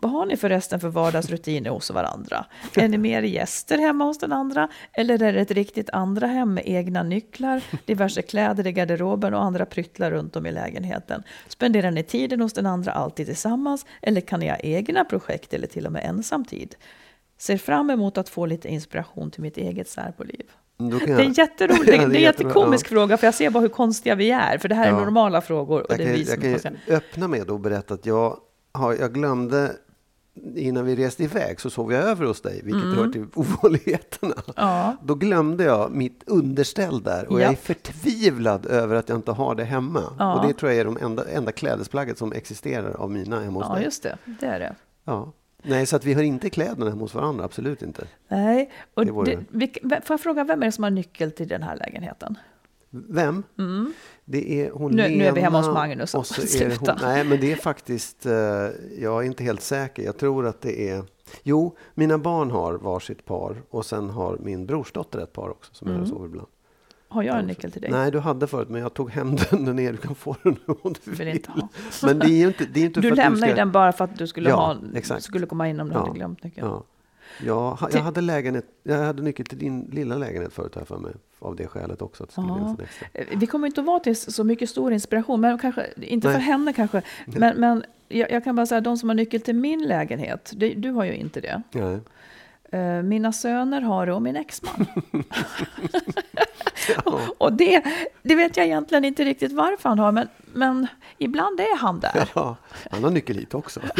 Vad 0.00 0.10
har 0.12 0.26
ni 0.26 0.36
förresten 0.36 0.80
för 0.80 0.88
vardagsrutiner 0.88 1.70
hos 1.70 1.90
varandra? 1.90 2.46
Är 2.76 2.88
ni 2.88 2.98
mer 2.98 3.22
gäster 3.22 3.78
hemma 3.78 4.04
hos 4.04 4.18
den 4.18 4.32
andra? 4.32 4.68
Eller 4.92 5.22
är 5.22 5.32
det 5.32 5.40
ett 5.40 5.50
riktigt 5.50 5.90
andra 5.90 6.26
hem 6.26 6.54
med 6.54 6.62
egna 6.66 7.02
nycklar, 7.02 7.62
diverse 7.86 8.22
kläder 8.22 8.66
i 8.66 8.72
garderoben 8.72 9.34
och 9.34 9.42
andra 9.44 9.66
pryttlar 9.66 10.10
runt 10.10 10.36
om 10.36 10.46
i 10.46 10.52
lägenheten? 10.52 11.22
Spenderar 11.48 11.90
ni 11.90 12.02
tiden 12.02 12.40
hos 12.40 12.52
den 12.52 12.66
andra 12.66 12.92
alltid 12.92 13.26
tillsammans? 13.26 13.86
Eller 14.02 14.20
kan 14.20 14.40
ni 14.40 14.48
ha 14.48 14.56
egna 14.56 15.04
projekt 15.04 15.54
eller 15.54 15.66
till 15.66 15.86
och 15.86 15.92
med 15.92 16.04
ensamtid? 16.04 16.74
Ser 17.38 17.56
fram 17.56 17.90
emot 17.90 18.18
att 18.18 18.28
få 18.28 18.46
lite 18.46 18.68
inspiration 18.68 19.30
till 19.30 19.42
mitt 19.42 19.56
eget 19.56 19.88
särboliv. 19.88 20.42
Kan 20.78 20.88
Det 20.90 21.04
är 21.04 21.08
en 21.10 21.18
jag- 21.18 21.38
jätterolig, 21.38 21.88
Ja, 21.94 21.98
det 21.98 22.02
är 22.02 22.16
en 22.16 22.22
jättekomisk 22.22 22.86
Ja. 22.86 22.88
fråga 22.88 23.16
för 23.16 23.26
jag 23.26 23.34
ser 23.34 23.50
bara 23.50 23.60
hur 23.60 23.68
konstiga 23.68 24.14
vi 24.14 24.30
är. 24.30 24.58
För 24.58 24.68
det 24.68 24.74
här 24.74 24.86
är 24.86 24.90
Ja. 24.90 24.98
normala 25.00 25.40
frågor 25.40 25.80
och 25.80 25.86
Jag 25.90 25.98
det 25.98 26.04
är 26.04 26.06
kan, 26.06 26.14
vi 26.14 26.18
jag 26.20 26.28
som 26.28 26.40
kan 26.42 26.50
konstiga. 26.52 26.74
ju 26.86 26.94
öppna 26.94 27.28
med 27.28 27.50
att 27.50 27.60
berätta 27.60 27.94
att 27.94 28.06
jag, 28.06 28.36
har, 28.72 28.94
jag 28.94 29.14
glömde 29.14 29.72
innan 30.54 30.84
vi 30.84 30.96
reste 30.96 31.24
iväg 31.24 31.60
så 31.60 31.70
sov 31.70 31.92
jag 31.92 32.04
över 32.04 32.26
hos 32.26 32.40
dig, 32.40 32.60
vilket 32.64 32.84
hör 32.94 33.08
till 33.08 33.26
ovanligheterna. 33.34 34.34
Mm. 34.34 34.52
Ja. 34.56 34.96
Då 35.02 35.14
glömde 35.14 35.64
jag 35.64 35.90
mitt 35.92 36.22
underställ 36.26 37.02
där 37.02 37.28
och 37.32 37.40
jag 37.40 37.46
är 37.48 37.52
Ja. 37.52 37.56
förtvivlad 37.62 38.66
över 38.66 38.96
att 38.96 39.08
jag 39.08 39.18
inte 39.18 39.32
har 39.32 39.54
det 39.54 39.64
hemma. 39.64 40.02
Ja. 40.18 40.34
Och 40.40 40.46
det 40.46 40.52
tror 40.54 40.70
jag 40.72 40.80
är 40.80 40.84
de 40.84 40.98
enda, 41.00 41.24
enda 41.30 41.52
klädesplagget 41.52 42.18
som 42.18 42.32
existerar 42.32 42.90
av 42.96 43.10
mina 43.10 43.40
hemma 43.40 43.58
hos 43.60 43.66
Ja, 43.68 43.74
dig. 43.74 43.84
just 43.84 44.02
det. 44.02 44.18
Det 44.40 44.46
är 44.46 44.58
det. 44.60 44.74
Ja. 45.04 45.32
Nej, 45.62 45.86
så 45.86 45.96
att 45.96 46.04
vi 46.04 46.14
har 46.14 46.22
inte 46.22 46.50
kläderna 46.50 46.90
hemma 46.90 47.00
hos 47.02 47.14
varandra, 47.14 47.44
absolut 47.44 47.82
inte. 47.82 48.04
Nej, 48.28 48.70
och 48.94 49.06
Det 49.06 49.12
det, 49.24 49.44
vilk- 49.50 49.78
vem- 49.82 50.02
får 50.02 50.14
jag 50.14 50.20
fråga, 50.20 50.44
vem 50.44 50.62
är 50.62 50.66
det 50.66 50.72
som 50.72 50.84
har 50.84 50.90
nyckel 50.90 51.32
till 51.32 51.48
den 51.48 51.62
här 51.62 51.76
lägenheten? 51.76 52.38
Vem? 52.90 53.42
Det 54.30 54.60
är 54.62 54.70
hon 54.70 54.90
Nu- 54.92 55.08
nu 55.08 55.24
är 55.24 55.32
vi 55.32 55.40
hemma 55.40 55.60
Lena, 55.60 55.68
hos 55.68 55.74
Magnus. 55.74 56.14
och 56.14 56.26
så 56.26 56.64
är 56.64 56.76
hon. 56.78 56.88
Nej, 57.02 57.24
men 57.24 57.40
det 57.40 57.52
är 57.52 57.56
faktiskt, 57.56 58.26
eh, 58.26 58.32
jag 58.98 59.22
är 59.22 59.22
inte 59.22 59.44
helt 59.44 59.62
säker. 59.62 60.02
Jag 60.02 60.16
tror 60.18 60.46
att 60.46 60.60
det 60.60 60.88
är, 60.90 61.02
jo, 61.42 61.76
mina 61.94 62.18
barn 62.18 62.50
har 62.50 62.74
varsitt 62.74 63.24
par 63.24 63.62
och 63.70 63.84
sen 63.86 64.10
har 64.10 64.38
min 64.42 64.66
brorsdotter 64.66 65.18
ett 65.18 65.32
par 65.32 65.50
också 65.50 65.74
som 65.74 65.88
Mm. 65.88 66.00
jag 66.00 66.08
sover 66.08 66.26
ibland. 66.26 66.48
Har 67.08 67.22
jag 67.22 67.38
en 67.38 67.46
nyckel 67.46 67.72
till 67.72 67.82
dig? 67.82 67.90
Nej, 67.90 68.10
du 68.10 68.18
hade 68.18 68.46
förut, 68.46 68.68
men 68.68 68.80
jag 68.82 68.94
tog 68.94 69.10
hem 69.10 69.36
den 69.50 69.76
nere. 69.76 69.92
Du 69.92 69.96
kan 69.98 70.14
få 70.14 70.36
den 70.42 70.56
om 70.66 70.92
du 71.04 71.10
vill. 71.10 71.18
Vill 71.18 71.28
inte 71.28 71.50
ha. 71.50 71.68
Men 72.02 72.18
det 72.18 72.26
är 72.26 72.38
ju 72.38 72.46
inte, 72.46 72.64
det 72.74 72.80
är 72.80 72.84
inte 72.84 73.00
Du 73.00 73.08
för 73.08 73.12
att 73.12 73.16
lämnar 73.16 73.40
du 73.40 73.46
ju 73.46 73.52
ska... 73.52 73.60
den 73.60 73.72
bara 73.72 73.92
för 73.92 74.04
att 74.04 74.18
du 74.18 74.26
skulle, 74.26 74.50
Ja, 74.50 74.56
ha, 74.56 74.76
exakt. 74.94 75.22
skulle 75.22 75.46
komma 75.46 75.68
in 75.68 75.80
om 75.80 75.88
du 75.88 75.94
Ja, 75.94 76.00
hade 76.00 76.12
glömt 76.14 76.44
nyckeln. 76.44 76.66
Ja. 76.66 76.84
Till- 77.38 77.46
jag 77.96 78.02
hade 78.02 78.20
lägenhet, 78.20 78.64
jag 78.82 78.98
hade 79.04 79.22
nyckel 79.22 79.46
till 79.46 79.58
din 79.58 79.80
lilla 79.92 80.14
lägenhet 80.16 80.52
förut 80.52 80.74
här 80.76 80.84
för 80.84 80.98
mig. 80.98 81.12
Av 81.38 81.56
det 81.56 81.66
skälet 81.66 82.02
också. 82.02 82.24
Att 82.24 82.32
Ja. 82.36 82.76
Eh, 83.12 83.26
Vi 83.36 83.46
kommer 83.46 83.66
inte 83.66 83.80
att 83.80 83.86
vara 83.86 84.00
till 84.00 84.16
så 84.16 84.44
mycket 84.44 84.70
stor 84.70 84.92
inspiration, 84.92 85.40
men 85.40 85.58
kanske, 85.58 85.86
inte 85.96 86.28
för 86.28 86.38
Nej. 86.38 86.42
henne 86.46 86.72
kanske. 86.72 87.02
Men, 87.26 87.60
men 87.60 87.84
jag, 88.08 88.30
jag 88.30 88.44
kan 88.44 88.56
bara 88.56 88.66
säga, 88.66 88.80
de 88.80 88.98
som 88.98 89.08
har 89.08 89.16
nyckel 89.16 89.40
till 89.40 89.54
min 89.54 89.82
lägenhet, 89.88 90.52
det, 90.56 90.74
du 90.74 90.90
har 90.90 91.04
ju 91.04 91.14
inte 91.14 91.40
det. 91.40 91.62
Nej. 91.72 91.98
Eh, 92.72 93.02
Mina 93.02 93.32
söner 93.32 93.80
har 93.80 94.06
det 94.06 94.12
och 94.12 94.22
min 94.22 94.36
exman. 94.36 94.86
och 97.04 97.20
och 97.38 97.52
det, 97.52 97.82
det 98.22 98.34
vet 98.34 98.56
jag 98.56 98.66
egentligen 98.66 99.04
inte 99.04 99.24
riktigt 99.24 99.52
varför 99.52 99.88
han 99.88 99.98
har, 99.98 100.12
men, 100.12 100.28
men 100.52 100.86
ibland 101.18 101.60
är 101.60 101.76
han 101.76 102.00
där. 102.00 102.30
Ja, 102.34 102.56
han 102.90 103.04
har 103.04 103.10
nyckel 103.10 103.36
hit 103.36 103.54
också. 103.54 103.80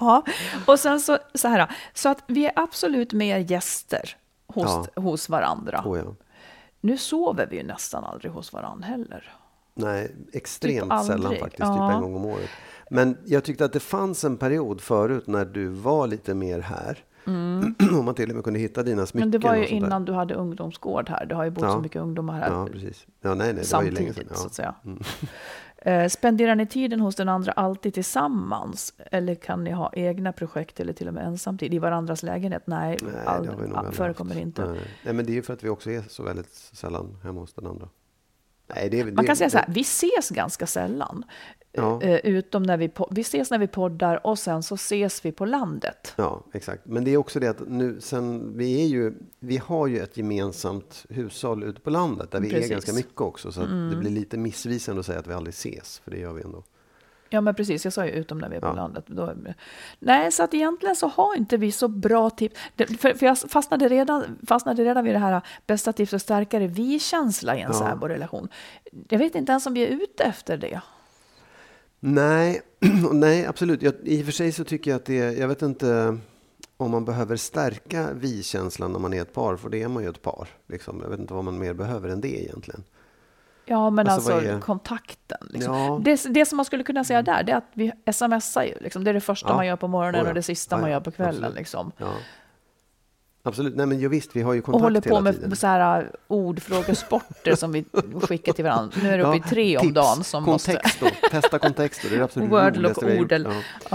Ja, 0.00 0.24
och 0.66 0.80
sen 0.80 1.00
så, 1.00 1.18
så 1.34 1.48
här, 1.48 1.72
så 1.94 2.08
att 2.08 2.24
vi 2.26 2.46
är 2.46 2.52
absolut 2.56 3.12
mer 3.12 3.38
gäster 3.38 4.16
hos, 4.46 4.88
hos 4.96 5.28
varandra. 5.28 5.82
Oh, 5.84 5.98
ja. 5.98 6.14
Nu 6.80 6.98
sover 6.98 7.46
vi 7.46 7.56
ju 7.56 7.62
nästan 7.62 8.04
aldrig 8.04 8.32
hos 8.32 8.52
varandra 8.52 8.86
heller. 8.86 9.32
Nej, 9.74 10.16
extremt 10.32 10.90
Typ 10.90 11.06
sällan 11.06 11.36
faktiskt. 11.36 11.58
Ja. 11.60 11.88
Typ 11.88 11.96
en 11.96 12.02
gång 12.02 12.14
om 12.16 12.24
året. 12.24 12.50
Men 12.90 13.18
jag 13.26 13.44
tyckte 13.44 13.64
att 13.64 13.72
det 13.72 13.80
fanns 13.80 14.24
en 14.24 14.36
period 14.36 14.80
förut 14.80 15.26
när 15.26 15.44
du 15.44 15.68
var 15.68 16.06
lite 16.06 16.34
mer 16.34 16.60
här. 16.60 17.04
Om 17.98 18.04
man 18.04 18.14
till 18.14 18.28
och 18.30 18.34
med 18.34 18.44
kunde 18.44 18.58
hitta 18.60 18.82
dina 18.82 19.06
smycken. 19.06 19.28
Mm. 19.28 19.30
Men 19.30 19.40
det 19.40 19.48
var 19.48 19.54
ju 19.54 19.66
sånt 19.66 19.80
där. 19.80 19.86
innan 19.86 20.04
du 20.04 20.12
hade 20.12 20.34
ungdomsgård 20.34 21.08
här. 21.08 21.26
Det 21.26 21.34
har 21.34 21.44
ju 21.44 21.50
bott 21.50 21.64
Ja. 21.64 21.72
så 21.72 21.80
mycket 21.80 22.02
ungdomar 22.02 22.34
här 22.40 22.50
Ja, 22.50 22.68
precis. 22.72 23.06
Ja, 23.20 23.34
nej, 23.34 23.52
nej, 23.54 23.64
samtidigt, 23.64 24.14
sedan. 24.16 24.26
så 24.34 24.46
att 24.46 24.58
Ja. 24.58 24.74
Mm. 24.84 24.98
säga. 25.02 25.28
Eh, 25.78 26.08
Spenderar 26.08 26.54
ni 26.54 26.66
tiden 26.66 27.00
hos 27.00 27.16
den 27.16 27.28
andra 27.28 27.52
alltid 27.52 27.94
tillsammans? 27.94 28.94
Eller 29.10 29.34
kan 29.34 29.64
ni 29.64 29.70
ha 29.70 29.90
egna 29.92 30.32
projekt 30.32 30.80
eller 30.80 30.92
till 30.92 31.08
och 31.08 31.14
med 31.14 31.26
ensamtid 31.26 31.74
i 31.74 31.78
varandras 31.78 32.22
lägenhet? 32.22 32.62
Nej, 32.66 32.98
Nej, 33.02 33.12
aldrig 33.26 33.94
förekommer 33.94 34.38
inte. 34.38 34.66
Nej. 34.70 34.80
nej, 35.04 35.14
men 35.14 35.26
det 35.26 35.32
är 35.32 35.34
ju 35.34 35.42
för 35.42 35.52
att 35.52 35.64
vi 35.64 35.68
också 35.68 35.90
är 35.90 36.02
så 36.08 36.22
väldigt 36.22 36.52
sällan 36.54 37.16
hemma 37.22 37.40
hos 37.40 37.52
den 37.54 37.66
andra. 37.66 37.88
Nej, 38.74 38.90
det, 38.90 39.00
är- 39.00 39.04
Man 39.04 39.14
det, 39.14 39.24
kan 39.26 39.36
säga 39.36 39.50
så 39.50 39.58
här, 39.58 39.66
det- 39.66 39.72
vi 39.72 39.80
ses 39.80 40.28
ganska 40.30 40.66
sällan. 40.66 41.24
Ja. 41.72 42.02
Eh, 42.02 42.16
Utom 42.26 42.62
när 42.62 42.76
vi, 42.76 42.90
vi 43.10 43.20
ses 43.20 43.50
när 43.50 43.58
vi 43.58 43.66
poddar 43.66 44.26
och 44.26 44.38
sen 44.38 44.62
så 44.62 44.74
ses 44.74 45.24
vi 45.24 45.32
på 45.32 45.44
landet. 45.44 46.14
Ja, 46.16 46.44
exakt. 46.52 46.86
Men 46.86 47.04
det 47.04 47.10
är 47.10 47.16
också 47.16 47.40
det 47.40 47.48
att 47.48 47.68
nu 47.68 48.00
sen, 48.00 48.56
vi 48.58 48.82
är 48.82 48.86
ju, 48.86 49.12
vi 49.40 49.56
har 49.56 49.86
ju 49.86 49.98
ett 50.00 50.16
gemensamt 50.16 51.06
hushåll 51.08 51.64
ute 51.64 51.80
på 51.80 51.90
landet 51.90 52.30
där 52.30 52.40
vi 52.40 52.48
Precis. 52.50 52.64
Mm. 52.64 52.70
är 52.70 52.74
ganska 52.74 52.92
mycket 52.92 53.20
också. 53.20 53.52
Så 53.52 53.60
att 53.60 53.90
det 53.90 53.96
blir 53.96 54.10
lite 54.10 54.38
missvisande 54.38 55.00
att 55.00 55.06
säga 55.06 55.18
att 55.18 55.26
vi 55.26 55.32
aldrig 55.32 55.52
ses, 55.52 55.98
för 56.04 56.10
det 56.10 56.18
gör 56.18 56.32
vi 56.32 56.42
ändå. 56.42 56.64
Ja, 57.36 57.40
men 57.40 57.54
precis. 57.54 57.84
Jag 57.84 57.92
sa 57.92 58.04
ju 58.06 58.10
utom 58.12 58.38
när 58.38 58.48
vi 58.48 58.56
är 58.56 58.60
på 58.60 58.66
Ja. 58.66 58.72
landet. 58.72 59.04
Då, 59.06 59.34
nej, 59.98 60.32
så 60.32 60.42
att 60.42 60.54
egentligen 60.54 60.96
så 60.96 61.06
har 61.06 61.36
inte 61.36 61.56
vi 61.56 61.72
så 61.72 61.88
bra 61.88 62.30
tips. 62.30 62.60
För, 62.76 63.14
för 63.14 63.26
jag 63.26 63.38
fastnade 63.38 63.88
redan, 63.88 64.24
fastnade 64.46 64.84
redan 64.84 65.04
vid 65.04 65.14
det 65.14 65.18
här 65.18 65.40
bästa 65.66 65.92
tips 65.92 66.12
och 66.12 66.20
starkare 66.20 66.66
vi-känsla 66.66 67.56
i 67.56 67.60
en 67.60 67.70
Ja. 67.72 67.78
särborelation. 67.78 68.48
Jag 69.08 69.18
vet 69.18 69.34
inte 69.34 69.52
ens 69.52 69.66
om 69.66 69.74
vi 69.74 69.82
är 69.82 69.88
ute 69.88 70.24
efter 70.24 70.56
det. 70.56 70.80
Nej, 72.00 72.60
nej 73.12 73.46
absolut. 73.46 73.82
Jag, 73.82 73.94
I 74.02 74.20
och 74.22 74.24
för 74.24 74.32
sig 74.32 74.52
så 74.52 74.64
tycker 74.64 74.90
jag 74.90 74.98
att 74.98 75.04
det 75.04 75.16
jag 75.38 75.48
vet 75.48 75.62
inte 75.62 76.18
om 76.76 76.90
man 76.90 77.04
behöver 77.04 77.36
stärka 77.36 78.08
vi-känslan 78.14 78.92
när 78.92 78.98
man 78.98 79.14
är 79.14 79.22
ett 79.22 79.32
par, 79.34 79.56
för 79.56 79.68
det 79.70 79.82
är 79.82 79.88
man 79.88 80.02
ju 80.02 80.08
ett 80.08 80.22
par. 80.22 80.48
Liksom. 80.68 81.00
Jag 81.02 81.08
vet 81.10 81.20
inte 81.20 81.34
vad 81.34 81.44
man 81.44 81.58
mer 81.58 81.74
behöver 81.74 82.08
än 82.08 82.20
det 82.20 82.42
egentligen. 82.44 82.84
Ja, 83.68 83.90
men 83.90 84.08
Alltså, 84.08 84.32
alltså, 84.32 84.60
kontakten. 84.60 85.38
Liksom. 85.50 85.74
Ja. 85.74 86.00
Det, 86.04 86.24
det 86.30 86.46
som 86.46 86.56
man 86.56 86.64
skulle 86.64 86.84
kunna 86.84 87.04
säga 87.04 87.22
där, 87.22 87.42
det 87.42 87.52
är 87.52 87.56
att 87.56 87.70
vi 87.74 87.92
smsar 88.12 88.62
ju. 88.62 88.74
Liksom. 88.80 89.04
Det 89.04 89.10
är 89.10 89.14
det 89.14 89.20
första 89.20 89.48
Ja. 89.48 89.56
man 89.56 89.66
gör 89.66 89.76
på 89.76 89.88
morgonen 89.88 90.20
Oh 90.20 90.24
ja. 90.24 90.28
och 90.28 90.34
det 90.34 90.42
sista 90.42 90.76
man 90.78 90.90
gör 90.90 91.00
på 91.00 91.10
kvällen. 91.10 91.34
Absolut. 91.34 91.56
Liksom. 91.56 91.92
Absolut. 93.42 93.76
Nej, 93.76 93.86
men 93.86 94.00
jo, 94.00 94.08
visst, 94.10 94.36
vi 94.36 94.42
har 94.42 94.52
ju 94.52 94.60
kontakt 94.60 94.74
Och 94.74 94.82
håller 94.82 95.00
på 95.00 95.14
hela 95.16 95.32
tiden. 95.32 95.48
med 95.48 95.58
så 95.58 95.66
här 95.66 96.02
uh, 96.02 96.08
ordfrågesporter 96.28 97.54
som 97.54 97.72
vi 97.72 97.84
skickar 98.22 98.52
till 98.52 98.64
varandra. 98.64 98.98
Nu 99.02 99.10
är 99.10 99.18
det 99.18 99.24
uppe 99.24 99.36
i 99.36 99.40
tre 99.40 99.76
om 99.76 99.82
tips, 99.82 99.94
dagen 99.94 100.24
som 100.24 100.44
måste... 100.44 100.72
kontexto. 100.72 101.06
Testa 101.30 101.58
kontexto. 101.58 102.08
Det 102.08 102.14
är 102.14 102.18
det 102.18 102.24
absolut 102.24 102.50
Wordlock, 102.50 102.76
roligaste 102.76 103.06
vi 103.06 103.12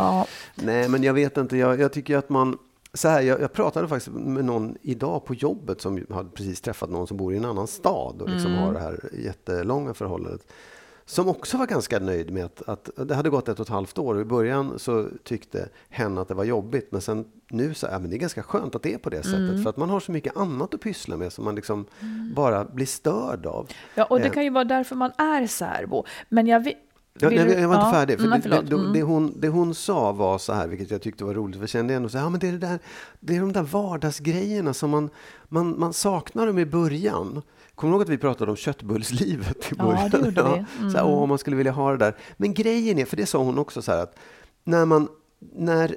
har 0.01 0.17
gjort. 0.17 0.27
Nej, 0.55 0.89
men 0.89 1.03
jag 1.03 1.13
vet 1.13 1.38
inte. 1.38 1.57
Jag, 1.57 1.79
jag 1.79 1.93
tycker 1.93 2.17
att 2.17 2.29
man... 2.29 2.57
Så 2.93 3.08
här, 3.08 3.21
jag, 3.21 3.41
jag 3.41 3.54
pratade 3.54 3.88
faktiskt 3.88 4.15
med 4.15 4.45
någon 4.45 4.77
idag 4.82 5.25
på 5.25 5.34
jobbet 5.36 5.82
som 5.82 6.06
hade 6.10 6.30
precis 6.30 6.62
träffat 6.62 6.89
någon 6.89 7.08
som 7.08 7.17
bor 7.17 7.34
i 7.34 7.38
en 7.38 7.45
annan 7.45 7.67
stad 7.67 8.21
och 8.21 8.30
liksom 8.30 8.51
Mm. 8.51 8.63
har 8.63 8.73
det 8.73 8.80
här 8.80 9.10
jättelånga 9.13 9.93
förhållandet. 9.93 10.51
Som 11.06 11.27
också 11.30 11.58
var 11.58 11.65
ganska 11.67 11.99
nöjd 11.99 12.32
med 12.34 12.45
att, 12.45 12.62
att 12.69 12.89
det 13.08 13.15
hade 13.15 13.30
gått 13.30 13.49
ett 13.49 13.60
och 13.60 13.65
ett 13.65 13.69
halvt 13.69 13.97
år 13.97 14.15
och 14.15 14.22
i 14.22 14.26
början 14.26 14.80
så 14.80 15.07
tyckte 15.24 15.70
hen 15.89 16.18
att 16.18 16.28
det 16.28 16.34
var 16.34 16.43
jobbigt. 16.43 16.91
Men 16.91 17.01
sen 17.01 17.26
nu 17.49 17.74
så 17.74 17.88
är 17.88 17.99
men 17.99 18.09
det 18.09 18.15
är 18.15 18.20
ganska 18.20 18.43
skönt 18.43 18.76
att 18.76 18.84
det 18.84 18.93
är 18.93 18.97
på 18.97 19.09
det 19.09 19.26
Mm. 19.26 19.47
sättet. 19.47 19.63
För 19.63 19.70
att 19.70 19.78
man 19.78 19.89
har 19.89 19.99
så 19.99 20.11
mycket 20.11 20.38
annat 20.38 20.74
att 20.74 20.82
pyssla 20.82 21.18
med 21.18 21.34
som 21.34 21.45
man 21.45 21.55
liksom 21.55 21.86
bara 22.36 22.65
blir 22.65 22.86
störd 22.86 23.45
av. 23.45 23.68
ja, 23.95 24.03
och 24.05 24.20
det 24.20 24.26
Eh. 24.26 24.32
kan 24.32 24.43
ju 24.43 24.49
vara 24.49 24.63
därför 24.63 24.95
man 24.95 25.11
är 25.18 25.47
särbo. 25.47 26.03
Men 26.30 26.47
jag 26.47 26.59
Ja, 27.20 27.30
du- 27.30 27.36
jag 27.36 27.68
var 27.68 27.76
inte 27.76 27.86
ja, 27.88 27.91
färdig. 27.91 28.20
För 28.20 28.28
nej, 28.28 28.39
det, 28.39 28.49
förlåt. 28.49 28.70
det, 28.70 28.76
Mm. 28.76 28.93
det, 28.93 29.01
hon, 29.01 29.34
det 29.39 29.47
hon 29.47 29.76
sa 29.76 30.12
var 30.12 30.38
så 30.38 30.53
här, 30.53 30.68
vilket 30.68 30.91
jag 30.91 31.01
tyckte 31.01 31.24
var 31.26 31.34
roligt, 31.34 31.55
för 31.55 31.62
jag 31.64 31.70
kände 31.70 31.93
ändå 31.93 32.09
så 32.09 32.18
här, 32.18 32.26
ja, 32.26 32.30
men 32.30 32.39
det 32.39 32.47
är, 32.47 32.51
det, 32.51 32.57
där, 32.57 32.80
det 33.20 33.36
är 33.36 33.39
de 33.39 33.53
där 33.53 33.64
vardagsgrejerna 33.64 34.74
som 34.74 34.89
man, 34.89 35.09
man, 35.49 35.80
man 35.80 35.93
saknar 35.93 36.47
dem 36.47 36.59
i 36.59 36.66
början. 36.66 37.41
Kommer 37.76 37.91
du 37.91 37.95
ihåg 37.95 38.01
att 38.01 38.09
vi 38.09 38.18
pratade 38.18 38.51
om 38.51 38.57
köttbullslivet 38.57 39.57
i 39.72 39.76
Ja, 39.78 39.84
början? 39.84 40.09
det 40.09 40.18
gjorde 40.18 40.43
vi. 40.80 40.89
Så 40.91 40.97
här, 40.97 41.03
Mm. 41.03 41.14
åh, 41.14 41.28
man 41.28 41.38
skulle 41.38 41.55
vilja 41.55 41.72
ha 41.72 41.91
det 41.91 41.97
där. 41.97 42.16
Men 42.38 42.53
grejen 42.53 42.99
är, 42.99 43.05
för 43.05 43.18
det 43.18 43.26
sa 43.26 43.43
hon 43.43 43.57
också 43.59 43.82
så 43.82 43.91
här, 43.91 44.03
att 44.03 44.16
när 44.64 44.86
man, 44.86 45.07
när, 45.53 45.95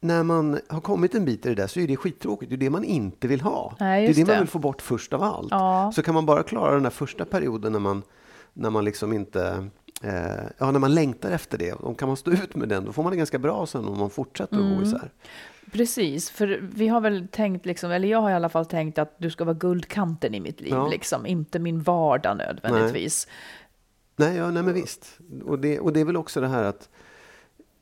när 0.00 0.22
man 0.22 0.58
har 0.68 0.80
kommit 0.80 1.14
en 1.14 1.24
bit 1.24 1.46
i 1.46 1.48
det 1.48 1.54
där 1.54 1.66
så 1.66 1.80
är 1.80 1.88
det 1.88 1.96
skittråkigt. 1.96 2.48
Det 2.50 2.54
är 2.54 2.58
det 2.58 2.70
man 2.70 2.84
inte 2.84 3.28
vill 3.28 3.40
ha. 3.40 3.76
Nej, 3.80 4.06
det 4.06 4.12
är 4.12 4.14
det 4.14 4.20
man 4.26 4.34
det. 4.34 4.40
vill 4.40 4.48
få 4.48 4.58
bort 4.58 4.82
först 4.82 5.12
av 5.12 5.22
allt. 5.22 5.48
Ja. 5.50 5.92
Så 5.94 6.02
kan 6.02 6.14
man 6.14 6.26
bara 6.26 6.42
klara 6.42 6.74
den 6.74 6.82
där 6.82 6.90
första 6.90 7.24
perioden 7.24 7.72
när 7.72 7.78
man, 7.80 8.02
när 8.52 8.70
man 8.70 8.84
liksom 8.84 9.12
inte 9.12 9.68
ja, 10.58 10.70
när 10.70 10.78
man 10.78 10.94
längtar 10.94 11.30
efter 11.30 11.58
det, 11.58 11.72
och 11.72 11.98
kan 11.98 12.08
man 12.08 12.16
stå 12.16 12.30
ut 12.30 12.54
med 12.54 12.68
den, 12.68 12.84
då 12.84 12.92
får 12.92 13.02
man 13.02 13.10
det 13.12 13.16
ganska 13.16 13.38
bra 13.38 13.66
sen 13.66 13.84
om 13.84 13.98
man 13.98 14.10
fortsätter 14.10 14.56
att 14.56 14.62
Mm. 14.62 14.76
gå 14.76 14.82
isär. 14.82 15.10
Precis, 15.72 16.30
för 16.30 16.60
vi 16.74 16.88
har 16.88 17.00
väl 17.00 17.28
tänkt, 17.32 17.66
liksom, 17.66 17.90
eller 17.90 18.08
jag 18.08 18.20
har 18.20 18.30
i 18.30 18.34
alla 18.34 18.48
fall 18.48 18.66
tänkt 18.66 18.98
att 18.98 19.14
du 19.18 19.30
ska 19.30 19.44
vara 19.44 19.54
guldkanten 19.56 20.34
i 20.34 20.40
mitt 20.40 20.60
liv, 20.60 20.70
Ja. 20.72 20.88
liksom, 20.88 21.26
inte 21.26 21.58
min 21.58 21.82
vardag 21.82 22.36
nödvändigtvis. 22.36 23.28
Nej, 24.16 24.36
ja, 24.36 24.50
nej 24.50 24.62
men 24.62 24.74
visst. 24.74 25.18
Och 25.44 25.58
det, 25.58 25.80
och 25.80 25.92
det 25.92 26.00
är 26.00 26.04
väl 26.04 26.16
också 26.16 26.40
det 26.40 26.48
här 26.48 26.64
att 26.64 26.88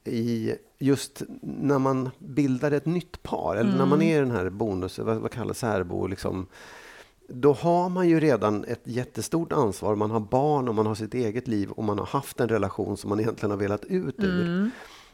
i 0.04 0.52
just 0.78 1.22
när 1.42 1.78
man 1.78 2.10
bildar 2.18 2.70
ett 2.70 2.86
nytt 2.86 3.22
par, 3.22 3.56
eller 3.56 3.76
när 3.78 3.86
man 3.86 4.02
är 4.02 4.16
i 4.16 4.20
den 4.20 4.30
här 4.30 4.50
bonus, 4.50 4.98
vad, 4.98 5.16
vad 5.16 5.30
kallas 5.30 5.58
särbo, 5.58 6.06
liksom, 6.06 6.46
då 7.28 7.52
har 7.52 7.88
man 7.88 8.08
ju 8.08 8.20
redan 8.20 8.64
ett 8.64 8.80
jättestort 8.84 9.52
ansvar. 9.52 9.94
Man 9.94 10.10
har 10.10 10.20
barn 10.20 10.68
och 10.68 10.74
man 10.74 10.86
har 10.86 10.94
sitt 10.94 11.14
eget 11.14 11.48
liv 11.48 11.70
och 11.70 11.84
man 11.84 11.98
har 11.98 12.06
haft 12.06 12.40
en 12.40 12.48
relation 12.48 12.96
som 12.96 13.10
man 13.10 13.20
egentligen 13.20 13.50
har 13.50 13.58
velat 13.58 13.84
ut 13.84 14.14
ur. 14.18 14.70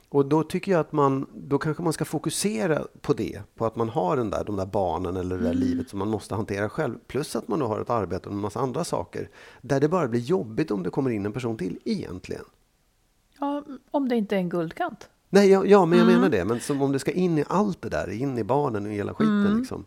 Och 0.09 0.27
då 0.27 0.43
tycker 0.43 0.73
jag 0.73 0.81
att 0.81 0.93
man, 0.93 1.27
då 1.35 1.59
kanske 1.59 1.83
man 1.83 1.93
ska 1.93 2.05
fokusera 2.05 2.87
på 3.01 3.13
det, 3.13 3.43
på 3.55 3.67
att 3.67 3.77
man 3.77 3.89
har 3.89 4.17
den 4.17 4.31
där, 4.31 4.45
de 4.45 4.57
där 4.57 4.67
barnen 4.67 5.17
eller 5.17 5.39
det 5.39 5.45
där 5.45 5.55
livet 5.55 5.89
som 5.89 5.99
man 5.99 6.09
måste 6.09 6.35
hantera 6.35 6.69
själv. 6.69 6.99
Plus 7.07 7.37
att 7.37 7.49
man 7.49 7.59
då 7.59 7.67
har 7.67 7.81
ett 7.81 7.91
arbete 7.91 8.29
och 8.29 8.35
en 8.35 8.41
massa 8.41 8.61
andra 8.61 8.85
saker. 8.85 9.29
Där 9.61 9.81
det 9.81 9.89
bara 9.89 10.09
blir 10.09 10.21
jobbigt 10.21 10.71
om 10.71 10.83
det 10.83 10.91
kommer 10.91 11.11
in 11.11 11.27
en 11.27 11.33
person 11.33 11.57
till 11.57 11.79
egentligen. 11.85 12.45
Ja, 13.41 13.63
om 13.91 14.09
det 14.09 14.17
inte 14.17 14.35
är 14.35 14.39
en 14.39 14.49
guldkant. 14.49 15.09
Nej, 15.31 15.51
ja, 15.51 15.65
ja 15.65 15.87
men 15.87 15.99
jag 15.99 16.07
menar 16.07 16.29
det. 16.29 16.45
Men 16.45 16.61
som 16.61 16.83
om 16.83 16.93
det 16.93 16.99
ska 16.99 17.11
in 17.11 17.39
i 17.39 17.45
allt 17.49 17.83
det 17.83 17.89
där, 17.89 18.11
in 18.11 18.39
i 18.39 18.45
barnen 18.45 18.87
och 18.87 18.93
hela 18.93 19.15
skiten 19.15 19.59
liksom. 19.59 19.85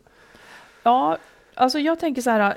Ja, 0.83 1.17
alltså 1.57 1.79
jag 1.79 1.99
tänker 1.99 2.21
så 2.21 2.29
här. 2.29 2.49
Äh, 2.51 2.55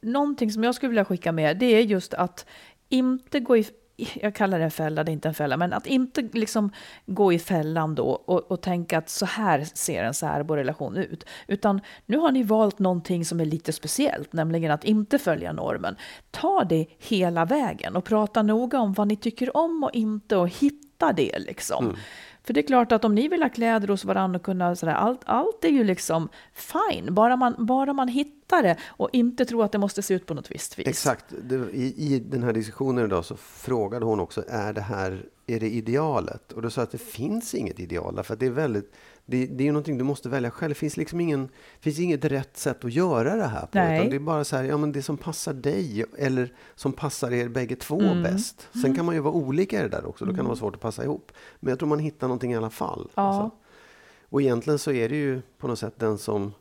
någonting 0.00 0.52
som 0.52 0.64
jag 0.64 0.74
skulle 0.74 0.88
vilja 0.88 1.04
skicka 1.04 1.32
med, 1.32 1.56
det 1.56 1.66
är 1.66 1.80
just 1.80 2.14
att 2.14 2.46
inte 2.88 3.40
gå 3.40 3.56
i, 3.56 3.66
jag 4.14 4.34
kallar 4.34 4.58
det 4.58 4.64
en 4.64 4.70
fälla, 4.70 5.04
det 5.04 5.10
är 5.10 5.12
inte 5.12 5.28
en 5.28 5.34
fälla, 5.34 5.56
men 5.56 5.72
att 5.72 5.86
inte 5.86 6.22
liksom 6.32 6.72
gå 7.06 7.32
i 7.32 7.38
fällan 7.38 7.94
då 7.94 8.08
och, 8.08 8.50
och 8.50 8.60
tänka 8.60 8.98
att 8.98 9.08
så 9.08 9.26
här 9.26 9.64
ser 9.74 10.04
en 10.04 10.14
särborelation 10.14 10.96
ut. 10.96 11.24
Utan 11.46 11.80
nu 12.06 12.18
har 12.18 12.32
ni 12.32 12.42
valt 12.42 12.78
någonting 12.78 13.24
som 13.24 13.40
är 13.40 13.44
lite 13.44 13.72
speciellt, 13.72 14.32
nämligen 14.32 14.70
att 14.70 14.84
inte 14.84 15.18
följa 15.18 15.52
normen. 15.52 15.96
Ta 16.30 16.64
det 16.64 16.86
hela 16.98 17.44
vägen 17.44 17.96
och 17.96 18.04
prata 18.04 18.42
noga 18.42 18.80
om 18.80 18.92
vad 18.92 19.08
ni 19.08 19.16
tycker 19.16 19.56
om 19.56 19.84
och 19.84 19.94
inte 19.94 20.36
och 20.36 20.48
hitta 20.48 21.12
det 21.12 21.38
liksom. 21.38 21.84
Mm. 21.84 21.96
För 22.48 22.54
det 22.54 22.60
är 22.60 22.66
klart 22.66 22.92
att 22.92 23.04
om 23.04 23.14
ni 23.14 23.28
vill 23.28 23.42
ha 23.42 23.48
kläder 23.48 23.88
hos 23.88 24.04
varandra 24.04 24.38
och 24.38 24.44
kunna 24.44 24.76
sådär, 24.76 24.92
allt, 24.92 25.20
allt 25.24 25.64
är 25.64 25.68
ju 25.68 25.84
liksom 25.84 26.28
fine, 26.52 27.14
bara 27.14 27.36
man, 27.36 27.54
bara 27.58 27.92
man 27.92 28.08
hittar 28.08 28.62
det 28.62 28.76
och 28.88 29.08
inte 29.12 29.44
tror 29.44 29.64
att 29.64 29.72
det 29.72 29.78
måste 29.78 30.02
se 30.02 30.14
ut 30.14 30.26
på 30.26 30.34
något 30.34 30.50
visst 30.50 30.78
vis. 30.78 30.86
Exakt. 30.86 31.32
I, 31.72 32.14
I 32.14 32.18
den 32.18 32.42
här 32.42 32.52
diskussionen 32.52 33.04
idag 33.04 33.24
så 33.24 33.36
frågade 33.36 34.04
hon 34.04 34.20
också, 34.20 34.44
är 34.48 34.72
det 34.72 34.80
här 34.80 35.22
är 35.46 35.60
det 35.60 35.70
idealet? 35.70 36.52
Och 36.52 36.62
då 36.62 36.70
sa 36.70 36.80
jag 36.80 36.86
att 36.86 36.92
det 36.92 36.98
finns 36.98 37.54
inget 37.54 37.80
ideal, 37.80 38.14
därför 38.14 38.34
att 38.34 38.40
det 38.40 38.46
är 38.46 38.50
väldigt, 38.50 38.92
det, 39.30 39.46
det 39.46 39.62
är 39.62 39.66
ju 39.66 39.72
någonting 39.72 39.98
du 39.98 40.04
måste 40.04 40.28
välja 40.28 40.50
själv. 40.50 40.68
Det 40.70 40.74
finns 40.74 40.96
liksom 40.96 41.20
ingen, 41.20 41.48
finns 41.80 41.98
inget 41.98 42.24
rätt 42.24 42.56
sätt 42.56 42.84
att 42.84 42.92
göra 42.92 43.36
det 43.36 43.46
här 43.46 43.60
på. 43.66 43.68
Nej. 43.78 43.98
Utan 43.98 44.10
det 44.10 44.16
är 44.16 44.20
bara 44.20 44.44
så 44.44 44.56
här, 44.56 44.64
ja 44.64 44.76
men 44.76 44.92
det 44.92 45.02
som 45.02 45.16
passar 45.16 45.52
dig 45.52 46.04
eller 46.18 46.52
som 46.74 46.92
passar 46.92 47.30
er 47.32 47.48
bägge 47.48 47.76
två 47.76 48.00
Mm. 48.00 48.22
bäst. 48.22 48.68
Sen 48.82 48.94
kan 48.94 49.04
man 49.06 49.14
ju 49.14 49.20
vara 49.20 49.34
olika 49.34 49.78
i 49.78 49.82
det 49.82 49.88
där 49.88 50.06
också, 50.06 50.24
då 50.24 50.30
kan 50.30 50.44
det 50.44 50.48
vara 50.48 50.56
svårt 50.56 50.74
att 50.74 50.80
passa 50.80 51.04
ihop. 51.04 51.32
Men 51.60 51.70
jag 51.70 51.78
tror 51.78 51.88
man 51.88 51.98
hittar 51.98 52.26
någonting 52.28 52.52
i 52.52 52.56
alla 52.56 52.70
fall. 52.70 53.10
Ja. 53.14 53.22
Alltså. 53.22 53.56
Och 54.30 54.42
egentligen 54.42 54.78
så 54.78 54.92
är 54.92 55.08
det 55.08 55.16
ju 55.16 55.42
på 55.58 55.68
något 55.68 55.78
sätt 55.78 55.94
den 55.96 56.18
som 56.18 56.52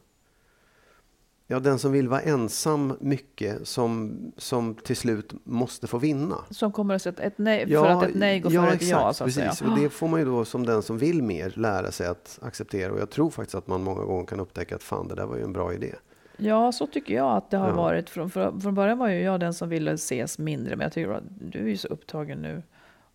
Ja, 1.50 1.60
den 1.60 1.80
som 1.80 1.92
vill 1.92 2.08
vara 2.08 2.22
ensam 2.22 2.98
mycket 3.00 3.68
som, 3.68 4.18
som 4.38 4.76
till 4.76 4.96
slut 4.96 5.34
måste 5.44 5.88
få 5.88 5.98
vinna. 5.98 6.36
Som 6.50 6.72
kommer 6.72 6.96
att 6.96 7.02
sätta 7.02 7.24
ett 7.24 7.38
nej, 7.38 7.68
för 7.68 7.86
att 7.88 8.04
ett 8.04 8.16
nej 8.16 8.40
går 8.40 8.50
före 8.50 8.72
ett 8.72 8.82
ja, 8.82 9.14
så 9.14 9.24
att 9.24 9.28
precis. 9.28 9.58
säga. 9.58 9.72
Och 9.72 9.80
det 9.80 9.90
får 9.90 10.08
man 10.08 10.20
ju 10.20 10.26
då 10.26 10.46
som 10.46 10.66
den 10.66 10.82
som 10.82 10.98
vill 10.98 11.24
mer 11.24 11.54
lära 11.56 11.92
sig 11.92 12.08
att 12.08 12.40
acceptera. 12.42 12.92
Och 12.94 13.00
jag 13.00 13.10
tror 13.10 13.30
faktiskt 13.30 13.56
att 13.56 13.68
man 13.68 13.84
många 13.84 14.04
gånger 14.04 14.26
kan 14.26 14.40
upptäcka 14.40 14.76
att 14.76 14.84
fan, 14.84 15.08
det 15.08 15.16
där 15.16 15.26
var 15.26 15.36
ju 15.38 15.44
en 15.44 15.54
bra 15.54 15.74
idé. 15.74 15.96
Ja, 16.38 16.72
så 16.72 16.88
tycker 16.88 17.16
jag 17.16 17.38
att 17.38 17.50
det 17.52 17.58
har 17.58 17.70
Ja. 17.70 17.76
varit. 17.76 18.10
Från, 18.10 18.30
från, 18.30 18.62
från 18.62 18.76
början 18.76 18.98
var 18.98 19.08
ju 19.08 19.22
jag 19.22 19.40
den 19.40 19.54
som 19.54 19.70
ville 19.70 19.92
ses 19.92 20.40
mindre, 20.40 20.76
men 20.76 20.84
jag 20.84 20.94
tycker 20.94 21.12
att 21.12 21.24
du 21.30 21.60
är 21.60 21.68
ju 21.68 21.78
så 21.78 21.88
upptagen 21.88 22.42
nu 22.42 22.64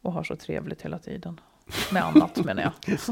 och 0.03 0.12
har 0.12 0.22
så 0.22 0.37
trevligt 0.37 0.83
hela 0.83 0.99
tiden. 0.99 1.41
Med 1.92 2.04
annat 2.04 2.44
menar 2.44 2.62
jag. 2.62 2.98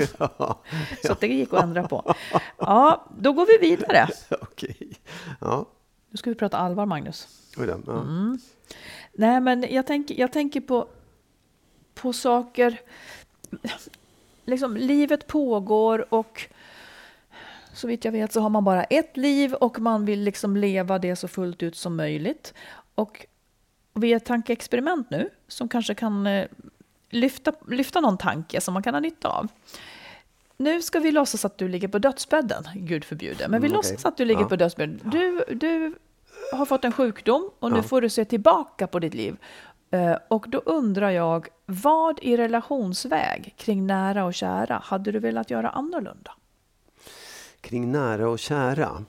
Så 1.07 1.13
att 1.13 1.21
det 1.21 1.27
gick 1.27 1.53
att 1.53 1.63
ändra 1.63 1.89
på. 1.89 2.15
Ja, 2.59 3.05
då 3.19 3.33
går 3.33 3.47
vi 3.47 3.69
vidare. 3.69 4.09
Okej. 4.41 4.93
Ja, 5.41 5.67
Nu 6.11 6.17
ska 6.17 6.31
vi 6.31 6.37
prata 6.37 6.57
allvar, 6.57 6.87
Magnus. 6.87 7.29
oj 7.59 7.67
då. 7.67 7.81
Ja. 7.87 8.01
Mm. 8.01 8.39
Nej, 9.13 9.41
men 9.41 9.67
jag 9.71 9.87
tänker, 9.87 10.21
jag 10.21 10.33
tänker 10.33 10.61
på, 10.61 10.89
på 11.95 12.13
saker... 12.13 12.81
Liksom, 14.45 14.77
livet 14.77 15.27
pågår 15.27 16.15
och 16.15 16.49
så 17.73 17.87
vitt 17.89 18.05
jag 18.05 18.13
vet 18.13 18.33
så 18.33 18.41
har 18.41 18.49
man 18.51 18.65
bara 18.65 18.85
ett 18.85 19.17
liv 19.17 19.55
och 19.55 19.79
man 19.81 20.05
vill 20.05 20.21
liksom 20.21 20.57
leva 20.57 20.99
det 20.99 21.17
så 21.17 21.29
fullt 21.29 21.63
ut 21.63 21.77
som 21.77 21.97
möjligt. 21.97 22.55
Och 22.95 23.27
vi 23.95 24.09
gör 24.09 24.17
ett 24.17 24.25
tankeexperiment 24.25 25.11
nu 25.11 25.29
som 25.49 25.69
kanske 25.69 25.95
kan 25.95 26.27
eh, 26.27 26.47
lyfta, 27.11 27.53
lyfta 27.69 28.01
någon 28.01 28.19
tanke 28.19 28.61
som 28.61 28.75
man 28.75 28.83
kan 28.83 28.95
ha 28.95 29.01
nytta 29.01 29.29
av. 29.29 29.49
Nu 30.57 30.83
ska 30.83 30.99
vi 31.01 31.11
låtsas 31.13 31.45
att 31.45 31.59
du 31.59 31.69
ligger 31.69 31.89
på 31.89 31.99
dödsbädden, 31.99 32.65
gud 32.75 33.05
förbjude. 33.05 33.49
Men 33.49 33.61
vi 33.63 33.69
Mm, 33.69 33.79
okej. 33.79 33.91
låtsas 33.93 34.07
att 34.07 34.17
du 34.17 34.25
ligger 34.25 34.41
Ja. 34.41 34.49
på 34.49 34.57
dödsbädden. 34.57 35.01
Du, 35.05 35.45
du 35.55 35.95
har 36.53 36.67
fått 36.67 36.85
en 36.85 36.93
sjukdom 36.93 37.51
och 37.59 37.71
nu 37.71 37.77
Ja. 37.77 37.83
får 37.83 38.01
du 38.01 38.09
se 38.09 38.25
tillbaka 38.25 38.87
på 38.87 38.99
ditt 38.99 39.15
liv. 39.15 39.37
Eh, 39.91 40.17
Och 40.29 40.45
då 40.49 40.59
undrar 40.59 41.11
jag, 41.11 41.49
vad 41.67 42.19
i 42.23 42.37
relationsväg 42.37 43.55
kring 43.57 43.87
nära 43.87 44.25
och 44.25 44.35
kära 44.35 44.79
hade 44.85 45.13
du 45.13 45.19
velat 45.19 45.51
göra 45.51 45.71
annorlunda? 45.71 46.33
Kring 47.61 47.93
nära 47.93 48.29
och 48.29 48.39
kära. 48.39 49.05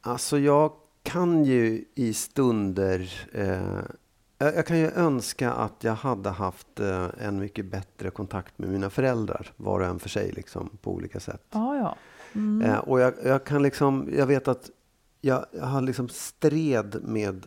Alltså 0.00 0.38
jag 0.38 0.72
kan 1.02 1.44
ju 1.44 1.84
i 1.94 2.14
stunder... 2.14 3.12
Eh, 3.32 3.82
jag 4.44 4.66
kan 4.66 4.78
ju 4.78 4.90
önska 4.90 5.52
att 5.52 5.84
jag 5.84 5.94
hade 5.94 6.30
haft 6.30 6.80
eh, 6.80 7.06
en 7.18 7.38
mycket 7.38 7.66
bättre 7.66 8.10
kontakt 8.10 8.58
med 8.58 8.68
mina 8.68 8.90
föräldrar. 8.90 9.52
Var 9.56 9.80
och 9.80 9.86
en 9.86 9.98
för 9.98 10.08
sig 10.08 10.32
liksom, 10.32 10.70
på 10.82 10.92
olika 10.92 11.20
sätt. 11.20 11.42
Ja, 11.50 11.76
ja. 11.76 11.96
Eh, 12.64 12.78
och 12.78 13.00
jag, 13.00 13.14
jag 13.24 13.44
kan 13.44 13.62
liksom, 13.62 14.08
jag 14.16 14.26
vet 14.26 14.48
att 14.48 14.70
jag, 15.20 15.46
jag 15.52 15.64
har 15.64 15.80
liksom 15.80 16.08
stred 16.08 16.96
med 17.02 17.46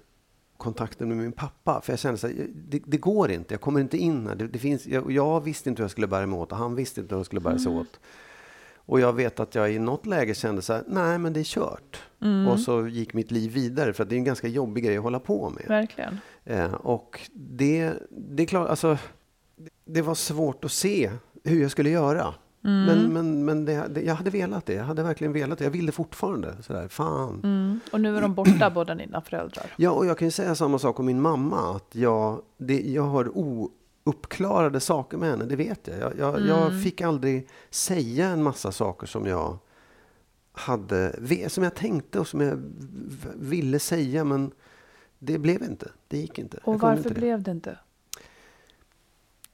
kontakten 0.58 1.08
med 1.08 1.18
min 1.18 1.32
pappa. 1.32 1.82
För 1.82 1.93
jag 1.93 2.00
kände 2.00 2.18
så 2.18 2.28
här, 2.28 2.48
det, 2.56 2.82
det 2.86 2.98
går 2.98 3.32
inte, 3.32 3.54
jag 3.54 3.62
kommer 3.62 3.80
inte 3.80 3.98
in 3.98 4.28
här. 4.28 4.36
Det, 4.36 4.48
det 4.48 4.60
finns, 4.60 4.88
jag, 4.88 5.12
jag 5.12 5.43
visste 5.43 5.70
inte 5.70 5.82
hur 5.82 5.84
jag 5.84 5.91
skulle 5.91 6.08
bära 6.08 6.26
mig 6.26 6.39
åt 6.39 6.52
och 6.52 6.58
han 6.58 6.76
visste 6.76 7.02
inte 7.02 7.16
hur 7.16 7.20
jag 7.20 7.26
skulle 7.26 7.41
bära 7.41 7.60
sig 7.60 7.72
åt. 7.72 8.00
Och 8.86 8.99
jag 8.99 9.13
vet 9.13 9.39
att 9.39 9.55
jag 9.55 9.71
i 9.73 9.79
något 9.79 10.05
läge 10.05 10.33
kände 10.33 10.61
så 10.61 10.73
här, 10.73 10.83
nej 10.88 11.17
men 11.17 11.33
det 11.33 11.39
är 11.39 11.43
kört. 11.43 12.03
Och 12.49 12.59
så 12.59 12.88
gick 12.88 13.13
mitt 13.13 13.31
liv 13.31 13.51
vidare 13.51 13.93
för 13.93 14.03
att 14.03 14.09
det 14.09 14.15
är 14.15 14.17
en 14.17 14.23
ganska 14.23 14.47
jobbig 14.47 14.83
grej 14.83 14.97
att 14.97 15.03
hålla 15.03 15.19
på 15.19 15.49
med. 15.49 15.65
Verkligen. 15.67 16.19
Eh, 16.43 16.73
och 16.73 17.19
det, 17.33 17.93
det 18.09 18.43
är 18.43 18.47
klart, 18.47 18.69
alltså, 18.69 18.97
det 19.86 20.01
var 20.01 20.15
svårt 20.15 20.65
att 20.65 20.71
se 20.71 21.11
hur 21.43 21.61
jag 21.61 21.71
skulle 21.71 21.89
göra. 21.89 22.33
Men, 22.61 23.13
men, 23.13 23.45
men 23.45 23.65
det, 23.65 23.88
det, 23.89 24.01
jag 24.01 24.15
hade 24.15 24.29
velat 24.29 24.65
det. 24.65 24.73
Jag 24.73 24.83
hade 24.83 25.03
verkligen 25.03 25.33
velat 25.33 25.57
det. 25.57 25.63
Jag 25.63 25.71
vill 25.71 25.86
det 25.86 25.91
fortfarande. 25.91 26.55
Sådär, 26.61 26.88
fan. 26.88 27.39
Mm. 27.43 27.79
Och 27.91 28.01
nu 28.01 28.17
är 28.17 28.21
de 28.21 28.33
borta, 28.33 28.69
båda 28.69 28.95
dina 28.95 29.21
föräldrar. 29.21 29.65
Ja, 29.75 29.91
och 29.91 30.05
jag 30.05 30.17
kan 30.17 30.27
ju 30.27 30.31
säga 30.31 30.55
samma 30.55 30.79
sak 30.79 30.99
om 30.99 31.05
min 31.05 31.21
mamma. 31.21 31.75
Att 31.75 31.95
jag, 31.95 32.41
det, 32.57 32.81
jag 32.81 33.03
har 33.03 33.38
ouppklarade 34.06 34.80
saker 34.80 35.18
med 35.18 35.30
henne, 35.30 35.45
det 35.45 35.56
vet 35.56 35.88
jag. 35.88 35.99
Jag, 35.99 36.14
jag, 36.18 36.47
jag 36.47 36.84
fick 36.84 37.01
aldrig 37.01 37.47
säga 37.70 38.28
en 38.28 38.43
massa 38.43 38.72
saker 38.72 39.08
som 39.08 39.26
jag 39.26 39.58
hade, 40.51 41.49
som 41.49 41.64
jag 41.64 41.76
tänkte 41.76 42.20
och 42.20 42.28
som 42.28 42.41
jag 42.41 42.62
ville 43.36 43.80
säga, 43.80 44.24
men 44.24 44.51
det 45.20 45.38
blev 45.38 45.64
inte. 45.64 45.91
Det 46.08 46.18
gick 46.18 46.39
inte. 46.39 46.58
Och 46.64 46.80
varför 46.80 46.97
inte 46.97 47.10
det. 47.10 47.16
blev 47.16 47.43
det 47.43 47.51
inte? 47.51 47.78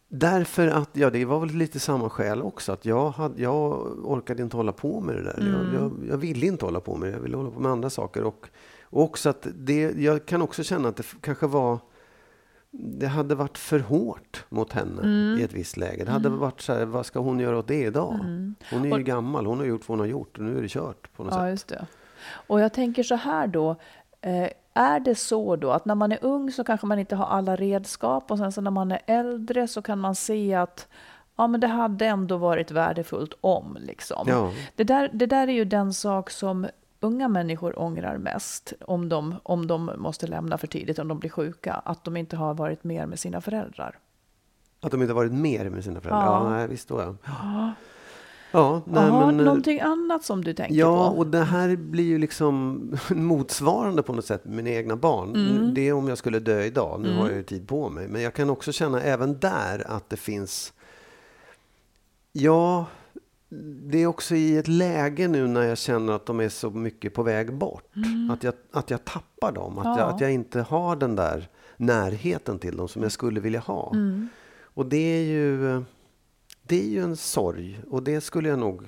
Därför 0.07 0.67
att, 0.67 0.89
ja 0.93 1.09
det 1.09 1.25
var 1.25 1.39
väl 1.39 1.49
lite 1.49 1.79
samma 1.79 2.09
skäl 2.09 2.41
också. 2.41 2.71
Att 2.71 2.85
jag, 2.85 3.09
hade, 3.09 3.41
jag 3.41 3.71
orkade 4.05 4.43
inte 4.43 4.57
hålla 4.57 4.71
på 4.71 5.01
med 5.01 5.15
det 5.15 5.23
där. 5.23 5.37
Jag, 5.39 5.81
jag, 5.81 5.91
jag 6.09 6.17
ville 6.17 6.45
inte 6.45 6.65
hålla 6.65 6.79
på 6.79 6.95
med 6.95 7.09
det. 7.09 7.13
Jag 7.13 7.21
ville 7.21 7.37
hålla 7.37 7.51
på 7.51 7.59
med 7.59 7.71
andra 7.71 7.89
saker. 7.89 8.23
Och, 8.23 8.47
och 8.83 9.03
också 9.03 9.29
att 9.29 9.47
det, 9.55 9.91
jag 9.91 10.25
kan 10.25 10.41
också 10.41 10.63
känna 10.63 10.89
att 10.89 10.95
det 10.95 11.05
kanske 11.21 11.47
var 11.47 11.79
det 12.71 13.07
hade 13.07 13.35
varit 13.35 13.57
för 13.57 13.79
hårt 13.79 14.45
mot 14.49 14.73
henne 14.73 15.01
Mm. 15.01 15.39
i 15.39 15.43
ett 15.43 15.53
visst 15.53 15.77
läge. 15.77 16.03
Det 16.05 16.11
hade 16.11 16.29
varit 16.29 16.61
så 16.61 16.73
här, 16.73 16.85
vad 16.85 17.05
ska 17.05 17.19
hon 17.19 17.39
göra 17.39 17.57
åt 17.57 17.67
det 17.67 17.83
idag? 17.83 18.19
Hon 18.71 18.81
är 18.81 18.85
ju 18.85 18.91
Och- 18.93 19.01
gammal, 19.01 19.45
hon 19.45 19.57
har 19.57 19.65
gjort 19.65 19.89
vad 19.89 19.97
hon 19.97 19.99
har 19.99 20.11
gjort 20.11 20.37
och 20.37 20.43
nu 20.43 20.57
är 20.57 20.61
det 20.61 20.67
kört 20.69 21.13
på 21.15 21.23
något 21.23 21.33
Ja, 21.33 21.39
sätt. 21.41 21.49
just 21.49 21.67
det. 21.67 21.85
Och 22.47 22.59
jag 22.61 22.73
tänker 22.73 23.03
så 23.03 23.15
här 23.15 23.47
då. 23.47 23.75
Eh, 24.21 24.49
är 24.73 24.99
det 24.99 25.15
så 25.15 25.55
då 25.55 25.71
att 25.71 25.85
när 25.85 25.95
man 25.95 26.11
är 26.11 26.17
ung 26.21 26.51
så 26.51 26.63
kanske 26.63 26.87
man 26.87 26.99
inte 26.99 27.15
har 27.15 27.25
alla 27.25 27.55
redskap 27.55 28.31
och 28.31 28.37
sen 28.37 28.51
så 28.51 28.61
när 28.61 28.71
man 28.71 28.91
är 28.91 29.01
äldre 29.05 29.67
så 29.67 29.81
kan 29.81 29.99
man 29.99 30.15
se 30.15 30.53
att 30.53 30.87
ja, 31.35 31.47
men 31.47 31.59
det 31.59 31.67
hade 31.67 32.05
ändå 32.05 32.37
varit 32.37 32.71
värdefullt 32.71 33.33
om. 33.41 33.77
Liksom. 33.81 34.25
Ja. 34.27 34.51
Det, 34.75 34.83
där, 34.83 35.09
det 35.13 35.25
där 35.25 35.47
är 35.47 35.51
ju 35.51 35.65
den 35.65 35.93
sak 35.93 36.29
som 36.29 36.67
unga 37.03 37.27
människor 37.27 37.79
ångrar 37.79 38.17
mest 38.17 38.73
om 38.81 39.09
de, 39.09 39.35
om 39.43 39.67
de 39.67 39.91
måste 39.97 40.27
lämna 40.27 40.57
för 40.57 40.67
tidigt, 40.67 40.99
om 40.99 41.07
de 41.07 41.19
blir 41.19 41.29
sjuka, 41.29 41.73
att 41.73 42.03
de 42.03 42.17
inte 42.17 42.35
har 42.35 42.53
varit 42.53 42.83
mer 42.83 43.05
med 43.05 43.19
sina 43.19 43.41
föräldrar. 43.41 43.99
Att 44.81 44.91
de 44.91 45.01
inte 45.01 45.13
varit 45.13 45.31
mer 45.33 45.69
med 45.69 45.83
sina 45.83 46.01
föräldrar. 46.01 46.25
Ja, 46.25 46.43
Ja. 46.43 46.49
nej, 46.49 46.67
visst 46.67 46.87
då 46.87 47.01
ja. 47.01 47.15
Ja, 48.53 48.81
nej, 48.85 49.03
Jaha, 49.07 49.25
men, 49.25 49.39
eh, 49.39 49.45
någonting 49.45 49.79
annat 49.79 50.23
som 50.23 50.43
du 50.43 50.53
tänker 50.53 50.75
Ja, 50.75 51.09
på? 51.11 51.17
och 51.17 51.27
det 51.27 51.43
här 51.43 51.75
blir 51.75 52.03
ju 52.03 52.17
liksom 52.17 52.79
motsvarande 53.09 54.03
på 54.03 54.13
något 54.13 54.25
sätt 54.25 54.45
med 54.45 54.55
mina 54.55 54.69
egna 54.69 54.95
barn. 54.95 55.35
Mm. 55.35 55.73
Det 55.73 55.87
är 55.87 55.93
om 55.93 56.07
jag 56.07 56.17
skulle 56.17 56.39
dö 56.39 56.63
idag. 56.63 56.99
Nu 57.01 57.13
har 57.17 57.27
jag 57.27 57.37
ju 57.37 57.43
tid 57.43 57.67
på 57.67 57.89
mig. 57.89 58.07
Men 58.07 58.21
jag 58.21 58.33
kan 58.33 58.49
också 58.49 58.71
känna 58.71 59.01
även 59.01 59.39
där 59.39 59.83
att 59.87 60.09
det 60.09 60.17
finns... 60.17 60.73
Ja, 62.31 62.85
det 63.89 63.97
är 63.97 64.07
också 64.07 64.35
i 64.35 64.57
ett 64.57 64.67
läge 64.67 65.27
nu 65.27 65.47
när 65.47 65.61
jag 65.61 65.77
känner 65.77 66.13
att 66.13 66.25
de 66.25 66.39
är 66.39 66.49
så 66.49 66.69
mycket 66.69 67.13
på 67.13 67.23
väg 67.23 67.53
bort. 67.53 67.83
Att, 68.31 68.43
jag, 68.43 68.53
att 68.71 68.89
jag 68.89 69.05
tappar 69.05 69.51
dem. 69.51 69.77
Att, 69.77 69.85
jag, 69.85 69.93
Mm. 69.93 69.99
Ja. 70.07 70.15
att 70.15 70.21
jag 70.21 70.31
inte 70.31 70.61
har 70.61 70.95
den 70.95 71.15
där 71.15 71.49
närheten 71.77 72.59
till 72.59 72.77
dem 72.77 72.87
som 72.87 73.03
jag 73.03 73.11
skulle 73.11 73.39
vilja 73.39 73.59
ha. 73.59 73.91
Mm. 73.93 74.27
Och 74.63 74.85
det 74.85 74.97
är 74.97 75.23
ju... 75.23 75.83
Det 76.63 76.81
är 76.83 76.87
ju 76.89 77.03
en 77.03 77.15
sorg. 77.17 77.79
Och 77.89 78.03
det 78.03 78.21
skulle 78.21 78.49
jag 78.49 78.59
nog 78.59 78.87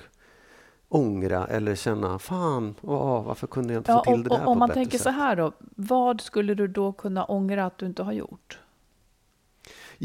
ångra 0.90 1.48
eller 1.48 1.76
känna, 1.76 2.20
fan, 2.20 2.76
åh, 2.82 3.24
varför 3.24 3.48
kunde 3.48 3.74
jag 3.74 3.80
inte 3.80 3.92
Ja, 3.92 3.98
få 3.98 4.04
till 4.04 4.14
och, 4.14 4.24
det 4.24 4.30
där 4.30 4.42
och, 4.42 4.52
om 4.52 4.60
man 4.60 4.70
tänker 4.70 4.98
sätt? 4.98 5.02
så 5.02 5.10
här 5.10 5.36
då, 5.36 5.52
vad 5.76 6.22
skulle 6.22 6.54
du 6.56 6.68
då 6.68 6.92
kunna 6.92 7.26
ångra 7.26 7.66
att 7.66 7.78
du 7.78 7.86
inte 7.86 8.04
har 8.04 8.12
gjort? 8.14 8.60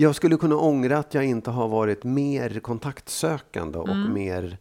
Jag 0.01 0.15
skulle 0.15 0.37
kunna 0.37 0.57
ångra 0.57 0.99
att 0.99 1.15
jag 1.15 1.25
inte 1.25 1.51
har 1.51 1.69
varit 1.69 2.05
mer 2.05 2.61
kontaktsökande 2.61 3.79
och 3.79 3.89
Mm. 3.89 4.13
mer... 4.13 4.59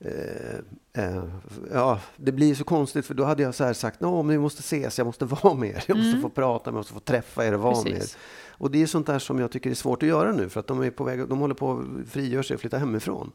Eh, 0.00 1.04
eh, 1.04 1.24
ja, 1.72 2.00
det 2.16 2.32
blir 2.32 2.54
så 2.54 2.64
konstigt 2.64 3.06
för 3.06 3.14
då 3.14 3.24
hade 3.24 3.42
jag 3.42 3.54
så 3.54 3.64
här 3.64 3.72
sagt, 3.72 4.00
Nå, 4.00 4.22
men 4.22 4.36
vi 4.36 4.38
måste 4.38 4.60
ses, 4.60 4.98
jag 4.98 5.04
måste 5.06 5.24
vara 5.42 5.54
med 5.54 5.68
er, 5.70 5.84
jag 5.86 5.96
måste 5.98 6.20
få 6.20 6.28
prata 6.28 6.70
med 6.70 6.74
er, 6.74 6.78
jag 6.78 6.80
måste 6.80 6.92
få 6.94 7.00
träffa 7.00 7.46
er 7.46 7.52
och 7.54 7.60
vara 7.60 7.82
med 7.82 7.92
er. 7.92 7.96
Mm. 7.96 8.06
Och 8.48 8.70
det 8.70 8.82
är 8.82 8.86
sånt 8.86 9.06
där 9.06 9.18
som 9.18 9.38
jag 9.38 9.50
tycker 9.50 9.70
är 9.70 9.74
svårt 9.74 10.02
att 10.02 10.08
göra 10.08 10.32
nu 10.32 10.48
för 10.48 10.60
att 10.60 10.66
de 10.66 10.82
är 10.82 10.90
på 10.90 11.04
väg, 11.04 11.28
de 11.28 11.38
håller 11.38 11.54
på 11.54 11.72
att 11.72 12.10
frigöra 12.10 12.42
sig 12.42 12.54
och 12.54 12.60
flytta 12.60 12.78
hemifrån. 12.78 13.32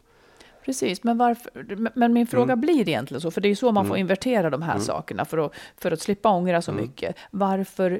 Precis, 0.65 1.03
men, 1.03 1.17
varför, 1.17 1.77
men 1.95 2.13
min 2.13 2.27
fråga 2.27 2.53
Mm. 2.53 2.61
blir 2.61 2.89
egentligen 2.89 3.21
så, 3.21 3.31
för 3.31 3.41
det 3.41 3.47
är 3.47 3.49
ju 3.49 3.55
så 3.55 3.71
man 3.71 3.87
får 3.87 3.97
invertera 3.97 4.49
de 4.49 4.61
här 4.61 4.79
sakerna 4.79 5.25
för 5.25 5.37
att, 5.37 5.51
för 5.77 5.91
att 5.91 6.01
slippa 6.01 6.29
ångra 6.29 6.61
så 6.61 6.71
Mm. 6.71 6.83
mycket. 6.83 7.15
Varför 7.31 7.99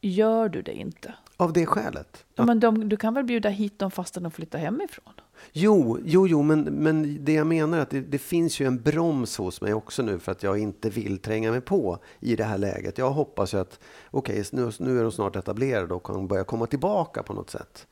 gör 0.00 0.48
du 0.48 0.62
det 0.62 0.72
inte? 0.74 1.14
Av 1.36 1.52
det 1.52 1.66
skälet. 1.66 2.24
Ja, 2.34 2.44
men 2.44 2.60
de, 2.60 2.88
du 2.88 2.96
kan 2.96 3.14
väl 3.14 3.24
bjuda 3.24 3.48
hit 3.48 3.78
dem 3.78 3.90
fastän 3.90 4.22
de 4.22 4.32
flyttar 4.32 4.58
hemifrån? 4.58 5.14
Jo, 5.52 5.98
jo, 6.04 6.26
jo 6.26 6.42
men, 6.42 6.62
men 6.62 7.24
det 7.24 7.32
jag 7.32 7.46
menar 7.46 7.78
är 7.78 7.82
att 7.82 7.90
det, 7.90 8.00
det 8.00 8.18
finns 8.18 8.60
ju 8.60 8.66
en 8.66 8.82
broms 8.82 9.38
hos 9.38 9.60
mig 9.60 9.74
också 9.74 10.02
nu 10.02 10.18
för 10.18 10.32
att 10.32 10.42
jag 10.42 10.58
inte 10.58 10.90
vill 10.90 11.18
tränga 11.18 11.50
mig 11.50 11.60
på 11.60 11.98
i 12.20 12.36
det 12.36 12.44
här 12.44 12.58
läget. 12.58 12.98
Jag 12.98 13.10
hoppas 13.10 13.54
ju 13.54 13.58
att, 13.58 13.80
okej, 14.10 14.44
nu, 14.52 14.70
nu 14.78 14.98
är 14.98 15.02
de 15.02 15.12
snart 15.12 15.36
etablerade 15.36 15.94
och 15.94 16.06
kan 16.06 16.28
börja 16.28 16.44
komma 16.44 16.66
tillbaka 16.66 17.22
på 17.22 17.32
något 17.32 17.50
sätt. 17.50 17.86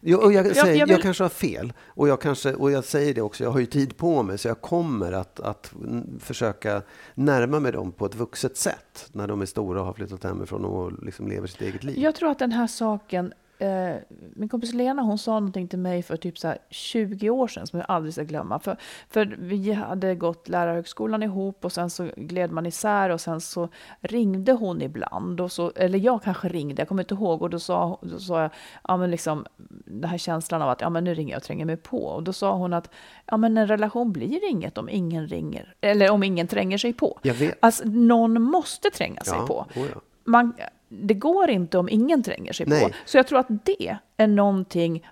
Jag, 0.00 0.32
jag, 0.32 0.46
Jag- 0.46 0.56
säger, 0.56 0.66
jag, 0.78 0.88
jag 0.88 0.94
vill- 0.96 1.02
kanske 1.02 1.24
har 1.24 1.28
fel 1.28 1.72
och 1.86 2.08
jag, 2.08 2.20
kanske, 2.20 2.54
och 2.54 2.70
jag 2.70 2.84
säger 2.84 3.14
det 3.14 3.20
också, 3.22 3.44
jag 3.44 3.50
har 3.50 3.60
ju 3.60 3.66
tid 3.66 3.96
på 3.96 4.22
mig 4.22 4.38
så 4.38 4.48
jag 4.48 4.60
kommer 4.60 5.12
att, 5.12 5.40
att 5.40 5.72
försöka 6.20 6.82
närma 7.14 7.60
mig 7.60 7.72
dem 7.72 7.92
på 7.92 8.06
ett 8.06 8.14
vuxet 8.14 8.56
sätt 8.56 9.08
när 9.12 9.26
de 9.26 9.40
är 9.42 9.46
stora 9.46 9.80
och 9.80 9.86
har 9.86 9.92
flyttat 9.92 10.24
hemifrån 10.24 10.64
och 10.64 10.92
liksom 11.04 11.28
lever 11.28 11.46
sitt 11.46 11.60
eget 11.62 11.84
liv. 11.84 11.98
Jag 11.98 12.14
tror 12.14 12.30
att 12.30 12.38
den 12.38 12.52
här 12.52 12.66
saken, 12.66 13.32
eh, 13.58 13.96
min 14.34 14.48
kompis 14.48 14.74
Lena 14.74 15.02
hon 15.02 15.18
sa 15.18 15.32
någonting 15.32 15.68
till 15.68 15.78
mig 15.78 16.02
för 16.02 16.16
typ 16.16 16.38
så 16.38 16.48
här 16.48 16.58
20 16.70 17.30
år 17.30 17.48
sedan 17.48 17.66
som 17.66 17.78
jag 17.78 17.86
aldrig 17.90 18.14
ska 18.14 18.22
glömma. 18.22 18.58
För, 18.58 18.76
för 19.08 19.36
vi 19.38 19.72
hade 19.72 20.14
gått 20.14 20.48
lärarhögskolan 20.48 21.22
ihop 21.22 21.64
och 21.64 21.72
sen 21.72 21.90
så 21.90 22.10
gled 22.16 22.52
man 22.52 22.66
isär 22.66 23.10
och 23.10 23.20
sen 23.20 23.40
så 23.40 23.68
ringde 24.00 24.52
hon 24.52 24.82
ibland. 24.82 25.40
Och 25.40 25.52
så, 25.52 25.72
eller 25.76 25.98
jag 25.98 26.22
kanske 26.22 26.48
ringde, 26.48 26.80
jag 26.80 26.88
kommer 26.88 27.02
inte 27.02 27.14
ihåg. 27.14 27.42
Och 27.42 27.50
då 27.50 27.58
sa, 27.58 27.98
då 28.02 28.18
sa 28.18 28.42
jag, 28.42 28.50
ja 28.88 28.96
men 28.96 29.10
liksom 29.10 29.46
den 29.86 30.10
här 30.10 30.18
känslan 30.18 30.62
av 30.62 30.68
att 30.68 30.80
ja 30.80 30.90
men 30.90 31.04
nu 31.04 31.14
ringer 31.14 31.32
jag 31.32 31.38
och 31.38 31.44
tränger 31.44 31.64
mig 31.64 31.76
på. 31.76 32.04
Och 32.04 32.22
då 32.22 32.32
sa 32.32 32.54
hon 32.54 32.72
att 32.72 32.90
ja 33.26 33.36
men 33.36 33.58
en 33.58 33.66
relation 33.66 34.12
blir 34.12 34.50
inget 34.50 34.78
om 34.78 34.88
ingen 34.88 35.26
ringer. 35.26 35.74
Eller 35.80 36.10
om 36.10 36.22
ingen 36.22 36.46
tränger 36.46 36.78
sig 36.78 36.92
på. 36.92 37.18
Jag 37.22 37.34
vet. 37.34 37.58
Alltså 37.60 37.84
någon 37.86 38.42
måste 38.42 38.90
tränga 38.90 39.20
sig 39.24 39.38
Ja, 39.38 39.46
på 39.46 39.66
oh 39.80 39.86
ja. 39.94 40.00
man, 40.24 40.52
det 40.88 41.14
går 41.14 41.50
inte 41.50 41.78
om 41.78 41.88
ingen 41.88 42.22
tränger 42.22 42.52
sig 42.52 42.66
Nej. 42.66 42.84
på. 42.84 42.90
Så 43.04 43.16
jag 43.16 43.26
tror 43.26 43.38
att 43.38 43.64
det 43.64 43.98
är 44.16 44.26
någonting 44.26 45.06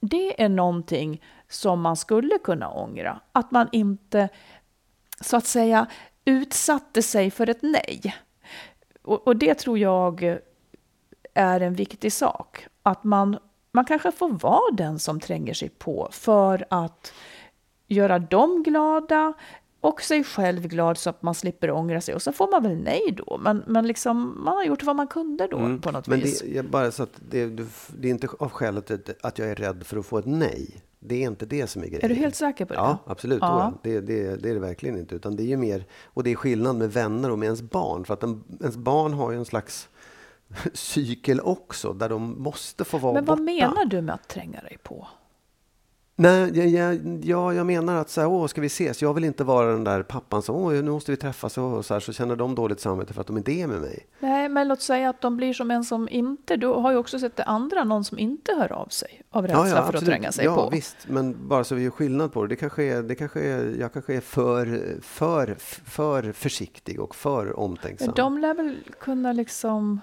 det 0.00 0.42
är 0.42 0.48
någonting 0.48 1.22
som 1.48 1.80
man 1.80 1.96
skulle 1.96 2.38
kunna 2.38 2.70
ångra. 2.70 3.20
Att 3.32 3.50
man 3.50 3.68
inte, 3.72 4.28
så 5.20 5.36
att 5.36 5.46
säga, 5.46 5.86
utsatte 6.24 7.02
sig 7.02 7.30
för 7.30 7.50
ett 7.50 7.62
nej. 7.62 8.14
Och, 9.02 9.26
och 9.26 9.36
det 9.36 9.54
tror 9.54 9.78
jag 9.78 10.38
är 11.34 11.60
en 11.60 11.74
viktig 11.74 12.12
sak. 12.12 12.66
Att 12.82 13.04
man, 13.04 13.38
man 13.72 13.84
kanske 13.84 14.12
får 14.12 14.28
vara 14.28 14.72
den 14.72 14.98
som 14.98 15.20
tränger 15.20 15.54
sig 15.54 15.68
på 15.68 16.08
för 16.12 16.66
att 16.70 17.12
göra 17.86 18.18
dem 18.18 18.62
glada 18.62 19.32
och 19.80 20.02
sig 20.02 20.24
själv 20.24 20.66
glad 20.68 20.98
så 20.98 21.10
att 21.10 21.22
man 21.22 21.34
slipper 21.34 21.70
ångra 21.70 22.00
sig. 22.00 22.14
Och 22.14 22.22
så 22.22 22.32
får 22.32 22.50
man 22.50 22.62
väl 22.62 22.76
nej 22.76 23.14
då. 23.26 23.38
Men, 23.42 23.62
men 23.66 23.86
liksom, 23.86 24.44
man 24.44 24.56
har 24.56 24.64
gjort 24.64 24.82
vad 24.82 24.96
man 24.96 25.06
kunde 25.06 25.46
då 25.46 25.56
Mm. 25.58 25.80
på 25.80 25.90
något 25.90 26.06
Men 26.06 26.20
vis. 26.20 26.40
det, 26.40 26.48
jag, 26.48 26.64
bara 26.64 26.90
så 26.90 27.02
att 27.02 27.20
det, 27.30 27.46
det, 27.46 28.08
är 28.08 28.10
inte 28.10 28.28
av 28.38 28.50
skälet 28.50 28.90
att- 29.22 29.38
jag 29.38 29.48
är 29.50 29.54
rädd 29.54 29.86
för 29.86 29.96
att 29.96 30.06
få 30.06 30.18
ett 30.18 30.26
nej. 30.26 30.82
Det 31.02 31.14
är 31.14 31.26
inte 31.26 31.46
det 31.46 31.66
som 31.66 31.82
är 31.82 31.86
grejen. 31.86 32.04
Är 32.04 32.08
du 32.08 32.14
helt 32.14 32.34
säker 32.34 32.64
på 32.64 32.72
det? 32.74 32.78
Ja, 32.80 32.98
absolut. 33.06 33.38
Ja. 33.40 33.72
Det, 33.82 34.00
det, 34.00 34.36
det 34.36 34.50
är 34.50 34.54
det 34.54 34.60
verkligen 34.60 34.96
inte. 34.98 35.14
Utan 35.14 35.36
det 35.36 35.42
är 35.42 35.46
ju 35.46 35.56
mer, 35.56 35.84
och 36.04 36.22
det 36.24 36.30
är 36.30 36.34
skillnad 36.36 36.76
med 36.76 36.92
vänner 36.92 37.30
och 37.30 37.38
med 37.38 37.46
ens 37.46 37.62
barn. 37.62 38.04
För 38.04 38.14
att 38.14 38.22
en, 38.22 38.44
ens 38.60 38.76
barn 38.76 39.12
har 39.14 39.30
ju 39.30 39.36
en 39.38 39.44
slags 39.44 39.88
cykel 40.72 41.40
också, 41.40 41.92
där 41.92 42.08
de 42.08 42.42
måste 42.42 42.84
få 42.84 42.98
vara 42.98 43.12
Men 43.14 43.24
vad 43.24 43.38
borta. 43.38 43.52
menar 43.52 43.84
du 43.84 44.00
med 44.00 44.14
att 44.14 44.28
tränga 44.28 44.60
dig 44.60 44.76
på? 44.82 45.06
Nej, 46.20 46.58
jag, 46.58 46.68
jag, 46.68 47.20
ja, 47.24 47.54
jag 47.54 47.66
menar 47.66 47.96
att 47.96 48.10
så 48.10 48.20
här, 48.20 48.28
åh, 48.28 48.46
ska 48.46 48.60
vi 48.60 48.66
ses? 48.66 49.02
Jag 49.02 49.14
vill 49.14 49.24
inte 49.24 49.44
vara 49.44 49.72
den 49.72 49.84
där 49.84 50.02
pappan 50.02 50.42
som, 50.42 50.56
åh, 50.56 50.72
nu 50.72 50.90
måste 50.90 51.10
vi 51.10 51.16
träffas 51.16 51.58
och 51.58 51.84
så 51.84 51.94
här, 51.94 52.00
så 52.00 52.12
känner 52.12 52.36
de 52.36 52.54
dåligt 52.54 52.80
samvete 52.80 53.14
för 53.14 53.20
att 53.20 53.26
de 53.26 53.36
inte 53.36 53.52
är 53.52 53.66
med 53.66 53.80
mig. 53.80 54.06
Nej, 54.18 54.48
men 54.48 54.68
låt 54.68 54.82
säga 54.82 55.10
att 55.10 55.20
de 55.20 55.36
blir 55.36 55.52
som 55.52 55.70
en 55.70 55.84
som 55.84 56.08
inte... 56.08 56.56
Du 56.56 56.66
har 56.66 56.90
ju 56.90 56.96
också 56.96 57.18
sett 57.18 57.36
det 57.36 57.44
andra, 57.44 57.84
någon 57.84 58.04
som 58.04 58.18
inte 58.18 58.52
hör 58.54 58.72
av 58.72 58.86
sig 58.86 59.22
av 59.30 59.46
rädsla 59.46 59.64
för 59.64 59.76
att 59.76 59.88
absolut. 59.88 60.08
tränga 60.08 60.32
sig 60.32 60.44
ja, 60.44 60.54
på. 60.54 60.70
visst. 60.70 60.96
Men 61.08 61.48
bara 61.48 61.64
så 61.64 61.74
vi 61.74 61.82
gör 61.82 61.90
skillnad 61.90 62.32
på 62.32 62.42
det. 62.42 62.48
Det 62.48 62.56
kanske 62.56 62.82
är, 62.82 63.02
det 63.02 63.14
kanske 63.14 63.40
är, 63.40 63.76
jag 63.80 63.92
kanske 63.92 64.14
är 64.14 64.20
för, 64.20 64.98
för, 65.02 65.56
för 65.84 66.32
försiktig 66.32 67.00
och 67.00 67.14
för 67.14 67.58
omtänksam. 67.58 68.06
Men 68.06 68.14
de 68.14 68.38
lär 68.38 68.54
väl 68.54 68.76
kunna 68.98 69.32
liksom... 69.32 70.00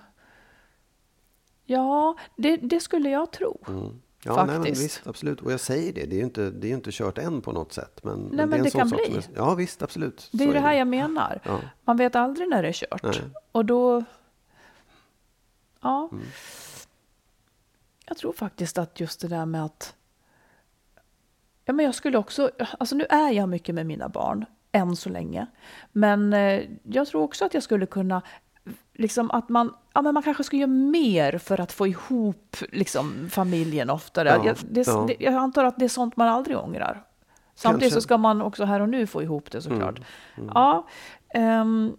Ja, 1.65 2.15
det, 2.35 2.57
det 2.57 2.79
skulle 2.79 3.09
jag 3.09 3.31
tro. 3.31 3.59
Mm. 3.67 4.01
Ja, 4.23 4.35
nej, 4.35 4.45
men 4.45 4.55
Faktiskt. 4.55 4.83
visst, 4.83 5.07
absolut. 5.07 5.41
Och 5.41 5.51
jag 5.51 5.59
säger 5.59 5.93
det, 5.93 6.05
det 6.05 6.15
är 6.15 6.17
ju 6.17 6.23
inte, 6.23 6.49
det 6.49 6.67
är 6.67 6.73
inte 6.73 6.89
kört 6.93 7.17
än 7.17 7.41
på 7.41 7.51
något 7.51 7.73
sätt. 7.73 7.99
Men, 8.03 8.19
men 8.19 8.35
men 8.35 8.49
det, 8.49 8.57
är 8.57 8.63
det 8.63 8.71
kan 8.71 8.89
bli. 8.89 9.17
är- 9.17 9.23
ja, 9.35 9.55
visst, 9.55 9.81
absolut. 9.81 10.29
Det 10.31 10.43
är 10.43 10.47
ju 10.47 10.53
det 10.53 10.59
här 10.59 10.73
jag 10.73 10.87
menar. 10.87 11.41
Ja. 11.43 11.59
Man 11.85 11.97
vet 11.97 12.15
aldrig 12.15 12.49
när 12.49 12.61
det 12.61 12.67
är 12.67 12.73
kört. 12.73 13.03
Nej. 13.03 13.21
Och 13.51 13.65
då... 13.65 14.03
Ja. 15.81 16.09
Mm. 16.11 16.23
Jag 18.05 18.17
tror 18.17 18.33
faktiskt 18.33 18.77
att 18.77 18.99
just 18.99 19.21
det 19.21 19.27
där 19.27 19.45
med 19.45 19.65
att... 19.65 19.95
Ja, 21.65 21.73
men 21.73 21.85
jag 21.85 21.95
skulle 21.95 22.17
också... 22.17 22.51
Alltså 22.79 22.95
nu 22.95 23.05
är 23.09 23.31
jag 23.31 23.49
mycket 23.49 23.75
med 23.75 23.85
mina 23.85 24.09
barn, 24.09 24.45
än 24.71 24.95
så 24.95 25.09
länge. 25.09 25.47
Men 25.91 26.33
eh, 26.33 26.61
jag 26.83 27.07
tror 27.07 27.21
också 27.23 27.45
att 27.45 27.53
jag 27.53 27.63
skulle 27.63 27.85
kunna... 27.85 28.21
Liksom 28.93 29.31
att 29.31 29.49
man, 29.49 29.73
ja, 29.93 30.01
men 30.01 30.13
man 30.13 30.23
kanske 30.23 30.43
ska 30.43 30.57
göra 30.57 30.67
mer 30.67 31.37
för 31.37 31.61
att 31.61 31.71
få 31.71 31.87
ihop 31.87 32.57
liksom, 32.71 33.29
familjen 33.29 33.89
oftare. 33.89 34.29
Ja, 34.29 34.45
jag, 34.45 34.57
det, 34.69 34.87
ja. 34.87 35.05
det, 35.07 35.15
jag 35.19 35.33
antar 35.33 35.63
att 35.63 35.79
det 35.79 35.85
är 35.85 35.89
sånt 35.89 36.17
man 36.17 36.27
aldrig 36.27 36.57
ångrar. 36.57 37.03
Samtidigt 37.55 37.81
Kanske. 37.81 38.01
så 38.01 38.01
ska 38.01 38.17
man 38.17 38.41
också 38.41 38.65
här 38.65 38.79
och 38.79 38.89
nu 38.89 39.07
få 39.07 39.23
ihop 39.23 39.51
det 39.51 39.61
såklart. 39.61 39.99
Ja, 40.53 40.87
ehm, 41.33 41.97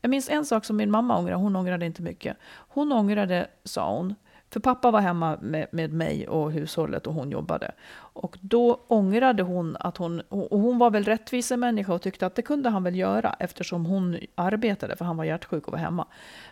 jag 0.00 0.08
minns 0.08 0.28
en 0.28 0.44
sak 0.44 0.64
som 0.64 0.76
min 0.76 0.90
mamma 0.90 1.18
ångrade. 1.18 1.36
Hon 1.36 1.56
ångrade 1.56 1.86
inte 1.86 2.02
mycket. 2.02 2.36
Hon 2.68 2.92
ångrade, 2.92 3.46
sa 3.64 3.96
hon, 3.96 4.14
För 4.54 4.60
pappa 4.60 4.90
var 4.90 5.00
hemma 5.00 5.38
med, 5.42 5.66
med 5.70 5.92
mig 5.92 6.28
och 6.28 6.52
hushållet 6.52 7.06
och 7.06 7.14
hon 7.14 7.30
jobbade. 7.30 7.70
Och 7.96 8.38
då 8.40 8.80
ångrade 8.86 9.42
hon 9.42 9.76
att 9.80 9.96
hon, 9.96 10.20
och 10.20 10.60
hon 10.60 10.78
var 10.78 10.90
väl 10.90 11.04
rättvisemänniska 11.04 11.94
och 11.94 12.02
tyckte 12.02 12.26
att 12.26 12.34
det 12.34 12.42
kunde 12.42 12.68
han 12.68 12.82
väl 12.82 12.96
göra 12.96 13.36
eftersom 13.38 13.86
hon 13.86 14.18
arbetade, 14.34 14.96
för 14.96 15.04
han 15.04 15.16
var 15.16 15.24
hjärtsjuk 15.24 15.66
och 15.66 15.72
var 15.72 15.78
hemma. 15.78 16.06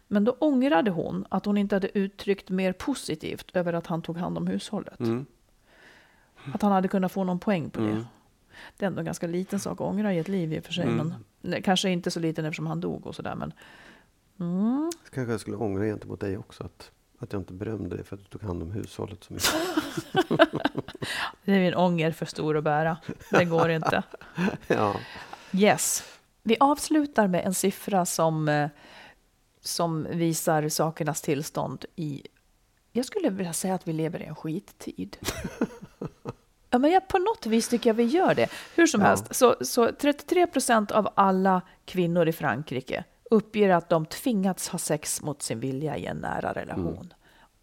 Men 0.08 0.24
då 0.24 0.36
ångrade 0.38 0.90
hon 0.90 1.24
att 1.28 1.44
hon 1.44 1.58
inte 1.58 1.74
hade 1.74 1.98
uttryckt 1.98 2.50
mer 2.50 2.72
positivt 2.72 3.56
över 3.56 3.72
att 3.72 3.86
han 3.86 4.02
tog 4.02 4.16
hand 4.16 4.38
om 4.38 4.46
hushållet. 4.46 5.00
Mm. 5.00 5.26
Att 6.54 6.62
han 6.62 6.72
hade 6.72 6.88
kunnat 6.88 7.12
få 7.12 7.24
någon 7.24 7.38
poäng 7.38 7.70
på 7.70 7.80
det. 7.80 7.90
Mm. 7.90 8.04
Det 8.76 8.84
är 8.84 8.86
ändå 8.86 8.98
en 8.98 9.06
ganska 9.06 9.26
liten 9.26 9.60
sak 9.60 9.72
att 9.72 9.86
ångra 9.86 10.12
i 10.12 10.18
ett 10.18 10.28
liv 10.28 10.52
i 10.52 10.60
och 10.60 10.64
för 10.64 10.72
sig. 10.72 10.84
Mm. 10.84 10.96
Men 10.96 11.14
nej, 11.40 11.62
kanske 11.62 11.90
inte 11.90 12.10
så 12.10 12.20
liten 12.20 12.44
eftersom 12.44 12.66
han 12.66 12.80
dog 12.80 13.06
och 13.06 13.14
sådär. 13.14 13.34
Men 13.34 13.52
mm. 14.40 14.90
Kanske 15.10 15.32
jag 15.32 15.40
skulle 15.40 15.56
ångra 15.56 15.84
gentemot 15.84 16.20
dig 16.20 16.38
också. 16.38 16.64
Att, 16.64 16.90
att 17.22 17.32
jag 17.32 17.40
inte 17.40 17.52
berömde 17.52 17.96
dig 17.96 18.04
för 18.04 18.16
att 18.16 18.22
du 18.22 18.28
tog 18.28 18.42
hand 18.42 18.62
om 18.62 18.72
hushållet 18.72 19.24
så 19.24 19.32
mycket. 19.32 19.50
det 21.44 21.52
är 21.52 21.58
en 21.58 21.74
ånger 21.74 22.10
för 22.12 22.26
stor 22.26 22.56
att 22.56 22.64
bära. 22.64 22.96
Det 23.30 23.44
går 23.44 23.70
inte. 23.70 24.02
ja. 24.66 24.94
Yes. 25.52 26.04
Vi 26.42 26.56
avslutar 26.60 27.26
med 27.26 27.44
en 27.46 27.54
siffra 27.54 28.06
som, 28.06 28.48
eh, 28.48 28.68
som 29.60 30.06
visar 30.10 30.68
sakernas 30.68 31.22
tillstånd 31.22 31.84
i... 31.96 32.22
Jag 32.92 33.04
skulle 33.04 33.30
vilja 33.30 33.52
säga 33.52 33.74
att 33.74 33.88
vi 33.88 33.92
lever 33.92 34.22
i 34.22 34.24
en 34.24 34.34
skittid. 34.36 35.16
Ja, 36.74 36.78
men 36.78 36.90
jag, 36.90 37.08
på 37.08 37.18
något 37.18 37.46
vis 37.46 37.68
tycker 37.68 37.90
jag 37.90 37.94
vi 37.94 38.02
gör 38.04 38.34
det. 38.34 38.50
Hur 38.74 38.86
som 38.86 39.00
Ja. 39.00 39.06
helst, 39.06 39.34
så, 39.34 39.56
så 39.60 39.92
33 40.00 40.46
procent 40.46 40.90
av 40.90 41.08
alla 41.14 41.62
kvinnor 41.84 42.28
i 42.28 42.32
Frankrike 42.32 43.04
uppger 43.32 43.70
att 43.70 43.88
de 43.88 44.06
tvingats 44.06 44.68
ha 44.68 44.78
sex 44.78 45.22
mot 45.22 45.42
sin 45.42 45.60
vilja 45.60 45.96
i 45.96 46.06
en 46.06 46.16
nära 46.16 46.52
relation. 46.52 47.14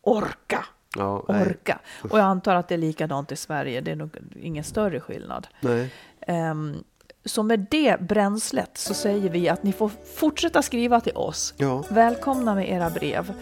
Orka! 0.01 0.65
Ja, 0.95 1.25
nej. 1.27 1.41
Orka! 1.41 1.79
Och 2.11 2.19
jag 2.19 2.25
antar 2.25 2.55
att 2.55 2.67
det 2.67 2.75
är 2.75 2.77
likadant 2.77 3.31
i 3.31 3.35
Sverige. 3.35 3.81
Det 3.81 3.91
är 3.91 3.95
nog 3.95 4.17
ingen 4.41 4.63
större 4.63 4.99
skillnad. 4.99 5.47
Nej. 5.61 5.93
Ehm, 6.21 6.83
så 7.25 7.43
med 7.43 7.65
det 7.71 8.01
bränslet 8.01 8.77
så 8.77 8.93
säger 8.93 9.29
vi 9.29 9.49
att 9.49 9.63
ni 9.63 9.73
får 9.73 9.91
fortsätta 10.15 10.61
skriva 10.61 11.01
till 11.01 11.15
oss. 11.15 11.53
Ja. 11.57 11.83
Välkomna 11.89 12.55
med 12.55 12.69
era 12.69 12.89
brev. 12.89 13.33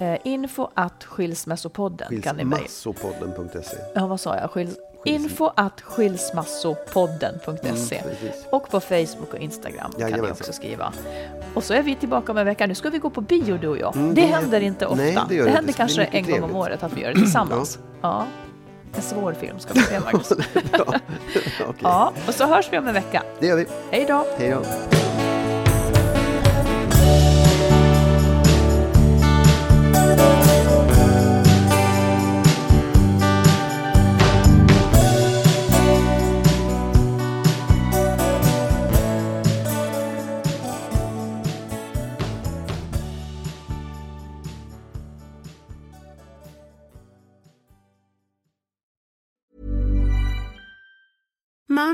Eh, 0.00 0.18
info 0.24 0.68
att 0.74 1.04
skilsmässopodden 1.04 2.22
kan 2.22 2.36
ni 2.36 2.44
mejla. 2.44 2.66
Skilsmassopodden.se. 2.66 3.76
Ja, 3.94 4.06
vad 4.06 4.20
sa 4.20 4.36
jag? 4.36 4.50
Skils... 4.50 4.78
Info 5.04 5.50
att 5.56 5.80
skilsmassopodden.se. 5.80 7.96
Mm, 7.98 8.14
och 8.50 8.70
på 8.70 8.80
Facebook 8.80 9.32
och 9.32 9.38
Instagram 9.38 9.92
kan 9.98 10.10
ni 10.12 10.20
också 10.30 10.52
skriva. 10.52 10.92
Och 11.54 11.64
så 11.64 11.74
är 11.74 11.82
vi 11.82 11.94
tillbaka 11.94 12.32
om 12.32 12.38
en 12.38 12.46
vecka. 12.46 12.66
Nu 12.66 12.74
ska 12.74 12.90
vi 12.90 12.98
gå 12.98 13.10
på 13.10 13.20
bio 13.20 13.56
du 13.58 13.68
och 13.68 13.78
jag. 13.78 13.96
Mm, 13.96 14.14
det 14.14 14.20
det- 14.20 14.26
händer 14.26 14.60
inte 14.60 14.86
ofta. 14.86 15.02
nej, 15.02 15.18
det 15.28 15.42
det 15.44 15.50
händer. 15.50 15.62
Det 15.66 15.72
kanske 15.72 16.04
en 16.04 16.24
gång 16.24 16.32
om 16.34 16.38
trevligt. 16.40 16.56
året 16.56 16.82
att 16.82 16.92
vi 16.92 17.00
gör 17.02 17.08
det 17.14 17.20
tillsammans. 17.20 17.78
ja. 18.00 18.24
En 18.96 19.02
svår 19.02 19.32
film 19.32 19.58
ska 19.58 19.72
vi 19.74 19.80
se, 19.80 20.00
Magnus. 20.00 20.32
ja. 20.72 20.84
Okej. 21.68 21.78
ja, 21.82 22.12
och 22.28 22.34
så 22.34 22.46
hörs 22.46 22.68
vi 22.72 22.78
om 22.78 22.86
en 22.88 22.94
vecka. 22.94 23.22
Det 23.40 23.46
gör 23.46 23.56
vi. 23.56 23.66
Hej 23.90 24.04
då! 24.08 24.26
Hej 24.38 24.50
då. 24.50 24.62